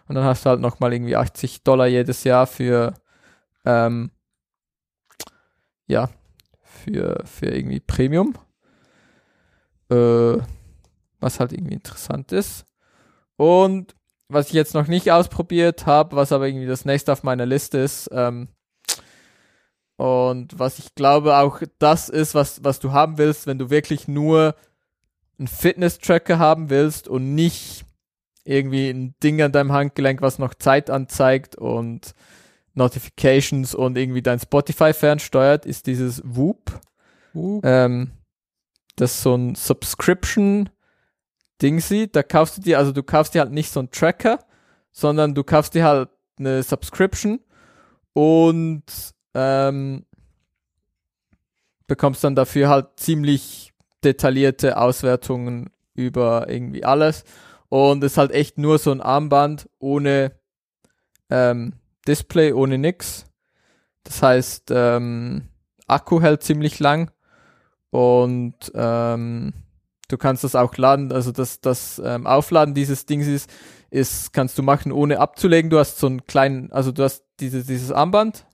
[0.08, 2.94] Und dann hast du halt nochmal irgendwie 80 Dollar jedes Jahr für,
[3.64, 4.10] ähm,
[5.86, 6.10] ja,
[6.62, 8.34] für, für irgendwie Premium.
[9.90, 10.38] Äh,
[11.20, 12.64] was halt irgendwie interessant ist.
[13.36, 13.94] Und
[14.28, 17.78] was ich jetzt noch nicht ausprobiert habe, was aber irgendwie das nächste auf meiner Liste
[17.78, 18.48] ist, ähm,
[19.96, 24.08] und was ich glaube auch das ist, was, was du haben willst, wenn du wirklich
[24.08, 24.54] nur
[25.38, 27.84] einen Fitness-Tracker haben willst und nicht
[28.44, 32.14] irgendwie ein Ding an deinem Handgelenk, was noch Zeit anzeigt und
[32.74, 36.80] Notifications und irgendwie dein Spotify fernsteuert, ist dieses Whoop.
[37.34, 38.12] Uh, Ähm,
[38.96, 40.68] das ist so ein Subscription
[41.62, 42.08] Dingsy.
[42.10, 44.38] Da kaufst du dir, also du kaufst dir halt nicht so einen Tracker,
[44.92, 47.40] sondern du kaufst dir halt eine Subscription
[48.12, 48.84] und
[49.34, 50.04] ähm,
[51.86, 53.72] bekommst dann dafür halt ziemlich
[54.04, 57.24] detaillierte Auswertungen über irgendwie alles.
[57.68, 60.32] Und es ist halt echt nur so ein Armband ohne
[61.30, 61.74] ähm,
[62.06, 63.26] Display, ohne nix.
[64.04, 65.48] Das heißt, ähm,
[65.86, 67.10] Akku hält ziemlich lang
[67.90, 69.52] und ähm,
[70.08, 73.50] du kannst das auch laden, also das, das ähm, Aufladen dieses Dings ist,
[73.90, 75.70] ist, kannst du machen, ohne abzulegen.
[75.70, 78.46] Du hast so einen kleinen, also du hast diese, dieses Armband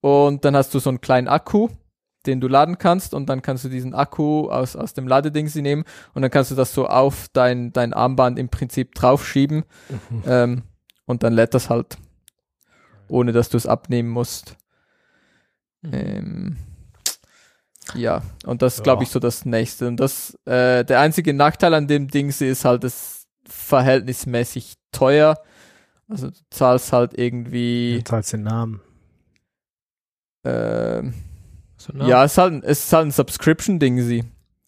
[0.00, 1.68] und dann hast du so einen kleinen Akku,
[2.26, 5.84] den du laden kannst und dann kannst du diesen Akku aus, aus dem Ladeding nehmen
[6.14, 9.64] und dann kannst du das so auf dein, dein Armband im Prinzip draufschieben
[10.26, 10.62] ähm,
[11.06, 11.96] und dann lädt das halt,
[13.08, 14.56] ohne dass du es abnehmen musst.
[15.82, 15.90] Mhm.
[15.92, 16.56] Ähm,
[17.94, 18.84] ja, und das ist, Ja.
[18.84, 19.88] glaube ich, so das nächste.
[19.88, 25.36] Und das, äh, der einzige Nachteil an dem Ding ist halt, es verhältnismäßig teuer.
[26.08, 28.80] Also du zahlst halt irgendwie, Du zahlst den Namen.
[30.44, 31.14] ähm,
[31.76, 32.08] so, ne?
[32.08, 34.24] ja, es ist halt, es ist halt ein Subscription-Ding, sie.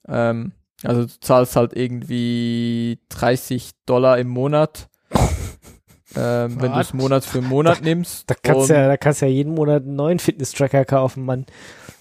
[0.08, 0.52] Ähm,
[0.82, 4.88] also du zahlst halt irgendwie 30 Dollar im Monat.
[6.16, 6.94] ähm, wenn du es?
[6.94, 8.30] Monat für Monat nimmst.
[8.30, 11.46] Da kannst, ja, da kannst du ja jeden Monat einen neuen Fitness-Tracker kaufen, Mann.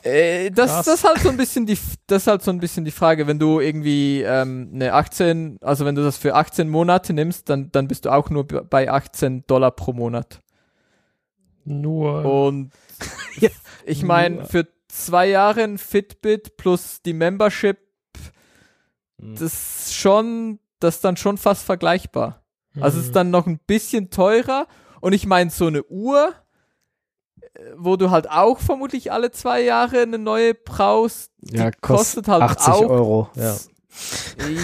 [0.04, 0.86] Äh, das, Krass.
[0.86, 1.78] das ist halt so ein bisschen die,
[2.08, 5.96] das halt so ein bisschen die Frage, wenn du irgendwie ähm, eine 18, also wenn
[5.96, 9.72] du das für 18 Monate nimmst, dann, dann bist du auch nur bei 18 Dollar
[9.72, 10.40] pro Monat.
[11.66, 12.26] Nur.
[12.26, 12.72] Und
[13.40, 13.50] Ja.
[13.86, 17.78] ich meine, für zwei Jahre ein Fitbit plus die Membership,
[19.22, 19.36] Hm.
[19.36, 19.42] das
[19.88, 22.44] ist schon, das ist dann schon fast vergleichbar.
[22.80, 24.66] Also es ist dann noch ein bisschen teurer
[25.02, 26.34] und ich meine, so eine Uhr,
[27.78, 31.32] wo du halt auch vermutlich alle zwei Jahre eine neue brauchst.
[31.42, 32.90] Die Ja, kostet kostet halt 80 auch.
[32.90, 33.30] Euro.
[33.36, 33.56] Ja.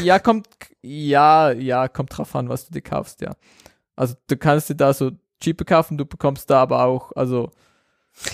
[0.04, 0.48] Ja, kommt,
[0.82, 3.32] ja, ja, kommt drauf an, was du dir kaufst, ja.
[3.96, 7.52] Also du kannst dir da so cheaper kaufen, du bekommst da aber auch, also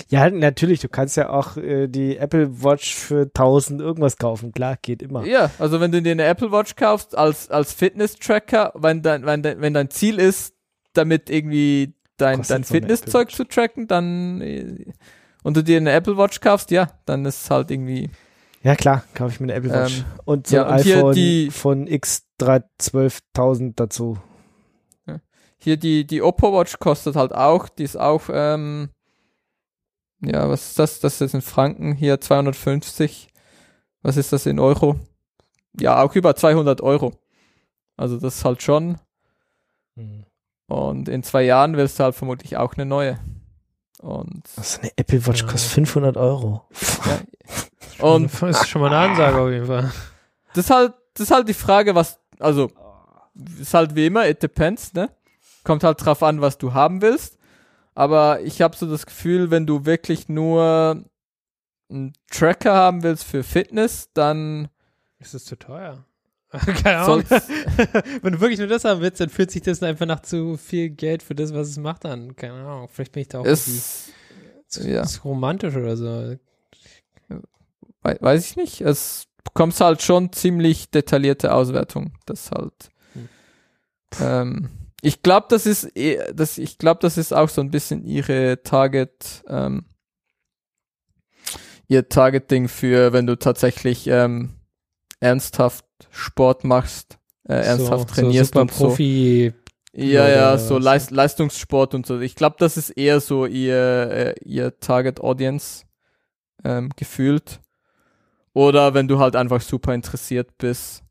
[0.08, 4.52] ja, natürlich, du kannst ja auch äh, die Apple Watch für 1000 irgendwas kaufen.
[4.52, 5.24] Klar, geht immer.
[5.26, 9.42] Ja, also wenn du dir eine Apple Watch kaufst als, als Fitness-Tracker, wenn dein, wenn,
[9.42, 10.54] dein, wenn dein Ziel ist,
[10.92, 14.86] damit irgendwie dein, dein Fitnesszeug zu tracken, dann äh,
[15.42, 18.08] und du dir eine Apple Watch kaufst, ja, dann ist es halt irgendwie.
[18.62, 19.98] Ja, klar, kaufe ich mir eine Apple Watch.
[19.98, 24.18] Ähm, und so ja, ein und hier iPhone die- von X312.000 dazu.
[25.58, 28.90] Hier die, die Oppo Watch kostet halt auch, die ist auch, ähm,
[30.20, 30.98] ja, was ist das?
[30.98, 33.28] Das ist in Franken hier 250.
[34.02, 34.98] Was ist das in Euro?
[35.80, 37.12] Ja, auch über 200 Euro.
[37.96, 38.98] Also das ist halt schon.
[40.72, 43.18] Und in zwei Jahren willst du halt vermutlich auch eine neue.
[44.00, 45.48] Und, Also eine Apple Watch Ja.
[45.48, 46.66] kostet 500 Euro.
[47.98, 49.92] und das ist schon mal eine Ansage auf jeden Fall.
[50.54, 52.70] das ist halt, das ist halt die Frage, was, also,
[53.60, 55.10] ist halt wie immer, it depends, ne?
[55.62, 57.36] Kommt halt drauf an, was du haben willst.
[57.94, 61.04] Aber ich habe so das Gefühl, wenn du wirklich nur
[61.90, 64.68] einen Tracker haben willst für Fitness, dann
[65.18, 66.02] Ist das zu teuer?
[66.82, 67.24] Keine Ahnung.
[68.22, 70.90] Wenn du wirklich nur das haben willst, dann fühlt sich das einfach nach zu viel
[70.90, 72.36] Geld für das, was es macht an.
[72.36, 72.88] Keine Ahnung.
[72.92, 74.10] Vielleicht bin ich da auch ist,
[74.68, 75.04] zu, ja.
[75.04, 76.36] zu romantisch oder so.
[78.02, 82.12] wei- weiß ich nicht, es bekommst halt schon ziemlich detaillierte Auswertung.
[82.26, 82.90] Das halt.
[83.14, 83.28] Hm.
[84.20, 84.68] Ähm,
[85.00, 88.62] ich glaube, das ist, eh- das, ich glaube, das ist auch so ein bisschen ihre
[88.62, 89.86] Target, ähm,
[91.88, 94.50] ihr Targeting für, wenn du tatsächlich ähm,
[95.22, 97.18] ernsthaft Sport machst,
[97.48, 98.86] äh, ernsthaft so, trainierst so und so.
[98.86, 99.52] Profi.
[99.94, 100.78] Ja, ja, so?
[100.78, 102.18] Leist Leistungssport und so.
[102.20, 105.84] Ich glaube, das ist eher so ihr, äh, ihr Target Audience
[106.64, 107.60] ähm, gefühlt.
[108.54, 111.02] Oder wenn du halt einfach super interessiert bist.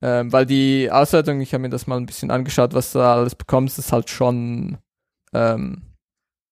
[0.00, 3.14] Ähm, weil die Auswertung, ich habe mir das mal ein bisschen angeschaut, was du da
[3.14, 4.78] alles bekommst, ist halt schon
[5.32, 5.82] ähm,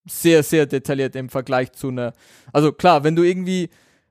[0.08, 2.14] sehr, sehr detailliert im Vergleich zu einer.
[2.52, 3.70] Also klar, wenn du irgendwie,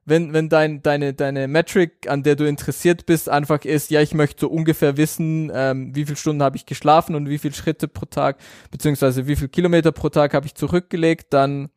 [0.09, 4.13] wenn, wenn dein, deine, deine Metric, an der du interessiert bist, einfach ist, ja, ich
[4.13, 7.87] möchte so ungefähr wissen, ähm, wie viele Stunden habe ich geschlafen und wie viele Schritte
[7.87, 8.37] pro Tag,
[8.71, 11.69] beziehungsweise wie viele Kilometer pro Tag habe ich zurückgelegt, dann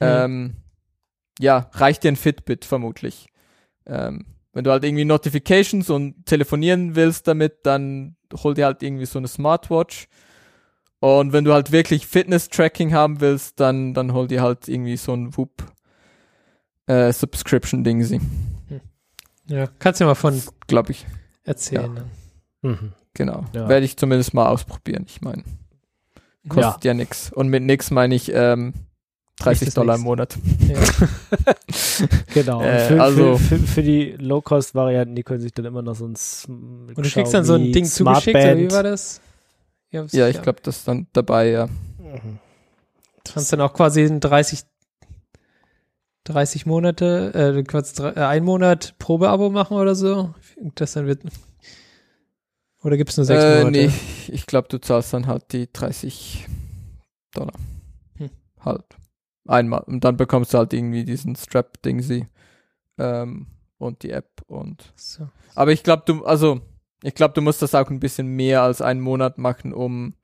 [0.00, 0.56] ähm,
[1.38, 3.28] ja, reicht dir ein Fitbit vermutlich.
[3.86, 9.06] Ähm, wenn du halt irgendwie Notifications und telefonieren willst damit, dann hol dir halt irgendwie
[9.06, 10.06] so eine Smartwatch.
[11.00, 15.12] Und wenn du halt wirklich Fitness-Tracking haben willst, dann, dann hol dir halt irgendwie so
[15.12, 15.73] ein Whoop
[16.86, 18.20] äh, Subscription-Ding, sie,
[19.46, 21.06] Ja, kannst du mal von glaube ich.
[21.44, 21.94] erzählen.
[22.62, 22.70] dann.
[22.72, 22.92] Mhm.
[23.14, 23.44] Genau.
[23.52, 23.68] Ja.
[23.68, 25.04] Werde ich zumindest mal ausprobieren.
[25.06, 25.44] Ich meine,
[26.48, 27.32] kostet ja, nix.
[27.32, 28.72] Und mit nix meine ich ähm,
[29.38, 30.02] 30 das Dollar im.
[30.02, 30.36] Monat.
[30.68, 30.78] Ja.
[32.34, 32.60] Genau.
[32.62, 36.06] Äh, für, also- für, für, für die Low-Cost-Varianten, die können sich dann immer noch so
[36.06, 39.20] ein Sm- Und du kriegst dann so ein Ding zugeschickt, oder wie war das?
[39.90, 41.66] Ja, Ja, ich glaube, das ist dann dabei, ja.
[41.66, 42.38] Mhm.
[43.24, 44.62] Du kannst dann auch quasi in 30,
[46.24, 50.34] 30 Monate, äh, drei, äh, ein Monat Probeabo machen oder so.
[50.74, 51.22] Das dann wird.
[52.82, 53.70] Oder gibt es nur sechs Äh, Monate?
[53.86, 53.90] nee,
[54.28, 56.46] ich glaube, du zahlst dann halt die 30
[57.32, 57.54] Dollar.
[58.16, 58.30] Hm.
[58.60, 58.84] Halt.
[59.46, 59.80] Einmal.
[59.80, 62.26] Und dann bekommst du halt irgendwie diesen Strap-Ding sie.
[62.98, 63.46] Ähm,
[63.78, 64.92] und die App und.
[64.96, 65.28] So.
[65.54, 66.60] Aber ich glaube, du, also,
[67.02, 70.14] ich glaube, du musst das auch ein bisschen mehr als einen Monat machen, um.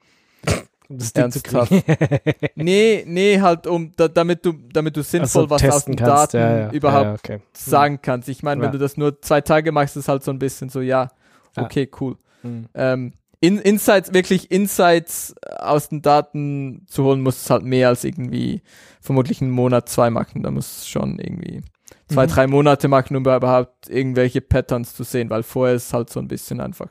[0.91, 1.71] Um das Ding zu Ernsthaft?
[1.71, 2.51] kriegen.
[2.57, 5.97] Nee, nee, halt, um, da, damit du, damit du sinnvoll Ach so, was aus den
[5.97, 6.35] kannst.
[6.35, 6.71] Daten Ja, ja.
[6.73, 7.43] überhaupt ja, okay.
[7.55, 8.29] sagen kannst.
[8.29, 10.81] Ich meine, wenn du das nur zwei Tage machst, ist halt so ein bisschen so,
[10.81, 11.09] ja,
[11.57, 11.63] Ja.
[11.63, 12.17] okay, cool.
[12.43, 12.67] Mhm.
[12.75, 13.13] ähm,
[13.43, 18.61] in, Insights, wirklich Insights aus den Daten zu holen, muss es halt mehr als irgendwie
[19.01, 20.43] vermutlich einen Monat, zwei machen.
[20.43, 21.63] Da muss es schon irgendwie
[22.09, 22.31] zwei, Mhm.
[22.31, 26.21] drei Monate machen, um überhaupt irgendwelche Patterns zu sehen, weil vorher ist es halt so
[26.21, 26.89] ein bisschen einfach.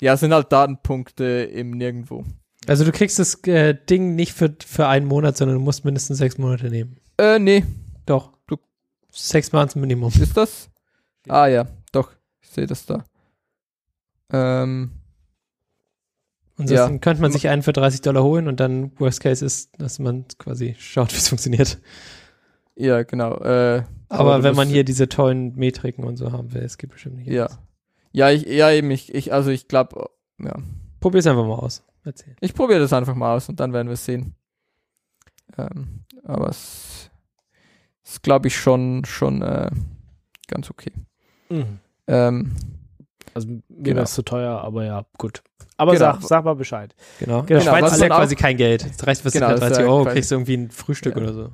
[0.00, 2.24] Ja, es sind halt Datenpunkte im Nirgendwo.
[2.68, 6.18] Also du kriegst das äh, Ding nicht für, für einen Monat, sondern du musst mindestens
[6.18, 6.96] sechs Monate nehmen.
[7.18, 7.64] Äh, nee,
[8.06, 8.32] Doch.
[8.46, 8.58] Du-
[9.10, 10.12] Sechs Monate Minimum.
[10.20, 10.70] ist das?
[11.28, 13.04] Ah ja, doch, ich sehe das da.
[14.32, 14.90] Ähm,
[16.56, 16.88] Und Ja.
[16.98, 20.24] könnte man sich einen für 30 Dollar holen und dann Worst Case ist, dass man
[20.38, 21.78] quasi schaut, wie es funktioniert.
[22.76, 23.36] ja, genau.
[23.38, 26.92] Äh, Aber du wenn man hier diese tollen Metriken und so haben will, es gibt
[26.94, 27.28] bestimmt nicht.
[27.28, 27.46] Ja.
[27.46, 27.58] alles.
[28.12, 30.54] Ja, ich, ja, eben, ich, ich also ich glaube, ja.
[31.00, 31.82] Probier's einfach mal aus.
[32.08, 32.34] Erzähl.
[32.40, 34.34] Ich probiere das einfach mal aus und dann werden wir sehen.
[35.58, 37.10] Ähm, aber es
[38.04, 39.70] ist, glaube ich, schon, schon äh,
[40.46, 40.92] ganz okay.
[41.50, 41.78] Mhm.
[42.06, 42.56] Ähm,
[43.34, 44.02] Also mir Genau.
[44.02, 45.42] es zu teuer, aber ja, gut.
[45.76, 46.12] Aber Genau.
[46.14, 46.94] sag, sag mal Bescheid.
[47.20, 47.42] Genau.
[47.42, 48.84] Genau, Schweiz was ist ja quasi kein Geld.
[48.88, 50.70] Das reicht, was Genau, genau, das ist 30 ja Euro, quasi- kriegst du irgendwie ein
[50.70, 51.22] Frühstück Ja.
[51.22, 51.52] oder so.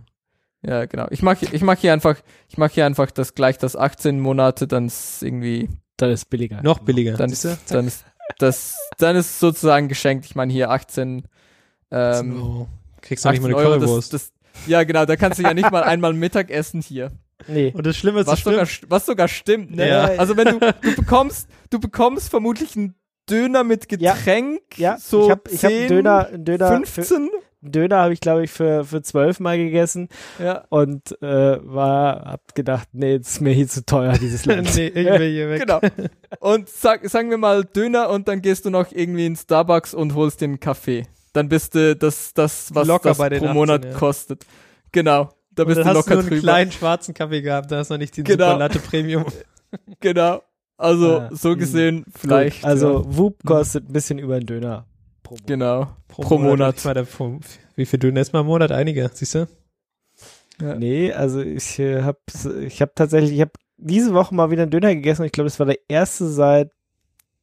[0.63, 1.07] Ja, genau.
[1.11, 2.17] Ich mache ich mach hier einfach,
[2.49, 6.63] ich mache hier einfach das gleich das 18 Monate, dann ist irgendwie, Dann ist billiger.
[6.63, 7.15] Noch billiger.
[7.19, 8.05] dann ist, dann ist
[8.39, 10.25] das, dann ist sozusagen geschenkt.
[10.27, 11.25] Ich meine hier 18,
[11.91, 12.69] ähm, so.
[13.03, 14.13] Kriegst du nicht mal 18 eine Euro, Currywurst.
[14.13, 17.11] das, das, ja genau, da kannst du ja nicht mal einmal Mittag essen hier.
[17.49, 17.73] Nee.
[17.75, 18.91] Und das Schlimme ist, Was sogar, stimmt.
[18.91, 19.89] was sogar stimmt, ne?
[19.89, 20.05] Ja.
[20.19, 22.95] Also wenn du, du bekommst, du bekommst vermutlich einen
[23.29, 24.15] Döner mit Ja.
[24.15, 27.31] Getränk, Ja, so ich habe ich hab 10, einen Döner, einen Döner, für, 15, einen
[27.71, 30.09] Döner habe ich glaube ich für für zwölf Mal gegessen
[30.39, 34.75] ja, und äh, war hab gedacht, nee, das ist mir hier zu teuer dieses Land.
[34.77, 35.61] nee, ich will hier weg.
[35.67, 35.81] genau.
[36.41, 40.15] Und sag, sagen wir mal Döner und dann gehst du noch irgendwie in Starbucks und
[40.15, 41.07] holst den Kaffee.
[41.33, 43.93] Dann bist du das, das was Locker das bei den pro 18, Monat ja.
[43.93, 44.47] kostet.
[44.93, 45.31] Genau.
[45.51, 46.43] Da bist dann du hast locker du nur einen drüber.
[46.43, 48.47] kleinen schwarzen Kaffee gehabt, da hast du noch nicht den Genau.
[48.47, 49.25] Super Latte Premium.
[50.01, 50.43] Genau.
[50.77, 51.55] Also Ah, so mh.
[51.57, 52.63] gesehen vielleicht.
[52.63, 53.17] Gut, also ja.
[53.17, 54.87] Whoop kostet ein bisschen über einen Döner
[55.25, 55.47] pro Monat.
[55.49, 55.97] genau.
[56.07, 56.77] Pro Monat.
[56.79, 57.41] Ich meine, pro-
[57.75, 58.71] wie viel Döner ist mal im Monat?
[58.71, 59.49] Einige, siehst du?
[60.61, 60.77] Ja.
[60.77, 62.19] Nee, also ich äh, habe
[62.65, 65.47] ich hab tatsächlich, ich habe diese Woche mal wieder einen Döner gegessen und ich glaube,
[65.51, 66.71] das war der erste seit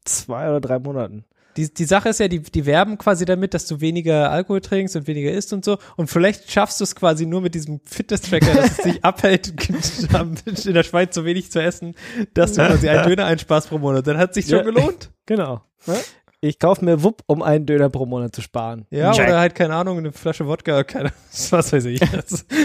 [0.06, 1.26] zwei oder drei Monaten.
[1.58, 4.96] Die, die Sache ist ja, die, die werben quasi damit, dass du weniger Alkohol trinkst
[4.96, 5.78] und weniger isst und so.
[5.98, 9.54] Und vielleicht schaffst du es quasi nur mit diesem Fitness-Tracker, dass es dich abhält,
[10.66, 11.94] in der Schweiz so wenig zu essen,
[12.34, 14.08] dass du quasi einen Döner einsparst pro Monat.
[14.08, 14.64] Dann hat sich schon Ja.
[14.64, 15.12] gelohnt.
[15.26, 15.62] Genau.
[16.44, 18.86] Ich kaufe mir Wupp, um einen Döner pro Monat zu sparen.
[18.90, 19.28] Ja, Check.
[19.28, 21.12] oder halt, keine Ahnung, eine Flasche Wodka, keine,
[21.52, 22.00] was weiß ich.
[22.00, 22.46] Das,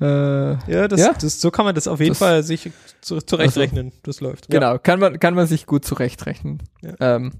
[0.00, 1.12] Äh, ja, das, Ja.
[1.12, 2.70] Das, so kann man das auf jeden Das- Fall sich
[3.02, 3.92] zu, zurechtrechnen.
[4.02, 4.48] Das läuft.
[4.48, 6.62] Genau, kann man, kann man sich gut zurechtrechnen.
[6.80, 6.94] Ja.
[7.16, 7.32] Ähm,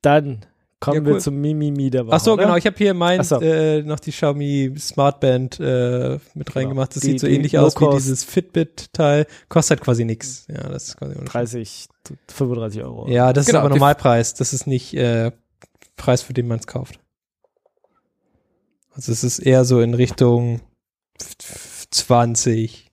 [0.00, 0.46] Dann
[0.80, 1.20] kommen Ja, wir cool.
[1.20, 2.16] zum Mimimi der Woche.
[2.16, 2.44] Ach so, oder?
[2.44, 2.56] genau.
[2.56, 3.38] Ich habe hier mein, so.
[3.40, 6.94] äh, noch die Xiaomi Smartband äh, mit reingemacht.
[6.96, 9.26] Das Die- sieht so ähnlich aus wie dieses Fitbit-Teil.
[9.48, 10.46] Kostet quasi nichts.
[10.48, 11.86] Ja, das ist quasi ohne 30,
[12.28, 13.08] 35 Euro.
[13.08, 14.34] Ja, das Genau, ist aber Normalpreis.
[14.34, 15.30] Das ist nicht äh,
[15.96, 16.98] Preis, für den man es kauft.
[18.92, 20.60] Also es ist eher so in Richtung
[21.90, 22.89] 20,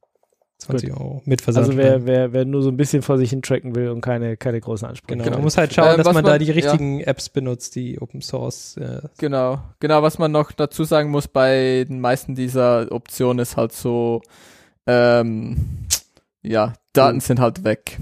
[0.59, 1.67] 20 Euro mit Versand.
[1.67, 4.37] Also wer, wer, wer nur so ein bisschen vor sich hin tracken will und keine,
[4.37, 5.13] keine großen Ansprüche.
[5.13, 5.23] genau.
[5.25, 5.37] genau.
[5.37, 6.53] Man muss halt schauen, Ähm, dass was man, da man- die ja.
[6.53, 8.75] richtigen Apps benutzt, die Open Source.
[8.77, 13.55] Äh, Genau, genau, was man noch dazu sagen muss bei den meisten dieser Optionen ist
[13.55, 14.21] halt so,
[14.85, 15.57] ähm,
[16.41, 17.99] ja, Daten sind halt weg.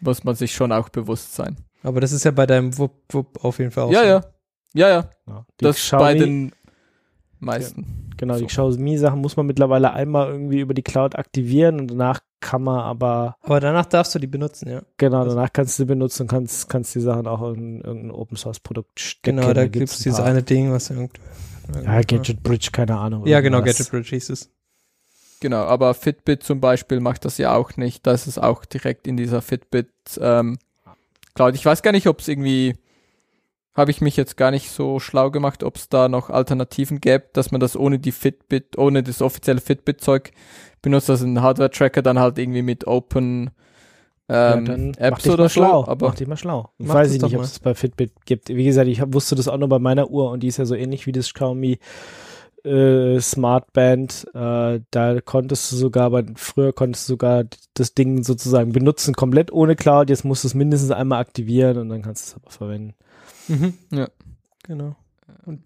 [0.00, 1.56] Muss man sich schon auch bewusst sein.
[1.82, 4.06] aber das ist ja bei deinem Wupp, Wupp auf jeden Fall auch Ja, so.
[4.06, 4.20] ja.
[4.74, 5.10] Ja, ja.
[5.26, 5.46] Ja.
[5.60, 6.52] Die Das Xiaomi, bei den
[7.40, 8.10] meisten.
[8.16, 8.46] Genau, die So.
[8.46, 13.36] Xiaomi-Sachen muss man mittlerweile einmal irgendwie über die Cloud aktivieren und danach kann man aber,
[13.42, 14.82] Aber danach darfst du die benutzen, ja.
[14.96, 18.10] genau, Also- danach kannst du die benutzen und kannst, kannst die Sachen auch in irgendein
[18.12, 19.36] Open-Source-Produkt stecken.
[19.38, 21.20] Genau, da gibt's gibt's ein dieses eine Ding, was irgendwie.
[21.84, 23.26] Ja, Gadget Bridge, keine Ahnung.
[23.26, 23.60] Ja, genau.
[23.62, 24.50] Gadget Bridge hieß es.
[25.40, 28.06] Genau, aber Fitbit zum Beispiel macht das ja auch nicht.
[28.06, 29.88] Da ist es auch direkt in dieser Fitbit
[30.20, 30.58] ähm,
[31.34, 31.54] Cloud.
[31.54, 32.74] Ich weiß gar nicht, ob es irgendwie,
[33.78, 37.26] habe ich mich jetzt gar nicht so schlau gemacht, ob es da noch Alternativen gäbe,
[37.32, 40.32] dass man das ohne die Fitbit, ohne das offizielle Fitbit-Zeug
[40.82, 43.50] benutzt, also ein Hardware-Tracker dann halt irgendwie mit Open
[44.28, 45.84] Ja, ähm, mach Apps oder mal schlau.
[45.84, 45.88] so.
[45.88, 46.70] Aber mach dich mal schlau.
[46.78, 48.48] Ich Mach weiß ich nicht, ob es das bei Fitbit gibt.
[48.48, 50.66] Wie gesagt, ich hab, wusste das auch nur bei meiner Uhr und die ist ja
[50.66, 51.78] so ähnlich wie das Xiaomi
[52.64, 54.26] äh, Smartband.
[54.34, 57.44] Äh, da konntest du sogar, bei, früher konntest du sogar
[57.74, 60.10] das Ding sozusagen benutzen, komplett ohne Cloud.
[60.10, 62.94] Jetzt musst du es mindestens einmal aktivieren und dann kannst du es aber verwenden.
[63.48, 63.74] Mhm.
[63.90, 64.08] Ja.
[64.64, 64.96] Genau.
[65.46, 65.62] Und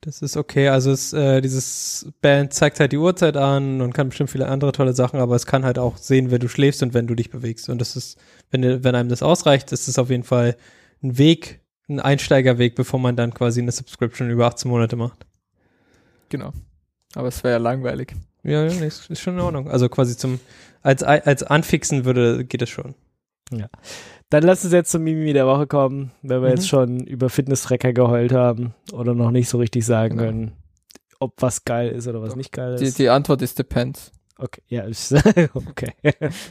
[0.00, 0.68] das ist okay.
[0.68, 4.72] Also es, äh, dieses Band zeigt halt die Uhrzeit an und kann bestimmt viele andere
[4.72, 7.30] tolle Sachen, aber es kann halt auch sehen, wenn du schläfst und wenn du dich
[7.30, 7.68] bewegst.
[7.70, 8.18] Und das ist,
[8.50, 10.56] wenn, wenn einem das ausreicht, ist es auf jeden Fall
[11.02, 15.24] ein Weg, ein Einsteigerweg, bevor man dann quasi eine Subscription über 18 Monate macht.
[16.28, 16.52] genau.
[17.14, 18.14] Aber es wäre ja langweilig.
[18.42, 19.70] Ja, ja, ist, ist schon in Ordnung.
[19.70, 20.40] Also quasi zum,
[20.82, 22.94] als, als Anfixen würde, geht es schon.
[24.34, 26.54] Dann lass uns jetzt zum Mimi der Woche kommen, wenn wir Mhm.
[26.56, 30.28] jetzt schon über Fitness-Tracker geheult haben oder noch nicht so richtig sagen Genau.
[30.28, 30.52] können,
[31.20, 32.98] ob was geil ist oder was nicht geil Die, ist.
[32.98, 34.10] die Antwort ist depends.
[34.36, 34.86] okay, ja,
[35.54, 35.92] okay.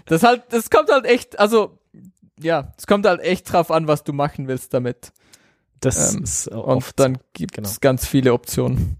[0.05, 1.77] Das halt, das kommt halt echt, also,
[2.41, 5.11] ja, es kommt halt echt drauf an, was du machen willst damit.
[5.81, 7.69] Das Ähm, ist Und oft dann gibt es genau.
[7.81, 8.99] ganz viele Optionen.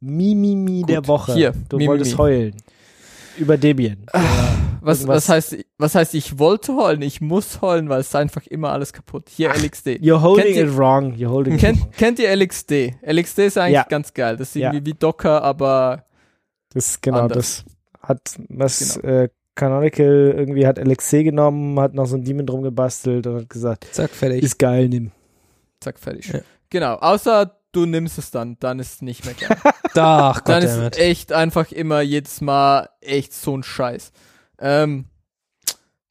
[0.00, 1.32] Mimimi der Gut, Woche.
[1.32, 1.88] hier, du Mimimi.
[1.88, 2.56] wolltest heulen.
[3.38, 4.04] Über Debian.
[4.82, 7.02] Was, was, heißt, was heißt, ich wollte heulen?
[7.02, 9.28] Ich muss heulen, weil es ist einfach immer alles kaputt.
[9.28, 9.98] Hier LXD.
[10.00, 11.14] You're holding Kennt ihr- it wrong.
[11.14, 11.74] You're holding it wrong.
[11.74, 12.94] Kennt, kennt ihr LXD?
[13.02, 13.82] LXD ist eigentlich Ja.
[13.88, 14.36] ganz geil.
[14.36, 14.72] Das ist Ja.
[14.72, 16.04] irgendwie wie Docker, aber
[16.72, 17.64] Das ist genau, Anders.
[17.64, 19.14] das hat was Genau.
[19.24, 23.50] äh, Canonical irgendwie hat LXC genommen, hat noch so ein Daemon drum gebastelt und hat
[23.50, 24.42] gesagt, Zack, fertig.
[24.42, 25.10] ist geil, nimm.
[25.80, 26.28] zack, fertig.
[26.32, 26.40] Ja.
[26.70, 29.58] Genau, außer du nimmst es dann, dann ist es nicht mehr geil.
[29.96, 34.12] Ach, dann ist echt einfach immer jedes Mal echt so ein Scheiß.
[34.60, 35.06] Ähm,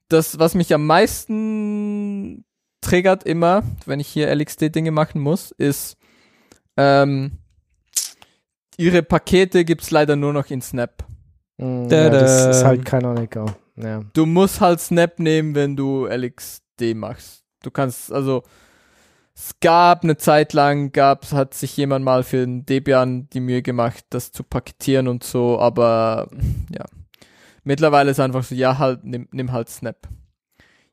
[0.10, 2.46] das, was mich am meisten
[2.82, 5.98] triggert immer, wenn ich hier LXD-Dinge machen muss, ist,
[6.78, 7.34] ähm,
[8.78, 11.04] ihre Pakete gibt's leider nur noch in Snap.
[11.58, 12.50] Mm, Da, ja, das da.
[12.50, 13.46] ist halt Canonical.
[13.76, 14.02] Ja.
[14.14, 17.44] Du musst halt Snap nehmen, wenn du LXD machst.
[17.62, 18.44] Du kannst, also,
[19.36, 23.62] es gab eine Zeit lang, gab's, hat sich jemand mal für den Debian die Mühe
[23.62, 26.30] gemacht, das zu paketieren und so, aber
[26.74, 26.86] ja.
[27.64, 30.07] Mittlerweile ist einfach so, ja, halt, nimm, nimm halt Snap.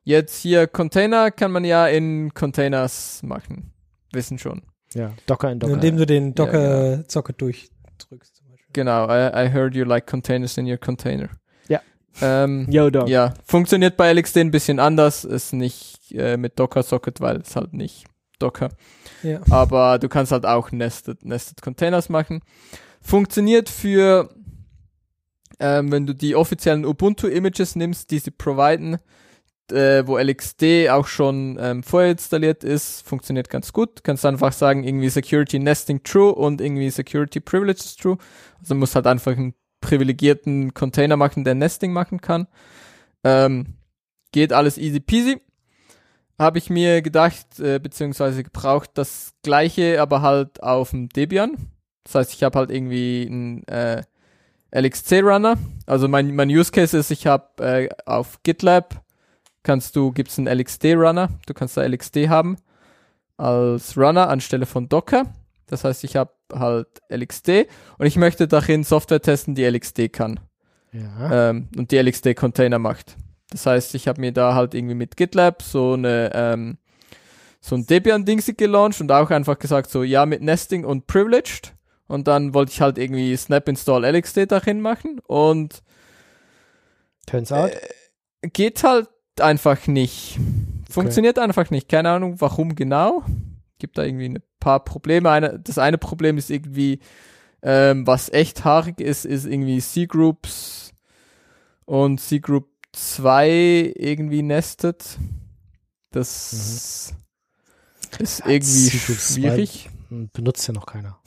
[0.03, 3.73] Jetzt hier Container kann man ja in Containers machen.
[4.13, 4.61] Wissen schon.
[4.93, 5.73] ja, Docker in Docker.
[5.73, 8.69] Indem du den Ja, Docker-Socket durchdrückst zum Beispiel.
[8.73, 11.29] Genau, I, I heard you like containers in your container.
[11.67, 11.81] Ja.
[12.21, 13.09] Ähm, Yo, Doc.
[13.09, 17.73] Ja, funktioniert bei LXD ein bisschen anders, ist nicht äh, mit Docker-Socket, weil es halt
[17.73, 18.05] nicht
[18.39, 18.69] Docker.
[19.23, 19.41] Ja.
[19.49, 22.41] Aber du kannst halt auch Nested, Nested Containers machen.
[23.01, 24.29] Funktioniert für,
[25.59, 28.99] ähm, wenn du die offiziellen Ubuntu-Images nimmst, die sie providen,
[29.71, 34.03] äh, wo LXD auch schon ähm, vorinstalliert ist, funktioniert ganz gut.
[34.03, 38.17] Kannst einfach sagen, irgendwie Security Nesting True und irgendwie Security Privileges True.
[38.59, 42.47] Also musst halt einfach einen privilegierten Container machen, der Nesting machen kann.
[43.23, 43.75] Ähm,
[44.31, 45.41] geht alles easy peasy.
[46.39, 51.71] Habe ich mir gedacht, äh, beziehungsweise gebraucht, das gleiche, aber halt auf dem Debian.
[52.03, 54.03] Das heißt, ich habe halt irgendwie einen äh,
[54.71, 55.57] LXC-Runner.
[55.85, 59.01] Also mein, mein Use Case ist, ich habe äh, auf GitLab
[59.63, 61.29] kannst du, gibt's einen LXD-Runner.
[61.45, 62.57] Du kannst da LXD haben
[63.37, 65.25] als Runner anstelle von Docker.
[65.67, 67.67] Das heißt, ich habe halt LXD
[67.97, 70.39] und ich möchte darin Software testen, die LXD kann
[70.93, 71.49] Ja.
[71.49, 73.17] ähm, und die LXD-Container macht.
[73.49, 76.77] Das heißt, ich habe mir da halt irgendwie mit GitLab so eine ähm,
[77.59, 81.73] so ein Debian-Dingsy gelauncht und auch einfach gesagt so, ja, mit Nesting und Privileged.
[82.07, 85.81] Und dann wollte ich halt irgendwie Snap Install LXD darin machen und
[87.25, 87.71] Turns out.
[87.71, 89.09] äh, geht halt
[89.39, 90.39] einfach nicht.
[90.89, 91.89] Funktioniert einfach nicht.
[91.89, 93.23] Keine Ahnung, warum genau.
[93.79, 95.29] Gibt da irgendwie ein paar Probleme.
[95.29, 96.99] Eine, das eine Problem ist irgendwie,
[97.61, 100.93] ähm, was echt haarig ist, ist irgendwie C-Groups
[101.85, 105.17] und C-Group 2 irgendwie nestet.
[106.11, 107.13] Das ist
[108.19, 109.33] Ja, irgendwie C-Group 2.
[109.33, 109.89] schwierig.
[110.09, 111.19] Benutzt ja noch keiner.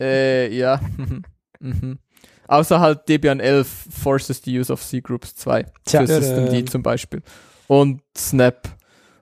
[0.00, 0.80] Äh, ja.
[1.60, 1.98] mhm.
[2.46, 5.66] Außer halt Debian 11 forces the use of C-Groups 2.
[5.84, 6.00] Tja.
[6.00, 7.22] für Systemd zum Beispiel.
[7.66, 8.68] Und Snap.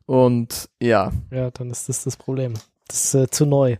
[0.06, 1.10] Und ja.
[1.32, 2.54] Ja, dann ist das das Problem.
[2.86, 3.76] Das ist äh, zu neu.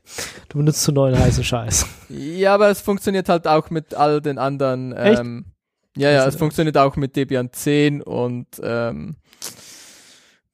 [0.48, 1.86] Du benutzt zu neuen heißen Scheiß.
[2.09, 4.93] Ja, aber es funktioniert halt auch mit all den anderen.
[4.93, 5.18] Echt?
[5.18, 5.47] Ähm,
[5.97, 9.16] ja, ja, Also, es funktioniert auch mit Debian 10 und ähm,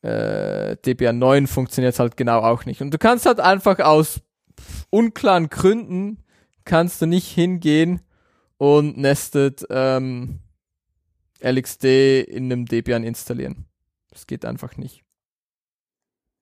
[0.00, 2.80] äh, Debian 9 funktioniert halt genau auch nicht.
[2.80, 4.20] Und du kannst halt einfach aus
[4.88, 6.22] unklaren Gründen
[6.64, 8.00] kannst du nicht hingehen
[8.58, 10.40] und nested ähm,
[11.42, 13.66] LXD in einem Debian installieren.
[14.10, 15.02] Das geht einfach nicht.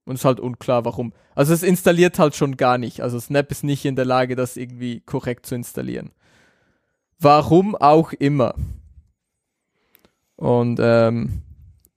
[0.05, 1.13] Und es ist halt unklar, warum.
[1.35, 3.01] Also es installiert halt schon gar nicht.
[3.01, 6.11] Also Snap ist nicht in der Lage, das irgendwie korrekt zu installieren.
[7.19, 8.55] Warum auch immer.
[10.37, 11.43] Und ähm,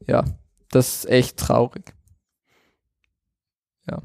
[0.05, 0.25] ja,
[0.69, 1.93] das ist echt traurig.
[3.89, 4.01] Ja,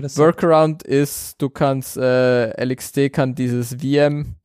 [0.00, 4.36] das Workaround ist, du kannst, äh, LXD kann dieses VM,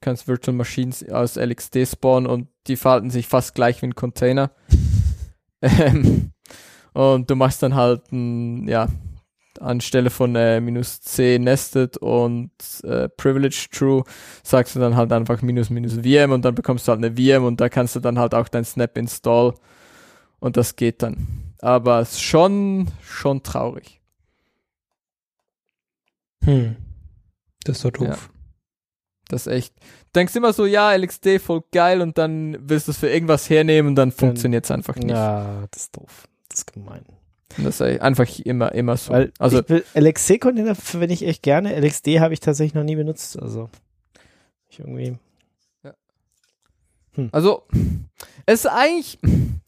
[0.00, 4.52] kannst Virtual Machines aus LXD spawnen und die verhalten sich fast gleich wie ein Container.
[5.62, 6.32] ähm,
[6.92, 8.88] und du machst dann halt ein, ja,
[9.60, 12.50] anstelle von äh, minus C nested und
[12.84, 14.04] äh, privilege true,
[14.42, 17.44] sagst du dann halt einfach minus minus VM und dann bekommst du halt eine VM
[17.44, 19.54] und da kannst du dann halt auch dein Snap install
[20.40, 21.54] und das geht dann.
[21.60, 24.01] Aber es ist schon, schon traurig.
[26.44, 26.76] Hm.
[27.64, 28.08] Das ist doch doof.
[28.08, 28.18] Ja.
[29.28, 29.74] Das ist echt.
[29.78, 33.48] Du denkst immer so, ja, LXD voll geil und dann willst du es für irgendwas
[33.48, 35.10] hernehmen und dann funktioniert es einfach nicht.
[35.10, 36.28] Ja, das ist doof.
[36.48, 37.04] Das ist gemein.
[37.56, 39.12] Und das ist einfach immer, immer so.
[39.12, 39.62] Weil also,
[39.94, 41.74] LXC-Container verwende ich echt gerne.
[41.78, 43.40] LXD habe ich tatsächlich noch nie benutzt.
[43.40, 43.70] Also
[44.68, 45.18] ich irgendwie.
[47.30, 47.62] also,
[48.46, 49.18] es ist eigentlich,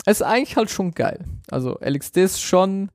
[0.06, 1.24] es ist eigentlich halt schon geil.
[1.50, 2.90] Also, LXD ist schon,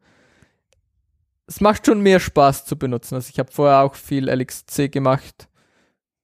[1.50, 3.16] es macht schon mehr Spaß zu benutzen.
[3.16, 5.50] Also, ich habe vorher auch viel LXC gemacht.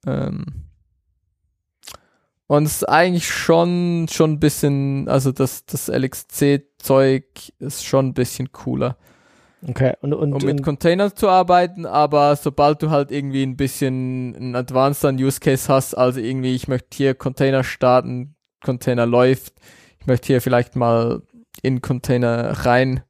[0.06, 0.45] Ähm,
[2.47, 7.23] und es ist eigentlich schon, schon ein bisschen, also das, das LXC-Zeug
[7.57, 8.97] ist schon ein bisschen cooler.
[9.68, 9.93] Okay.
[10.02, 14.56] Und, und, um mit Containern zu arbeiten, aber sobald du halt irgendwie ein bisschen einen
[14.56, 19.56] advanced Use Case hast, also irgendwie, ich möchte hier Container starten, Container läuft,
[19.99, 21.23] ich möchte hier vielleicht mal
[21.64, 23.02] in Container rein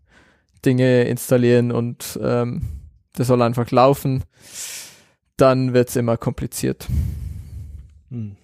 [0.65, 2.63] Dinge installieren und ähm,
[3.13, 4.23] das soll einfach laufen,
[5.37, 6.87] dann wird's immer kompliziert.
[8.09, 8.35] hm.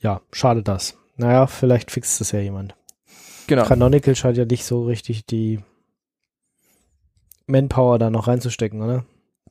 [0.00, 0.96] ja, schade das.
[1.16, 2.74] Naja, vielleicht fixt das ja jemand.
[3.46, 3.64] Genau.
[3.64, 5.60] Canonical scheint ja nicht so richtig die
[7.46, 9.04] Manpower da noch reinzustecken, oder?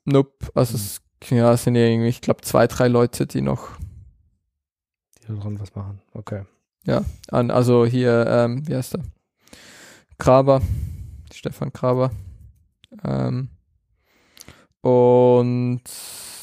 [0.06, 0.50] Nope.
[0.56, 3.70] Also es ja, es sind ja irgendwie, ich glaube, zwei, drei Leute, die noch
[5.22, 6.02] Die da dran was machen.
[6.14, 6.46] Okay.
[7.30, 9.04] an, also hier, ähm, wie heißt er?
[10.18, 10.62] Graber,
[11.34, 12.12] Stefan Graber.
[13.04, 13.50] Ähm,
[14.82, 15.84] und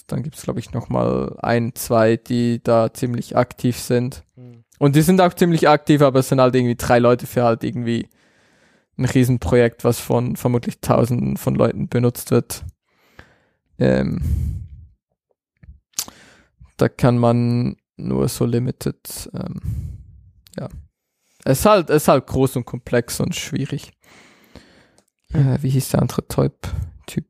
[0.06, 4.24] dann gibt's glaube ich, noch mal ein, zwei, die da ziemlich aktiv sind.
[4.78, 7.64] Und die sind auch ziemlich aktiv, aber es sind halt irgendwie drei Leute für halt
[7.64, 8.08] irgendwie
[8.96, 12.64] ein Riesenprojekt, was von vermutlich tausenden von Leuten benutzt wird.
[13.78, 14.20] Ähm,
[16.76, 19.60] da kann man nur so limited, ähm,
[20.56, 20.68] ja.
[21.44, 23.92] Es ist halt, es ist halt groß und komplex und schwierig.
[25.32, 26.54] Äh, wie hieß der andere Typ?
[27.06, 27.26] Typ?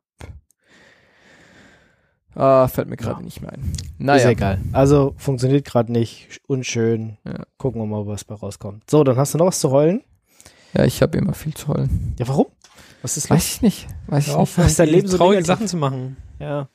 [2.34, 3.24] Ah, fällt mir gerade Ja.
[3.24, 3.72] nicht mehr ein.
[3.72, 4.60] Ist Naja, egal.
[4.72, 6.40] Also funktioniert gerade nicht.
[6.46, 7.16] Unschön.
[7.26, 7.44] Ja.
[7.56, 8.88] Gucken wir mal, was bei rauskommt.
[8.88, 10.02] So, dann hast du noch was zu heulen?
[10.74, 12.14] ja, ich habe immer viel zu heulen.
[12.18, 12.46] Ja, warum?
[13.02, 13.36] Was ist los?
[13.38, 13.88] Weiß ich nicht.
[14.06, 14.58] Weiß ich Hör nicht.
[14.58, 15.44] auf, ist dein Leben so traurige?
[15.44, 16.16] Sachen zu machen.
[16.38, 16.68] Ja.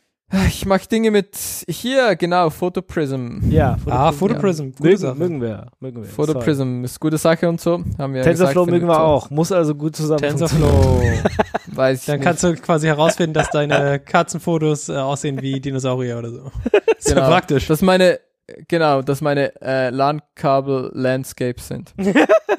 [0.48, 1.38] Ich mag Dinge mit
[1.68, 3.40] hier, genau, Photoprism.
[3.50, 4.18] Ja, Ah, Photoprism.
[4.18, 5.16] Photoprism, gute Mögen, Sache.
[5.16, 5.68] mögen wir.
[5.80, 6.10] Mögen wir.
[6.10, 7.84] Photoprism ist gute Sache und so.
[8.00, 9.30] Haben wir ja TensorFlow gesagt, mögen wir auch.
[9.30, 10.22] Muss also gut zusammen.
[10.22, 10.68] TensorFlow.
[10.68, 11.02] so.
[11.76, 12.26] Weiß ich Dann nicht.
[12.26, 16.52] kannst du quasi herausfinden, dass deine Katzenfotos äh, aussehen wie Dinosaurier oder so.
[16.98, 17.28] Ist ja Genau.
[17.28, 17.68] praktisch.
[17.68, 18.20] Dass meine,
[18.68, 21.94] genau, dass meine äh, LAN-Kabel-Landscapes sind.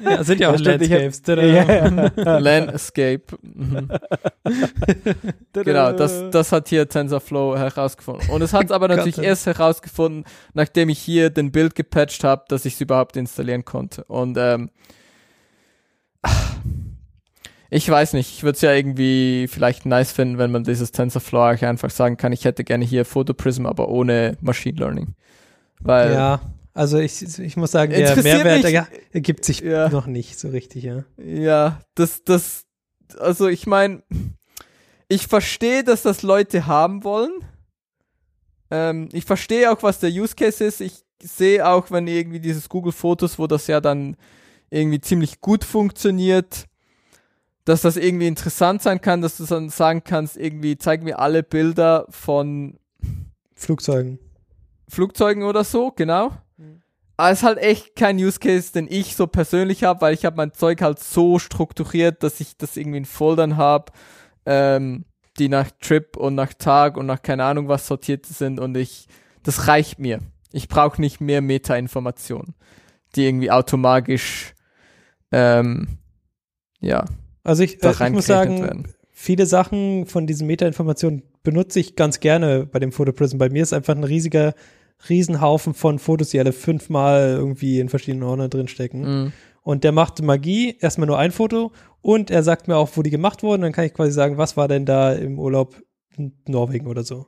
[0.01, 1.21] Ja, sind ja auch Landscapes.
[1.25, 2.07] Ja.
[2.39, 3.23] Landscape.
[3.41, 3.87] Mhm.
[5.53, 8.29] Genau, das, das hat hier TensorFlow herausgefunden.
[8.29, 12.43] Und es hat es aber natürlich erst herausgefunden, nachdem ich hier den Bild gepatcht habe,
[12.49, 14.03] dass ich es überhaupt installieren konnte.
[14.03, 14.69] Und ähm,
[17.69, 21.41] ich weiß nicht, ich würde es ja irgendwie vielleicht nice finden, wenn man dieses TensorFlow
[21.41, 25.15] einfach sagen kann, ich hätte gerne hier Photoprism, aber ohne Machine Learning.
[25.85, 26.41] Weil Ja,
[26.73, 29.87] also ich, ich muss sagen, der Mehrwert mich- ergibt sich Ja.
[29.89, 31.03] noch nicht so richtig, ja.
[31.17, 32.65] Ja, das, das,
[33.19, 34.03] also ich meine,
[35.07, 37.31] ich verstehe, dass das Leute haben wollen.
[38.71, 40.81] Ähm, ich verstehe auch, was der Use Case ist.
[40.81, 44.17] Ich sehe auch, wenn irgendwie dieses Google Fotos, wo das ja dann
[44.71, 46.65] irgendwie ziemlich gut funktioniert,
[47.63, 51.43] dass das irgendwie interessant sein kann, dass du dann sagen kannst, irgendwie zeig mir alle
[51.43, 52.79] Bilder von
[53.55, 54.19] Flugzeugen.
[54.87, 56.31] Flugzeugen oder so, genau.
[57.17, 60.25] Aber es ist halt echt kein Use Case, den ich so persönlich habe, weil ich
[60.25, 63.93] habe mein Zeug halt so strukturiert, dass ich das irgendwie in Foldern habe,
[64.45, 65.05] ähm,
[65.39, 69.07] die nach Trip und nach Tag und nach keine Ahnung was sortiert sind und ich,
[69.43, 70.19] das reicht mir.
[70.51, 72.53] Ich brauche nicht mehr Meta-Informationen,
[73.15, 74.53] die irgendwie automatisch,
[75.31, 75.87] ähm,
[76.79, 77.05] ja,
[77.43, 78.93] Also ich, da äh, ich muss sagen, werden.
[79.09, 83.37] viele Sachen von diesen Meta-Informationen benutze ich ganz gerne bei dem Photoprism.
[83.37, 84.53] Bei mir ist einfach ein riesiger
[85.07, 89.01] Riesenhaufen von Fotos, die alle fünfmal irgendwie in verschiedenen Ordnern drinstecken.
[89.23, 89.33] Mhm.
[89.61, 93.09] Und der macht Magie, erstmal nur ein Foto und er sagt mir auch, wo die
[93.09, 93.61] gemacht wurden.
[93.61, 95.81] Dann kann ich quasi sagen, was war denn da im Urlaub
[96.17, 97.27] in Norwegen oder so.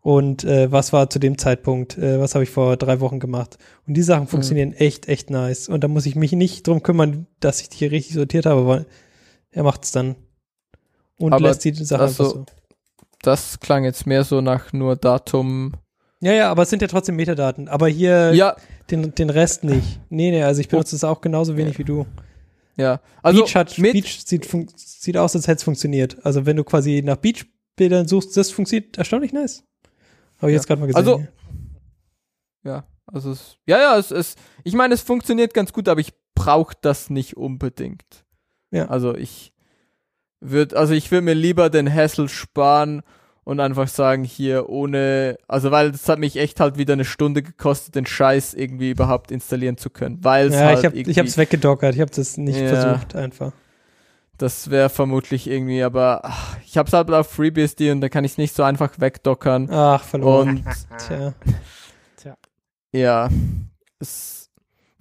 [0.00, 3.58] Und äh, was war zu dem Zeitpunkt, äh, was habe ich vor drei Wochen gemacht.
[3.86, 4.04] Und die Mhm.
[4.04, 5.68] Sachen funktionieren echt, echt nice.
[5.68, 8.66] Und da muss ich mich nicht drum kümmern, dass ich die hier richtig sortiert habe,
[8.66, 8.86] weil
[9.50, 10.14] er macht es dann.
[11.18, 12.46] Und Aber lässt die Sachen einfach so.
[13.22, 15.72] Das klang jetzt mehr so nach nur Datum.
[16.20, 17.68] Ja, ja, aber es sind ja trotzdem Metadaten.
[17.68, 18.56] Aber hier Ja,
[18.90, 20.00] den, den Rest nicht.
[20.10, 22.06] Nee, nee, also ich benutze es auch genauso wenig wie du.
[22.76, 23.00] ja.
[23.22, 26.16] Also Beach, hat, mit, Beach sieht, sieht aus, als hätte es funktioniert.
[26.24, 29.62] Also wenn du quasi nach Beach-Bildern suchst, das funktioniert erstaunlich nice.
[30.38, 30.58] Habe ich Ja.
[30.58, 30.98] jetzt gerade mal gesehen.
[30.98, 31.26] Also-.
[32.64, 34.34] Ja, also es, ja, ja, es, es,
[34.64, 38.24] ich meine, es funktioniert ganz gut, aber ich brauche das nicht unbedingt.
[38.70, 38.86] Ja.
[38.88, 39.52] Also ich
[40.40, 43.02] würde, also ich würde mir lieber den Hassel sparen
[43.44, 47.42] und einfach sagen, hier ohne, also weil das hat mich echt halt wieder eine Stunde
[47.42, 51.10] gekostet, den Scheiß irgendwie überhaupt installieren zu können, weil es ja, halt ich habe irgendwie,
[51.12, 51.94] ich hab's weggedockert.
[51.94, 52.68] Ich habe das nicht Ja.
[52.68, 53.52] versucht einfach.
[54.36, 58.24] das wäre vermutlich irgendwie, aber ach, ich habe es halt auf FreeBSD und da kann
[58.24, 60.48] ich es nicht so einfach wegdockern Ach, verloren.
[60.58, 60.64] und
[61.08, 61.34] Tja.
[62.92, 63.28] Ja,
[63.98, 64.50] es,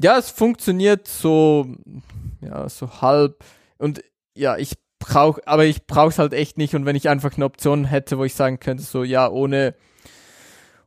[0.01, 1.67] ja, es funktioniert so,
[2.41, 3.43] ja, so halb.
[3.77, 4.01] Und
[4.35, 6.75] ja, ich brauche, aber ich brauche es halt echt nicht.
[6.75, 9.75] Und wenn ich einfach eine Option hätte, wo ich sagen könnte, so, ja, ohne,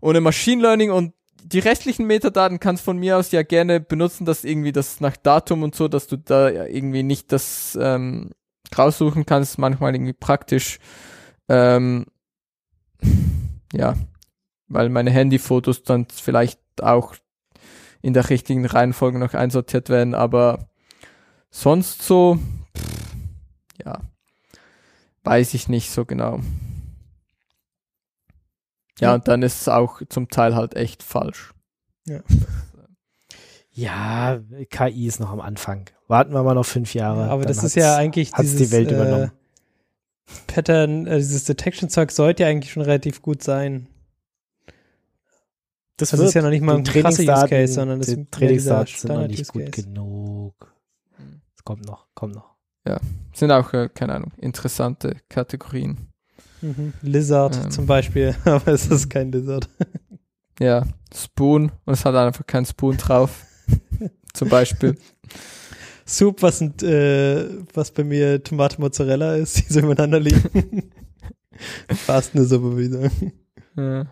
[0.01, 4.45] ohne Machine Learning und die restlichen Metadaten kannst von mir aus ja gerne benutzen, dass
[4.45, 8.31] irgendwie das nach Datum und so, dass du da ja irgendwie nicht das ähm,
[8.77, 10.79] raussuchen kannst, manchmal irgendwie praktisch.
[11.49, 12.07] Ähm,
[13.73, 13.95] ja,
[14.69, 17.15] weil meine Handyfotos dann vielleicht auch
[18.03, 20.69] in der richtigen Reihenfolge noch einsortiert werden, aber
[21.51, 22.39] sonst so,
[23.85, 24.01] ja,
[25.25, 26.41] weiß ich nicht so genau.
[29.01, 29.15] Ja, Ja.
[29.15, 31.55] und dann ist es auch zum Teil halt echt falsch.
[33.73, 34.41] Ja,
[34.71, 35.89] KI ist noch am Anfang.
[36.09, 37.31] Warten wir mal noch fünf Jahre.
[37.31, 39.33] aber dann das ist ja eigentlich hat's dieses die Welt äh, übernommen.
[40.47, 43.89] Pattern, äh, dieses Detection-Zeug sollte ja eigentlich schon relativ gut sein.
[45.97, 48.95] Das, Das ist ja noch nicht mal ein krasser Use Case, sondern das ist Trainingsdaten
[48.97, 50.75] sind noch nicht gut genug.
[51.17, 51.43] Hm.
[51.57, 52.50] Es kommt noch, kommt noch.
[53.33, 56.09] Sind auch, äh, keine Ahnung, interessante Kategorien.
[56.63, 56.93] Mhm.
[57.03, 57.71] Lizard Ähm.
[57.71, 59.69] zum Beispiel, aber es ist kein Lizard.
[60.59, 60.85] Ja,
[61.15, 63.47] Spoon und es hat einfach kein Spoon drauf.
[64.35, 64.97] Zum Beispiel.
[66.07, 70.91] Soup, was, sind, äh, was bei mir Tomate Mozzarella ist, die so übereinander liegen.
[71.89, 73.33] Fast eine Suppe, würde ich sagen.
[73.77, 74.07] Ja.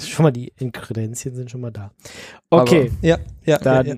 [0.00, 1.90] Schon mal die Inkredenzien sind schon mal da.
[2.50, 3.94] Okay, Ja, ja, dann ja,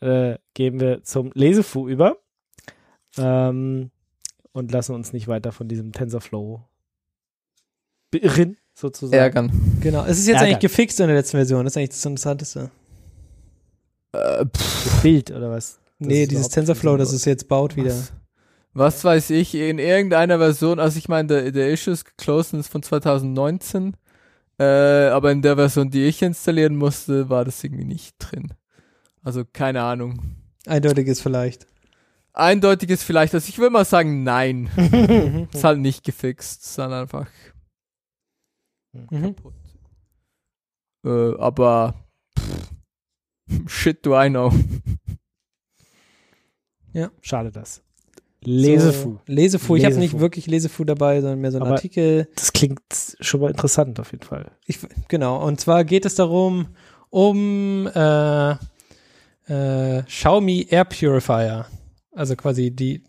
[0.00, 0.32] ja.
[0.32, 2.16] Äh, gehen wir zum Lesefu über
[3.18, 3.90] ähm,
[4.52, 6.62] und lassen uns nicht weiter von diesem TensorFlow
[8.10, 9.20] beirren, sozusagen.
[9.20, 9.78] Ärgern.
[9.80, 10.04] Genau.
[10.04, 10.46] Es ist jetzt Ärger.
[10.46, 11.64] eigentlich gefixt in der letzten Version.
[11.64, 12.70] Das ist eigentlich das Interessanteste.
[14.12, 15.78] Äh, Das Bild oder was?
[15.98, 17.90] Das nee, dieses TensorFlow, das es jetzt baut wieder.
[17.90, 18.12] was,
[18.72, 22.68] was weiß ich, in irgendeiner Version, also ich meine, der, der Issue ist geclosed ist
[22.68, 23.94] von 2019,
[24.58, 24.64] äh,
[25.08, 28.54] aber in der Version, die ich installieren musste, war das irgendwie nicht drin.
[29.22, 30.36] Also keine Ahnung.
[30.66, 31.66] Eindeutiges vielleicht.
[32.32, 34.70] Eindeutiges vielleicht, also ich würde mal sagen, nein.
[34.76, 35.48] Mhm.
[35.52, 37.28] Ist halt nicht gefixt, sondern einfach
[38.92, 39.22] Mhm.
[39.36, 39.54] kaputt.
[41.04, 41.94] Äh, aber
[42.38, 42.70] pff,
[43.68, 44.52] shit do I know.
[47.22, 47.82] Schade das.
[48.42, 49.12] Lesefu.
[49.12, 49.76] So, Lesefu.
[49.76, 52.28] Ich habe nicht wirklich Lesefu dabei, sondern mehr so ein Aber- Artikel.
[52.34, 52.80] Das klingt
[53.20, 54.50] schon mal interessant auf jeden Fall.
[54.66, 54.78] Ich,
[55.08, 55.46] genau.
[55.46, 56.68] Und zwar geht es darum,
[57.10, 58.50] um äh,
[59.46, 61.66] äh, Xiaomi Air Purifier.
[62.20, 63.02] Also quasi die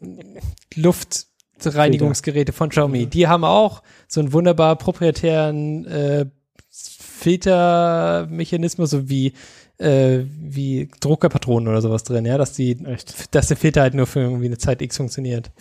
[0.74, 3.08] Luftreinigungsgeräte von Xiaomi.
[3.08, 6.28] Die haben auch so einen wunderbar proprietären äh,
[6.70, 9.34] Filtermechanismus, so wie
[9.80, 13.36] äh, wie Druckerpatronen oder sowas drin, ja, dass die Echt.
[13.36, 15.52] dass der Filter halt nur für irgendwie eine Zeit X funktioniert.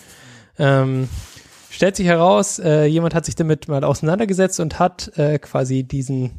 [0.56, 1.08] Ähm,
[1.70, 6.38] stellt sich heraus, äh, jemand hat sich damit mal auseinandergesetzt und hat äh, quasi diesen,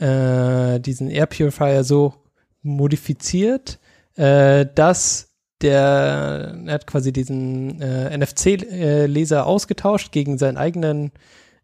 [0.00, 2.14] äh, diesen Air Purifier so
[2.62, 3.78] modifiziert,
[4.16, 5.29] äh, dass
[5.62, 11.12] der er hat quasi diesen äh, NFC-Laser ausgetauscht gegen seinen eigenen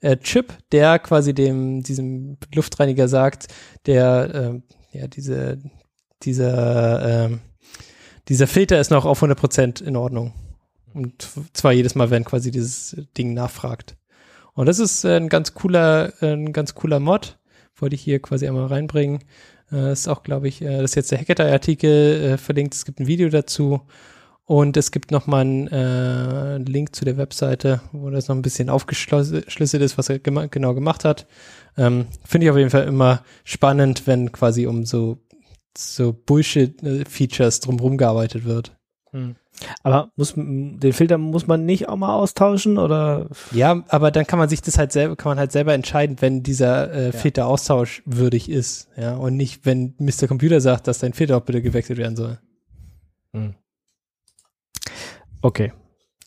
[0.01, 3.49] äh, Chip, der quasi dem diesem Luftreiniger sagt,
[3.87, 4.63] der
[4.93, 5.59] äh, ja diese
[6.23, 7.41] dieser ähm,
[8.29, 10.33] dieser Filter ist noch auf 100% in Ordnung.
[10.93, 13.97] Und zwar jedes Mal, wenn quasi dieses Ding nachfragt.
[14.55, 17.39] Und das ist äh, ein ganz cooler, äh, ein ganz cooler Mod.
[17.77, 19.23] Wollte ich hier quasi einmal reinbringen.
[19.73, 21.91] Äh, ist auch, glaube ich, äh, das ist jetzt der Hackaday-Artikel
[22.35, 22.75] äh, verlinkt.
[22.75, 23.81] Es gibt ein Video dazu.
[24.47, 28.43] Und es gibt noch mal einen äh, Link zu der Webseite, wo das noch ein
[28.43, 31.27] bisschen aufgeschlüsselt ist, was er gema genau gemacht hat.
[31.77, 35.19] Ähm, Finde ich auf jeden Fall immer spannend, wenn quasi um so,
[35.77, 38.76] so Bullshit-Features drumherum gearbeitet wird.
[39.83, 43.29] Aber muss, den Filter muss man nicht auch mal austauschen oder?
[43.53, 46.43] Ja, aber dann kann man sich das halt selber, kann man halt selber entscheiden, wenn
[46.43, 50.27] dieser äh, Filter austauschwürdig ist, ja, und nicht, wenn Mr.
[50.29, 52.39] Computer sagt, dass dein Filter auch bitte gewechselt werden soll.
[55.43, 55.73] Okay.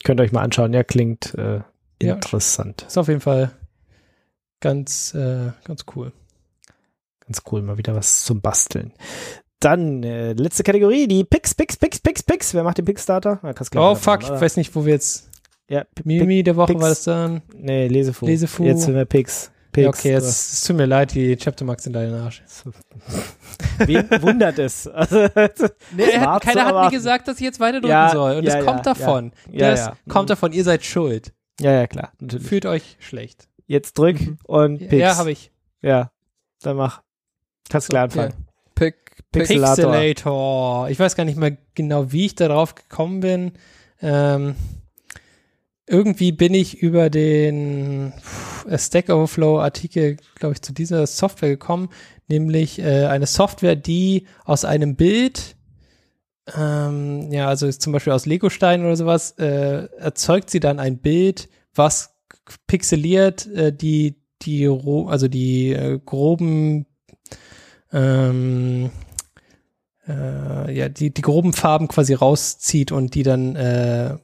[0.04, 0.74] Könnt ihr euch mal anschauen.
[0.74, 1.62] Ja, klingt äh,
[2.02, 2.16] Ja.
[2.16, 2.84] interessant.
[2.88, 3.52] Ist auf jeden Fall
[4.60, 6.14] ganz, äh, ganz cool.
[7.22, 8.94] Ganz cool, mal wieder was zum Basteln.
[9.60, 12.54] Dann äh, letzte Kategorie, die Pix, Pix, Pix, Pix, Pix.
[12.54, 13.40] Wer macht den Pix-Starter?
[13.44, 15.30] Ah, Oh fuck, machen, ich weiß nicht, wo wir jetzt.
[15.70, 16.82] Ja, P- Mimi der Woche Pix.
[16.82, 17.42] war das dann.
[17.56, 18.26] Nee, Lesefu.
[18.26, 18.64] Lesefu.
[18.64, 19.52] Jetzt sind wir Pix.
[19.72, 19.84] Pix.
[19.84, 22.42] Ja, okay, jetzt es tut mir leid, die Chapter Marks sind dein Arsch.
[23.86, 24.88] Wen wundert es?
[24.94, 25.28] Also,
[25.96, 28.38] Nee, hat, keiner hat mir gesagt, dass ich jetzt weiter drücken Ja, soll.
[28.38, 29.32] Und ja, es kommt ja, davon.
[29.52, 29.98] ja, das ja.
[30.08, 30.30] kommt Mhm.
[30.30, 31.34] davon, ihr seid schuld.
[31.60, 32.12] ja, ja, klar.
[32.20, 32.48] Natürlich.
[32.48, 33.48] Fühlt euch schlecht.
[33.68, 34.94] Jetzt drück und Pix.
[34.94, 35.52] Ja, habe ich.
[35.82, 36.12] Ja,
[36.64, 37.02] dann mach.
[37.70, 38.34] Kannst gleich anfangen.
[39.32, 39.92] Pixelator.
[39.92, 40.90] Pixelator.
[40.90, 43.52] Ich weiß gar nicht mehr genau, wie ich darauf gekommen bin.
[44.02, 44.56] Ähm,
[45.88, 48.14] irgendwie bin ich über den
[48.76, 51.90] Stack Overflow Artikel, glaube ich, zu dieser Software gekommen,
[52.28, 55.56] nämlich äh, eine Software, die aus einem Bild,
[56.56, 61.50] ähm, ja, also zum Beispiel aus Legosteinen oder sowas, äh, erzeugt sie dann ein Bild,
[61.74, 62.16] was
[62.68, 66.86] pixeliert äh, die die also die äh, groben
[67.92, 68.90] ähm,
[70.10, 74.18] äh, ja, die, die groben Farben quasi rauszieht und die dann äh,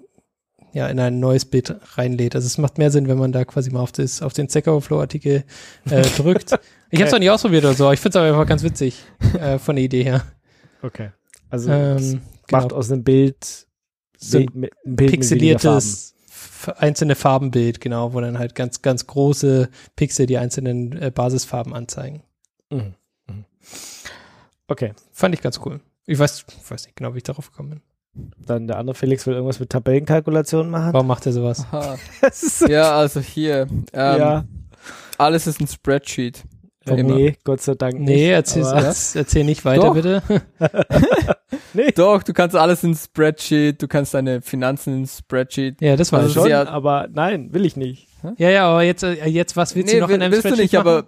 [0.73, 2.35] ja in ein neues Bild reinlädt.
[2.35, 4.67] Also es macht mehr Sinn, wenn man da quasi mal auf, das, auf den Stack
[4.67, 5.43] Overflow-Artikel
[5.89, 6.59] äh, drückt.
[6.91, 9.03] Ich habe es noch nicht ausprobiert oder so, ich finde es aber einfach ganz witzig
[9.39, 10.23] äh, von der Idee her.
[10.81, 11.11] Okay.
[11.49, 12.21] Also Ähm,
[12.51, 13.67] macht genau, aus einem Bild,
[14.17, 16.15] so ein Bild pixeliertes
[16.77, 22.23] einzelne Farbenbild, genau, wo dann halt ganz, ganz große Pixel die einzelnen äh, Basisfarben anzeigen.
[22.71, 22.95] Mhm.
[23.27, 23.45] Mhm.
[24.67, 24.93] Okay.
[25.11, 25.79] Fand ich ganz cool.
[26.05, 27.81] Ich weiß, ich weiß nicht genau, wie ich darauf gekommen bin.
[28.45, 30.93] Dann der andere Felix will irgendwas mit Tabellenkalkulationen machen.
[30.93, 31.65] Warum macht er sowas?
[32.31, 33.67] So, Ja, also hier.
[33.93, 34.45] Ähm, ja.
[35.17, 36.43] Alles ist ein Spreadsheet.
[36.87, 38.07] Oh, nee, Gott sei Dank nicht.
[38.09, 39.93] Nee, erzähl, aber- erz- erzähl nicht weiter, Doch.
[39.95, 40.21] bitte.
[41.95, 45.81] Doch, du kannst alles in Spreadsheet, du kannst deine Finanzen in Spreadsheet.
[45.81, 46.51] Ja, das war Also schon.
[46.51, 48.07] aber nein, will ich nicht.
[48.37, 50.49] Ja, ja, aber jetzt, äh, jetzt was willst du noch will- in deinem willst du
[50.49, 50.87] Spreadsheet nicht, machen?
[50.87, 51.07] aber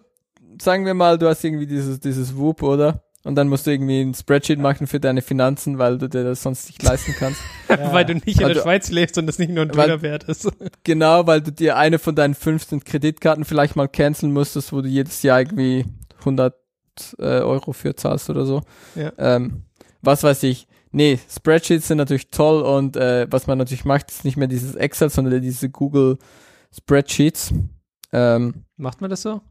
[0.61, 3.03] sagen wir mal, du hast irgendwie dieses, dieses Whoop, oder?
[3.27, 6.41] Und dann musst du irgendwie ein Spreadsheet machen für deine Finanzen, weil du dir das
[6.41, 7.41] sonst nicht leisten kannst.
[7.67, 7.91] Ja.
[7.93, 10.23] Weil du nicht in der Schweiz lebst und das nicht nur ein Weil- Döner wert
[10.23, 10.49] ist.
[10.85, 14.87] Genau, weil du dir eine von deinen 15 Kreditkarten vielleicht mal canceln musstest, wo du
[14.87, 15.83] jedes Jahr irgendwie
[16.19, 16.55] 100
[17.19, 18.61] äh, Euro für zahlst oder so.
[18.95, 19.11] Ja.
[19.17, 19.63] Ähm,
[20.01, 20.65] was weiß ich.
[20.91, 24.75] Nee, Spreadsheets sind natürlich toll und äh, was man natürlich macht, ist nicht mehr dieses
[24.75, 26.17] Excel, sondern diese Google
[26.73, 27.53] Spreadsheets.
[28.13, 29.41] Ähm, Macht man das so?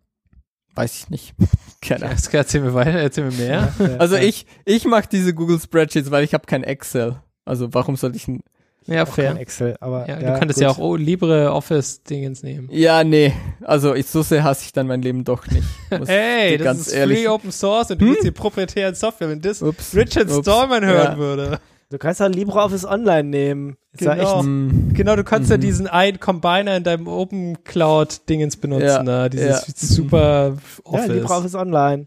[0.77, 1.35] Weiß ich nicht.
[1.81, 2.17] Keine Ahnung.
[2.17, 3.73] Jetzt erzähl mir weiter, erzähl mir mehr.
[3.79, 4.23] Ja, Also ja.
[4.23, 7.17] ich, ich mache diese Google Spreadsheets, weil ich habe kein Excel.
[7.45, 8.43] Also warum soll ich ein...
[8.89, 9.41] Ja, auch kein fair.
[9.41, 10.63] Excel, aber Ja, ja, du könntest gut.
[10.63, 12.69] ja auch oh, LibreOffice-Dingens nehmen.
[12.71, 13.33] Ja, nee.
[13.65, 15.67] Also ich, so sehr hasse ich dann mein Leben doch nicht.
[15.99, 18.11] Muss Hey, das ganz ist ehrlich- free Open Source und du Hm?
[18.13, 19.29] willst hier proprietären Software.
[19.29, 19.95] Wenn das Ups.
[19.95, 20.47] Richard Ups.
[20.49, 21.19] Stallman hören Ja.
[21.19, 21.59] würde.
[21.91, 23.77] Du kannst auch LibreOffice Online nehmen.
[23.93, 24.41] Ist ja Genau.
[24.41, 24.95] echt.
[24.97, 25.61] Genau, du kannst ja Mhm.
[25.61, 29.31] diesen einen Combiner in deinem Open Cloud Dingens benutzen, Ja, ne?
[29.31, 29.73] Dieses ja.
[29.77, 31.09] super Ja, Office.
[31.09, 32.07] LibreOffice Online.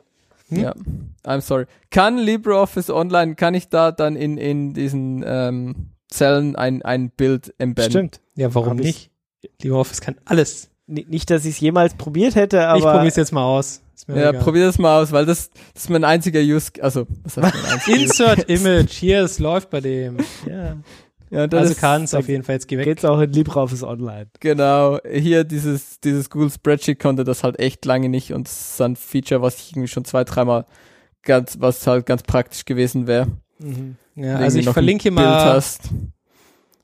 [0.50, 0.58] Hm?
[0.60, 0.74] Ja,
[1.26, 1.66] I'm sorry.
[1.92, 7.54] Kann LibreOffice Online, kann ich da dann in, in diesen ähm, Zellen ein, ein Bild
[7.58, 7.92] embedden?
[7.92, 8.20] Stimmt.
[8.36, 9.12] ja, warum Hab ich- nicht?
[9.64, 10.70] LibreOffice kann alles.
[10.88, 13.82] N nicht, dass ich es jemals probiert hätte, aber ich probiere es jetzt mal aus.
[14.18, 14.42] Ja, egal.
[14.44, 17.72] probier das mal aus, weil das, das ist mein einziger Use, also, was heißt mein
[17.74, 17.98] einziger?
[18.02, 20.18] Insert Image, hier, es läuft bei dem.
[20.48, 20.78] ja,
[21.30, 22.86] Ja, das Also ist- kann es auf jeden Fall, jetzt geh weg.
[22.86, 24.28] geht's auch in LibreOffice Online.
[24.40, 28.82] Genau, hier dieses, dieses Google Spreadsheet konnte das halt echt lange nicht und es ist
[28.82, 30.66] ein Feature, was ich irgendwie schon zwei, dreimal
[31.22, 33.28] ganz, was halt ganz praktisch gewesen wäre.
[33.60, 33.96] Mhm.
[34.16, 35.84] Ja, also ich noch ein verlinke mal, hast.
[35.86, 35.90] ich,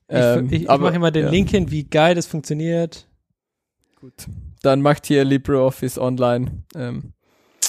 [0.10, 1.32] Ähm, ich, ich aber- mache immer den ja.
[1.32, 3.08] Link hin, wie geil das funktioniert.
[4.00, 4.14] Gut.
[4.62, 7.14] Dann macht hier LibreOffice Online ähm,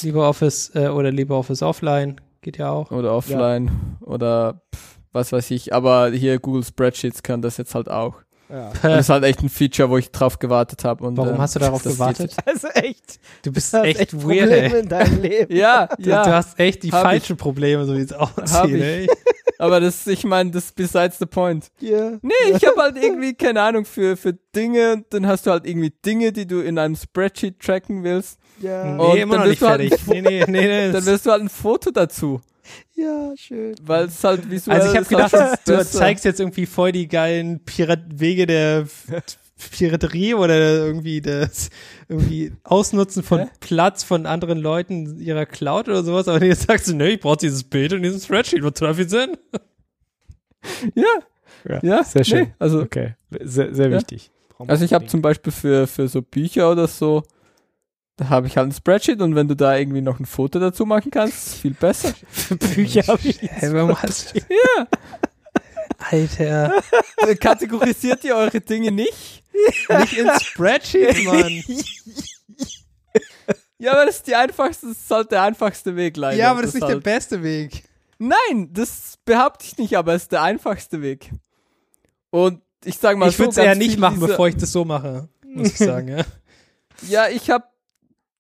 [0.03, 2.91] LibreOffice äh, oder LibreOffice Offline, geht ja auch.
[2.91, 3.71] oder offline
[4.01, 5.73] oder pff, was weiß ich.
[5.75, 8.17] Aber hier Google Spreadsheets kann das jetzt halt auch.
[8.49, 8.71] Ja.
[8.81, 11.05] Das ist halt echt ein Feature, wo ich drauf gewartet habe.
[11.05, 12.33] und Warum ähm, hast du darauf gewartet?
[12.47, 13.19] Also echt.
[13.43, 15.57] Du bist Du hast echt, echt weird, Probleme in deinem Leben.
[15.57, 16.23] Ja, Du, ja.
[16.23, 18.83] du hast echt die Hab falschen Probleme, so wie es aussieht, ich.
[18.83, 19.09] ey.
[19.59, 21.73] aber das, ich meine, das ist besides the point.
[21.81, 22.11] Ja.
[22.23, 25.67] Nee, ich habe halt irgendwie, keine Ahnung, für, für Dinge, und dann hast du halt
[25.67, 28.39] irgendwie Dinge, die du in einem Spreadsheet tracken willst.
[28.61, 28.85] Ja.
[28.85, 29.93] Nee, Und immer noch nicht halt fertig.
[30.09, 30.93] ein Nee, nee, nee, nee.
[30.93, 32.41] Dann willst du halt ein Foto dazu.
[32.95, 33.75] ja, schön.
[33.83, 36.93] Weil es halt visuell Also ich habe halt gedacht, schon du zeigst jetzt irgendwie voll
[36.93, 38.87] die geilen Pirat Wege der
[39.71, 41.71] Piraterie oder irgendwie das
[42.09, 43.47] irgendwie Ausnutzen von Hä?
[43.61, 47.39] Platz von anderen Leuten ihrer Cloud oder sowas, aber jetzt sagst du, nee, ich brauche
[47.39, 49.37] dieses Bild und diesen Spreadsheet, was total viel Sinn.
[50.95, 52.39] Ja, ja, sehr schön.
[52.45, 53.97] Nee, also, Okay, sehr, sehr Ja.
[53.97, 54.31] wichtig.
[54.67, 57.23] Also ich habe zum Beispiel für, für so Bücher oder so,
[58.17, 60.87] da habe ich halt ein Spreadsheet und wenn du da irgendwie noch ein Foto dazu
[60.87, 62.15] machen kannst, ist viel besser.
[62.29, 64.41] für Bücher habe ich Hey, warum hast du?
[64.41, 64.87] ja.
[65.99, 66.83] Alter.
[67.41, 69.43] Kategorisiert ihr eure Dinge nicht?
[69.89, 71.63] Nicht in Spreadsheets, Mann.
[73.79, 76.39] Ja, aber das ist die einfachste, das ist halt der einfachste Weg leider.
[76.39, 77.85] Ja, aber das ist nicht der halt, beste Weg.
[78.19, 81.31] Nein, das behaupte ich nicht, aber es ist der einfachste Weg.
[82.31, 84.87] Und ich sage mal ich so, würde es eher nicht machen, bevor ich das so
[84.87, 86.25] mache, muss ich sagen, ja.
[87.07, 87.67] Ja, ich habe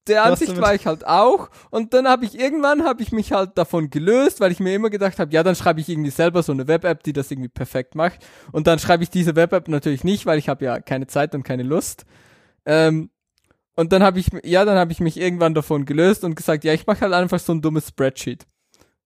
[0.08, 3.58] der Ansicht war ich halt auch und dann habe ich irgendwann habe ich mich halt
[3.58, 6.52] davon gelöst, weil ich mir immer gedacht habe, ja, dann schreibe ich irgendwie selber so
[6.52, 10.26] eine Web-App, die das irgendwie perfekt macht und dann schreibe ich diese Web-App natürlich nicht,
[10.26, 12.04] weil ich habe ja keine Zeit und keine Lust.
[12.64, 13.10] Ähm,
[13.74, 16.72] und dann habe ich ja, dann habe ich mich irgendwann davon gelöst und gesagt, ja,
[16.72, 18.46] ich mache halt einfach so ein dummes Spreadsheet.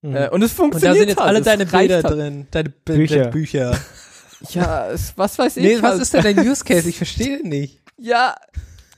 [0.02, 0.16] Mhm.
[0.16, 2.05] Äh, und es Und funktioniert da sind jetzt halt, alle deine Bilder halt.
[2.05, 3.27] drin, deine B Bücher.
[3.28, 3.70] Bücher.
[3.72, 3.81] Bücher.
[4.51, 5.64] Ja, es, was weiß ich.
[5.64, 6.02] Nee, was halt.
[6.02, 6.89] ist denn dein Use Case?
[6.89, 7.81] Ich verstehe den nicht.
[7.98, 8.35] Ja,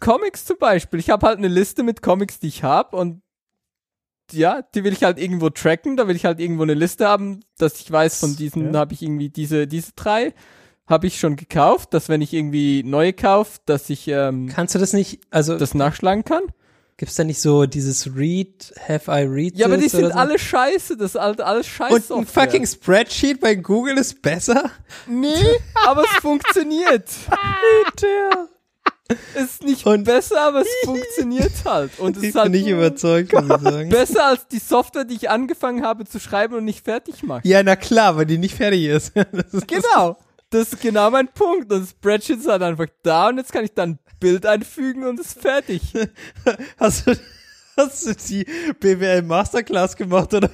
[0.03, 1.01] Comics zum Beispiel.
[1.01, 3.23] Ich habe halt eine Liste mit Comics, die ich habe und
[4.33, 5.97] ja, die will ich halt irgendwo tracken.
[5.97, 8.81] Da will ich halt irgendwo eine Liste haben, dass ich weiß, von diesen Ja.
[8.81, 10.35] habe ich irgendwie diese, diese drei
[10.89, 14.79] habe ich schon gekauft, dass wenn ich irgendwie neue kaufe, dass ich ähm, Kannst du
[14.79, 16.43] das nicht, also das nachschlagen kann.
[16.97, 20.19] gibt's da nicht so dieses Read, have I read Ja, aber die sind so?
[20.19, 20.97] alle scheiße.
[20.97, 22.13] Das ist halt alles scheiße.
[22.15, 24.71] Und ein fucking Spreadsheet bei Google ist besser?
[25.07, 25.35] Nee,
[25.87, 27.09] aber es funktioniert.
[29.35, 31.99] Ist nicht Und- besser, aber es funktioniert halt.
[31.99, 33.89] Und es Ich ist halt bin nicht überzeugt, muss ich sagen.
[33.89, 37.47] besser als die Software, die ich angefangen habe zu schreiben und nicht fertig mache.
[37.47, 39.13] Ja, na klar, weil die nicht fertig ist.
[39.33, 40.17] Das ist Genau.
[40.51, 41.73] Das ist genau mein Punkt.
[41.73, 45.05] Und das Spreadsheet ist halt einfach da und jetzt kann ich dann ein Bild einfügen
[45.07, 45.81] und ist fertig.
[46.79, 47.17] Hast du,
[47.77, 48.47] hast du die
[48.79, 50.51] BWL Masterclass gemacht oder?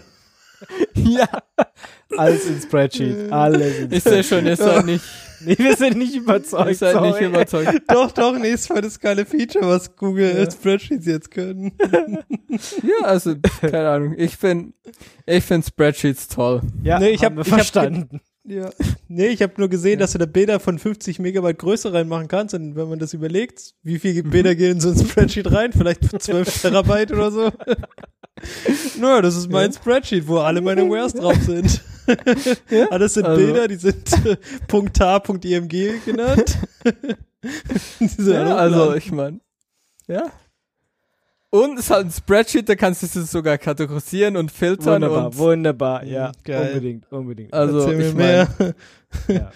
[0.94, 1.26] ja.
[2.16, 3.32] alles in Spreadsheet.
[3.32, 5.05] Alles in Ich sehe schon, ist halt nicht.
[5.40, 6.69] Nee, wir sind nicht überzeugt.
[6.69, 7.27] Ihr seid nicht sorry.
[7.27, 7.82] überzeugt.
[7.89, 10.51] doch, doch, nee, ist voll das geile Feature, was Google Ja.
[10.51, 11.73] Spreadsheets jetzt können.
[12.82, 14.15] Ja, also, keine Ahnung.
[14.16, 14.73] Ich finde
[15.27, 16.62] ich find Spreadsheets toll.
[16.82, 18.20] Ja, Nee, ich haben hab- wir ich hab verstanden.
[18.44, 18.70] Ja.
[19.09, 19.98] Nee, ich habe nur gesehen, Ja.
[19.98, 22.55] dass du da Bilder von 50 Megabyte Größe reinmachen kannst.
[22.55, 25.73] Und wenn man das überlegt, wie viele Bilder gehen in so ein Spreadsheet rein?
[25.74, 27.51] Vielleicht 12 Terabyte oder so.
[29.01, 31.82] Naja, das ist mein Spreadsheet, wo alle meine Wares drauf sind.
[32.90, 34.36] Alles sind also- Bilder, die sind äh,
[34.66, 36.59] .tar.img genannt.
[38.19, 39.39] Ja, also, ich meine,
[40.09, 40.32] ja.
[41.51, 45.27] Und es ist halt ein Spreadsheet, da kannst du es sogar kategorisieren und filtern Wunderbar,
[45.27, 46.05] und wunderbar.
[46.05, 46.69] Ja, Geil.
[46.69, 47.55] unbedingt, unbedingt.
[47.55, 48.48] also ich mehr.
[48.59, 48.74] meine,
[49.28, 49.52] ja.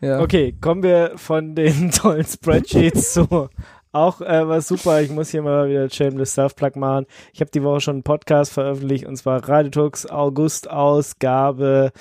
[0.00, 0.20] ja.
[0.20, 3.48] Okay, kommen wir von den tollen Spreadsheets zu
[3.92, 5.00] auch äh, was super.
[5.00, 7.06] Ich muss hier mal wieder Shameless Self-Plug machen.
[7.32, 11.92] Ich habe die Woche schon einen Podcast veröffentlicht und zwar Radiotux August-Ausgabe.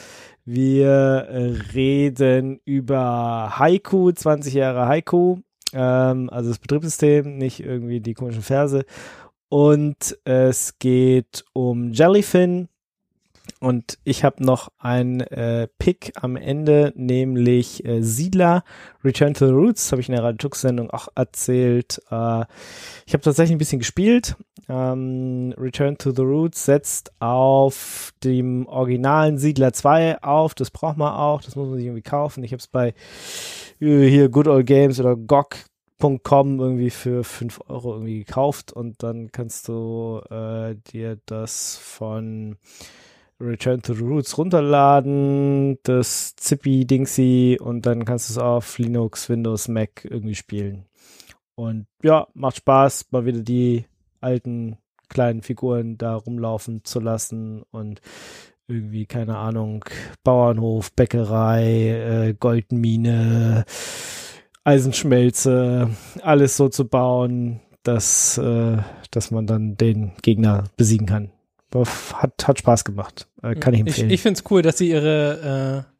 [0.46, 5.40] Wir äh, reden über Haiku, 20 Jahre Haiku,
[5.74, 8.86] ähm, also das Betriebssystem, nicht irgendwie die komischen Verse.
[9.50, 12.70] Und es geht um Jellyfin.
[13.60, 18.64] Und ich habe noch ein äh, Pick am Ende, nämlich äh, Siedler,
[19.04, 22.02] Return to the Roots, habe ich in der Radio Tux-Sendung auch erzählt.
[22.12, 22.46] Äh,
[23.06, 24.36] ich habe tatsächlich ein bisschen gespielt.
[24.70, 30.54] Ähm, Return to the Roots setzt auf dem originalen Siedler 2 auf.
[30.54, 32.44] Das braucht man auch, das muss man sich irgendwie kaufen.
[32.44, 32.94] Ich habe es bei
[33.80, 39.32] äh, hier Good Old Games oder GOG.com irgendwie für 5 Euro irgendwie gekauft und dann
[39.32, 42.58] kannst du äh, dir das von
[43.40, 49.68] Return to the Roots runterladen, das Zippy-Dingsy und dann kannst du es auf Linux, Windows,
[49.68, 50.86] Mac irgendwie spielen.
[51.56, 53.86] Und ja, macht Spaß, mal wieder die
[54.22, 54.78] alten
[55.10, 58.02] kleinen Figuren da rumlaufen zu lassen und
[58.68, 59.86] irgendwie, keine Ahnung,
[60.24, 63.66] Bauernhof, Bäckerei, äh, Goldmine,
[64.64, 65.90] Eisenschmelze,
[66.22, 68.78] alles so zu bauen, dass, äh,
[69.12, 71.32] dass man dann den Gegner besiegen kann.
[71.76, 73.28] Hat, hat Spaß gemacht.
[73.44, 74.10] Äh, kann ich Ich, empfehlen.
[74.10, 75.97] ich finde es cool, dass sie ihre, äh,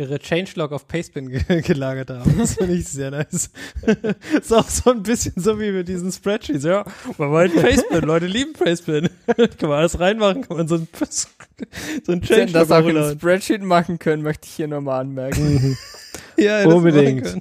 [0.00, 2.38] ihre Changelog auf Pastebin ge gelagert haben.
[2.38, 3.50] Das finde ich sehr nice.
[4.40, 6.64] ist auch so ein bisschen so wie mit diesen Spreadsheets.
[6.64, 6.84] Ja,
[7.18, 8.02] man wollte Pastebin.
[8.02, 9.08] Leute lieben Pastebin.
[9.26, 10.88] kann man alles reinmachen, kann man so ein,
[12.04, 13.18] so ein hätten das Changelog auch im hochladen.
[13.18, 15.54] Spreadsheet machen können, möchte ich hier nochmal anmerken.
[15.54, 15.76] Mhm.
[16.36, 17.36] Ja, Unbedingt.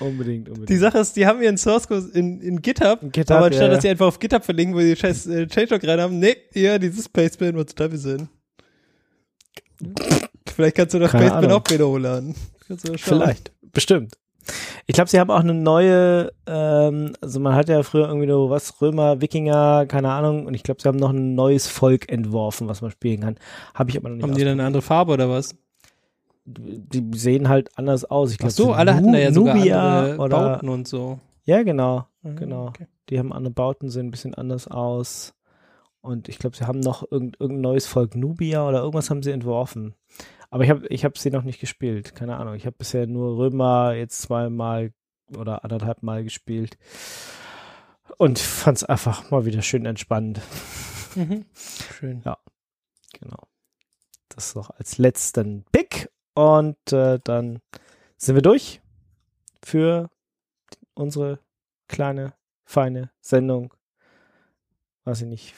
[0.00, 0.68] unbedingt, unbedingt.
[0.68, 3.68] Die Sache ist, die haben ihren Source Code in, in GitHub, In GitHub, aber anstatt,
[3.68, 6.36] ja, dass sie einfach auf GitHub verlinken, wo die scheiß äh, Changelog rein haben, nee,
[6.52, 8.28] ja, dieses Pastebin, was da wir sind.
[10.54, 11.52] Vielleicht kannst du doch Keine Ahnung.
[11.52, 12.34] auch wieder schauen.
[12.98, 14.14] Vielleicht, bestimmt.
[14.86, 18.50] Ich glaube, sie haben auch eine neue, ähm, also man hat ja früher irgendwie nur
[18.50, 22.66] was, Römer, Wikinger, keine Ahnung, und ich glaube, sie haben noch ein neues Volk entworfen,
[22.68, 23.36] was man spielen kann.
[23.74, 25.54] Habe ich aber noch nicht Haben die dann eine andere Farbe oder was?
[26.46, 28.30] Die sehen halt anders aus.
[28.30, 30.88] Ich Ach glaub, so, sind alle hatten da ja sogar Nubia andere oder, Bauten und
[30.88, 31.18] so.
[31.44, 32.06] Ja, genau.
[32.22, 32.66] Mhm, Genau.
[32.68, 32.86] okay.
[33.08, 35.34] Die haben andere Bauten, sehen ein bisschen anders aus.
[36.02, 39.32] Und ich glaube, sie haben noch irgend, irgendein neues Volk Nubia oder irgendwas haben sie
[39.32, 39.94] entworfen.
[40.50, 42.14] Aber ich habe ich hab sie noch nicht gespielt.
[42.14, 42.54] Keine Ahnung.
[42.54, 44.92] Ich habe bisher nur Römer jetzt zweimal
[45.36, 46.78] oder anderthalb Mal gespielt.
[48.18, 50.40] Und fand es einfach mal wieder schön entspannt.
[51.14, 51.44] Mhm.
[51.54, 52.22] Schön.
[52.22, 53.48] Genau.
[54.28, 56.10] Das noch als letzten Pick.
[56.34, 57.60] Und äh, dann
[58.16, 58.80] sind wir durch
[59.62, 60.10] für
[60.94, 61.40] unsere
[61.88, 63.74] kleine, feine Sendung.
[65.04, 65.54] Weiß ich nicht.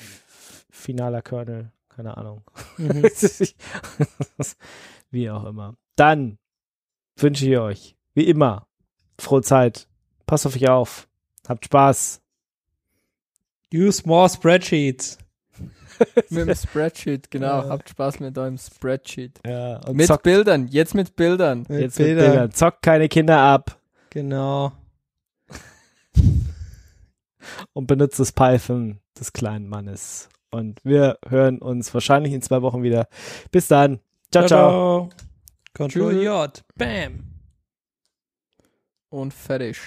[0.73, 1.70] Finaler Kernel.
[1.90, 2.43] Keine Ahnung.
[2.78, 3.03] Mhm.
[5.11, 5.77] wie auch immer.
[5.94, 6.39] Dann
[7.16, 8.66] wünsche ich euch, wie immer,
[9.20, 9.86] frohe Zeit.
[10.27, 11.09] Passt auf euch auf.
[11.47, 12.20] Habt Spaß.
[13.73, 15.19] Use more spreadsheets.
[16.31, 17.62] mit dem Spreadsheet, genau.
[17.62, 17.69] Ja.
[17.69, 19.40] Habt Spaß mit eurem Spreadsheet.
[19.47, 21.66] Ja, und Mit zockt Bildern, jetzt mit Bildern.
[21.69, 22.31] Mit jetzt mit Bildern.
[22.31, 22.53] Bildern.
[22.53, 23.78] Zockt keine Kinder ab
[24.11, 24.73] Genau.
[27.74, 30.28] und benutzt das Python des kleinen Mannes.
[30.53, 33.09] Und wir hören uns wahrscheinlich in zwei Wochen wieder.
[33.51, 34.01] Bis dann.
[34.31, 35.11] Ciao, ciao.
[35.74, 36.24] Control Tschüss.
[36.24, 36.65] J.
[36.77, 37.24] Bam.
[39.09, 39.79] Und fertig.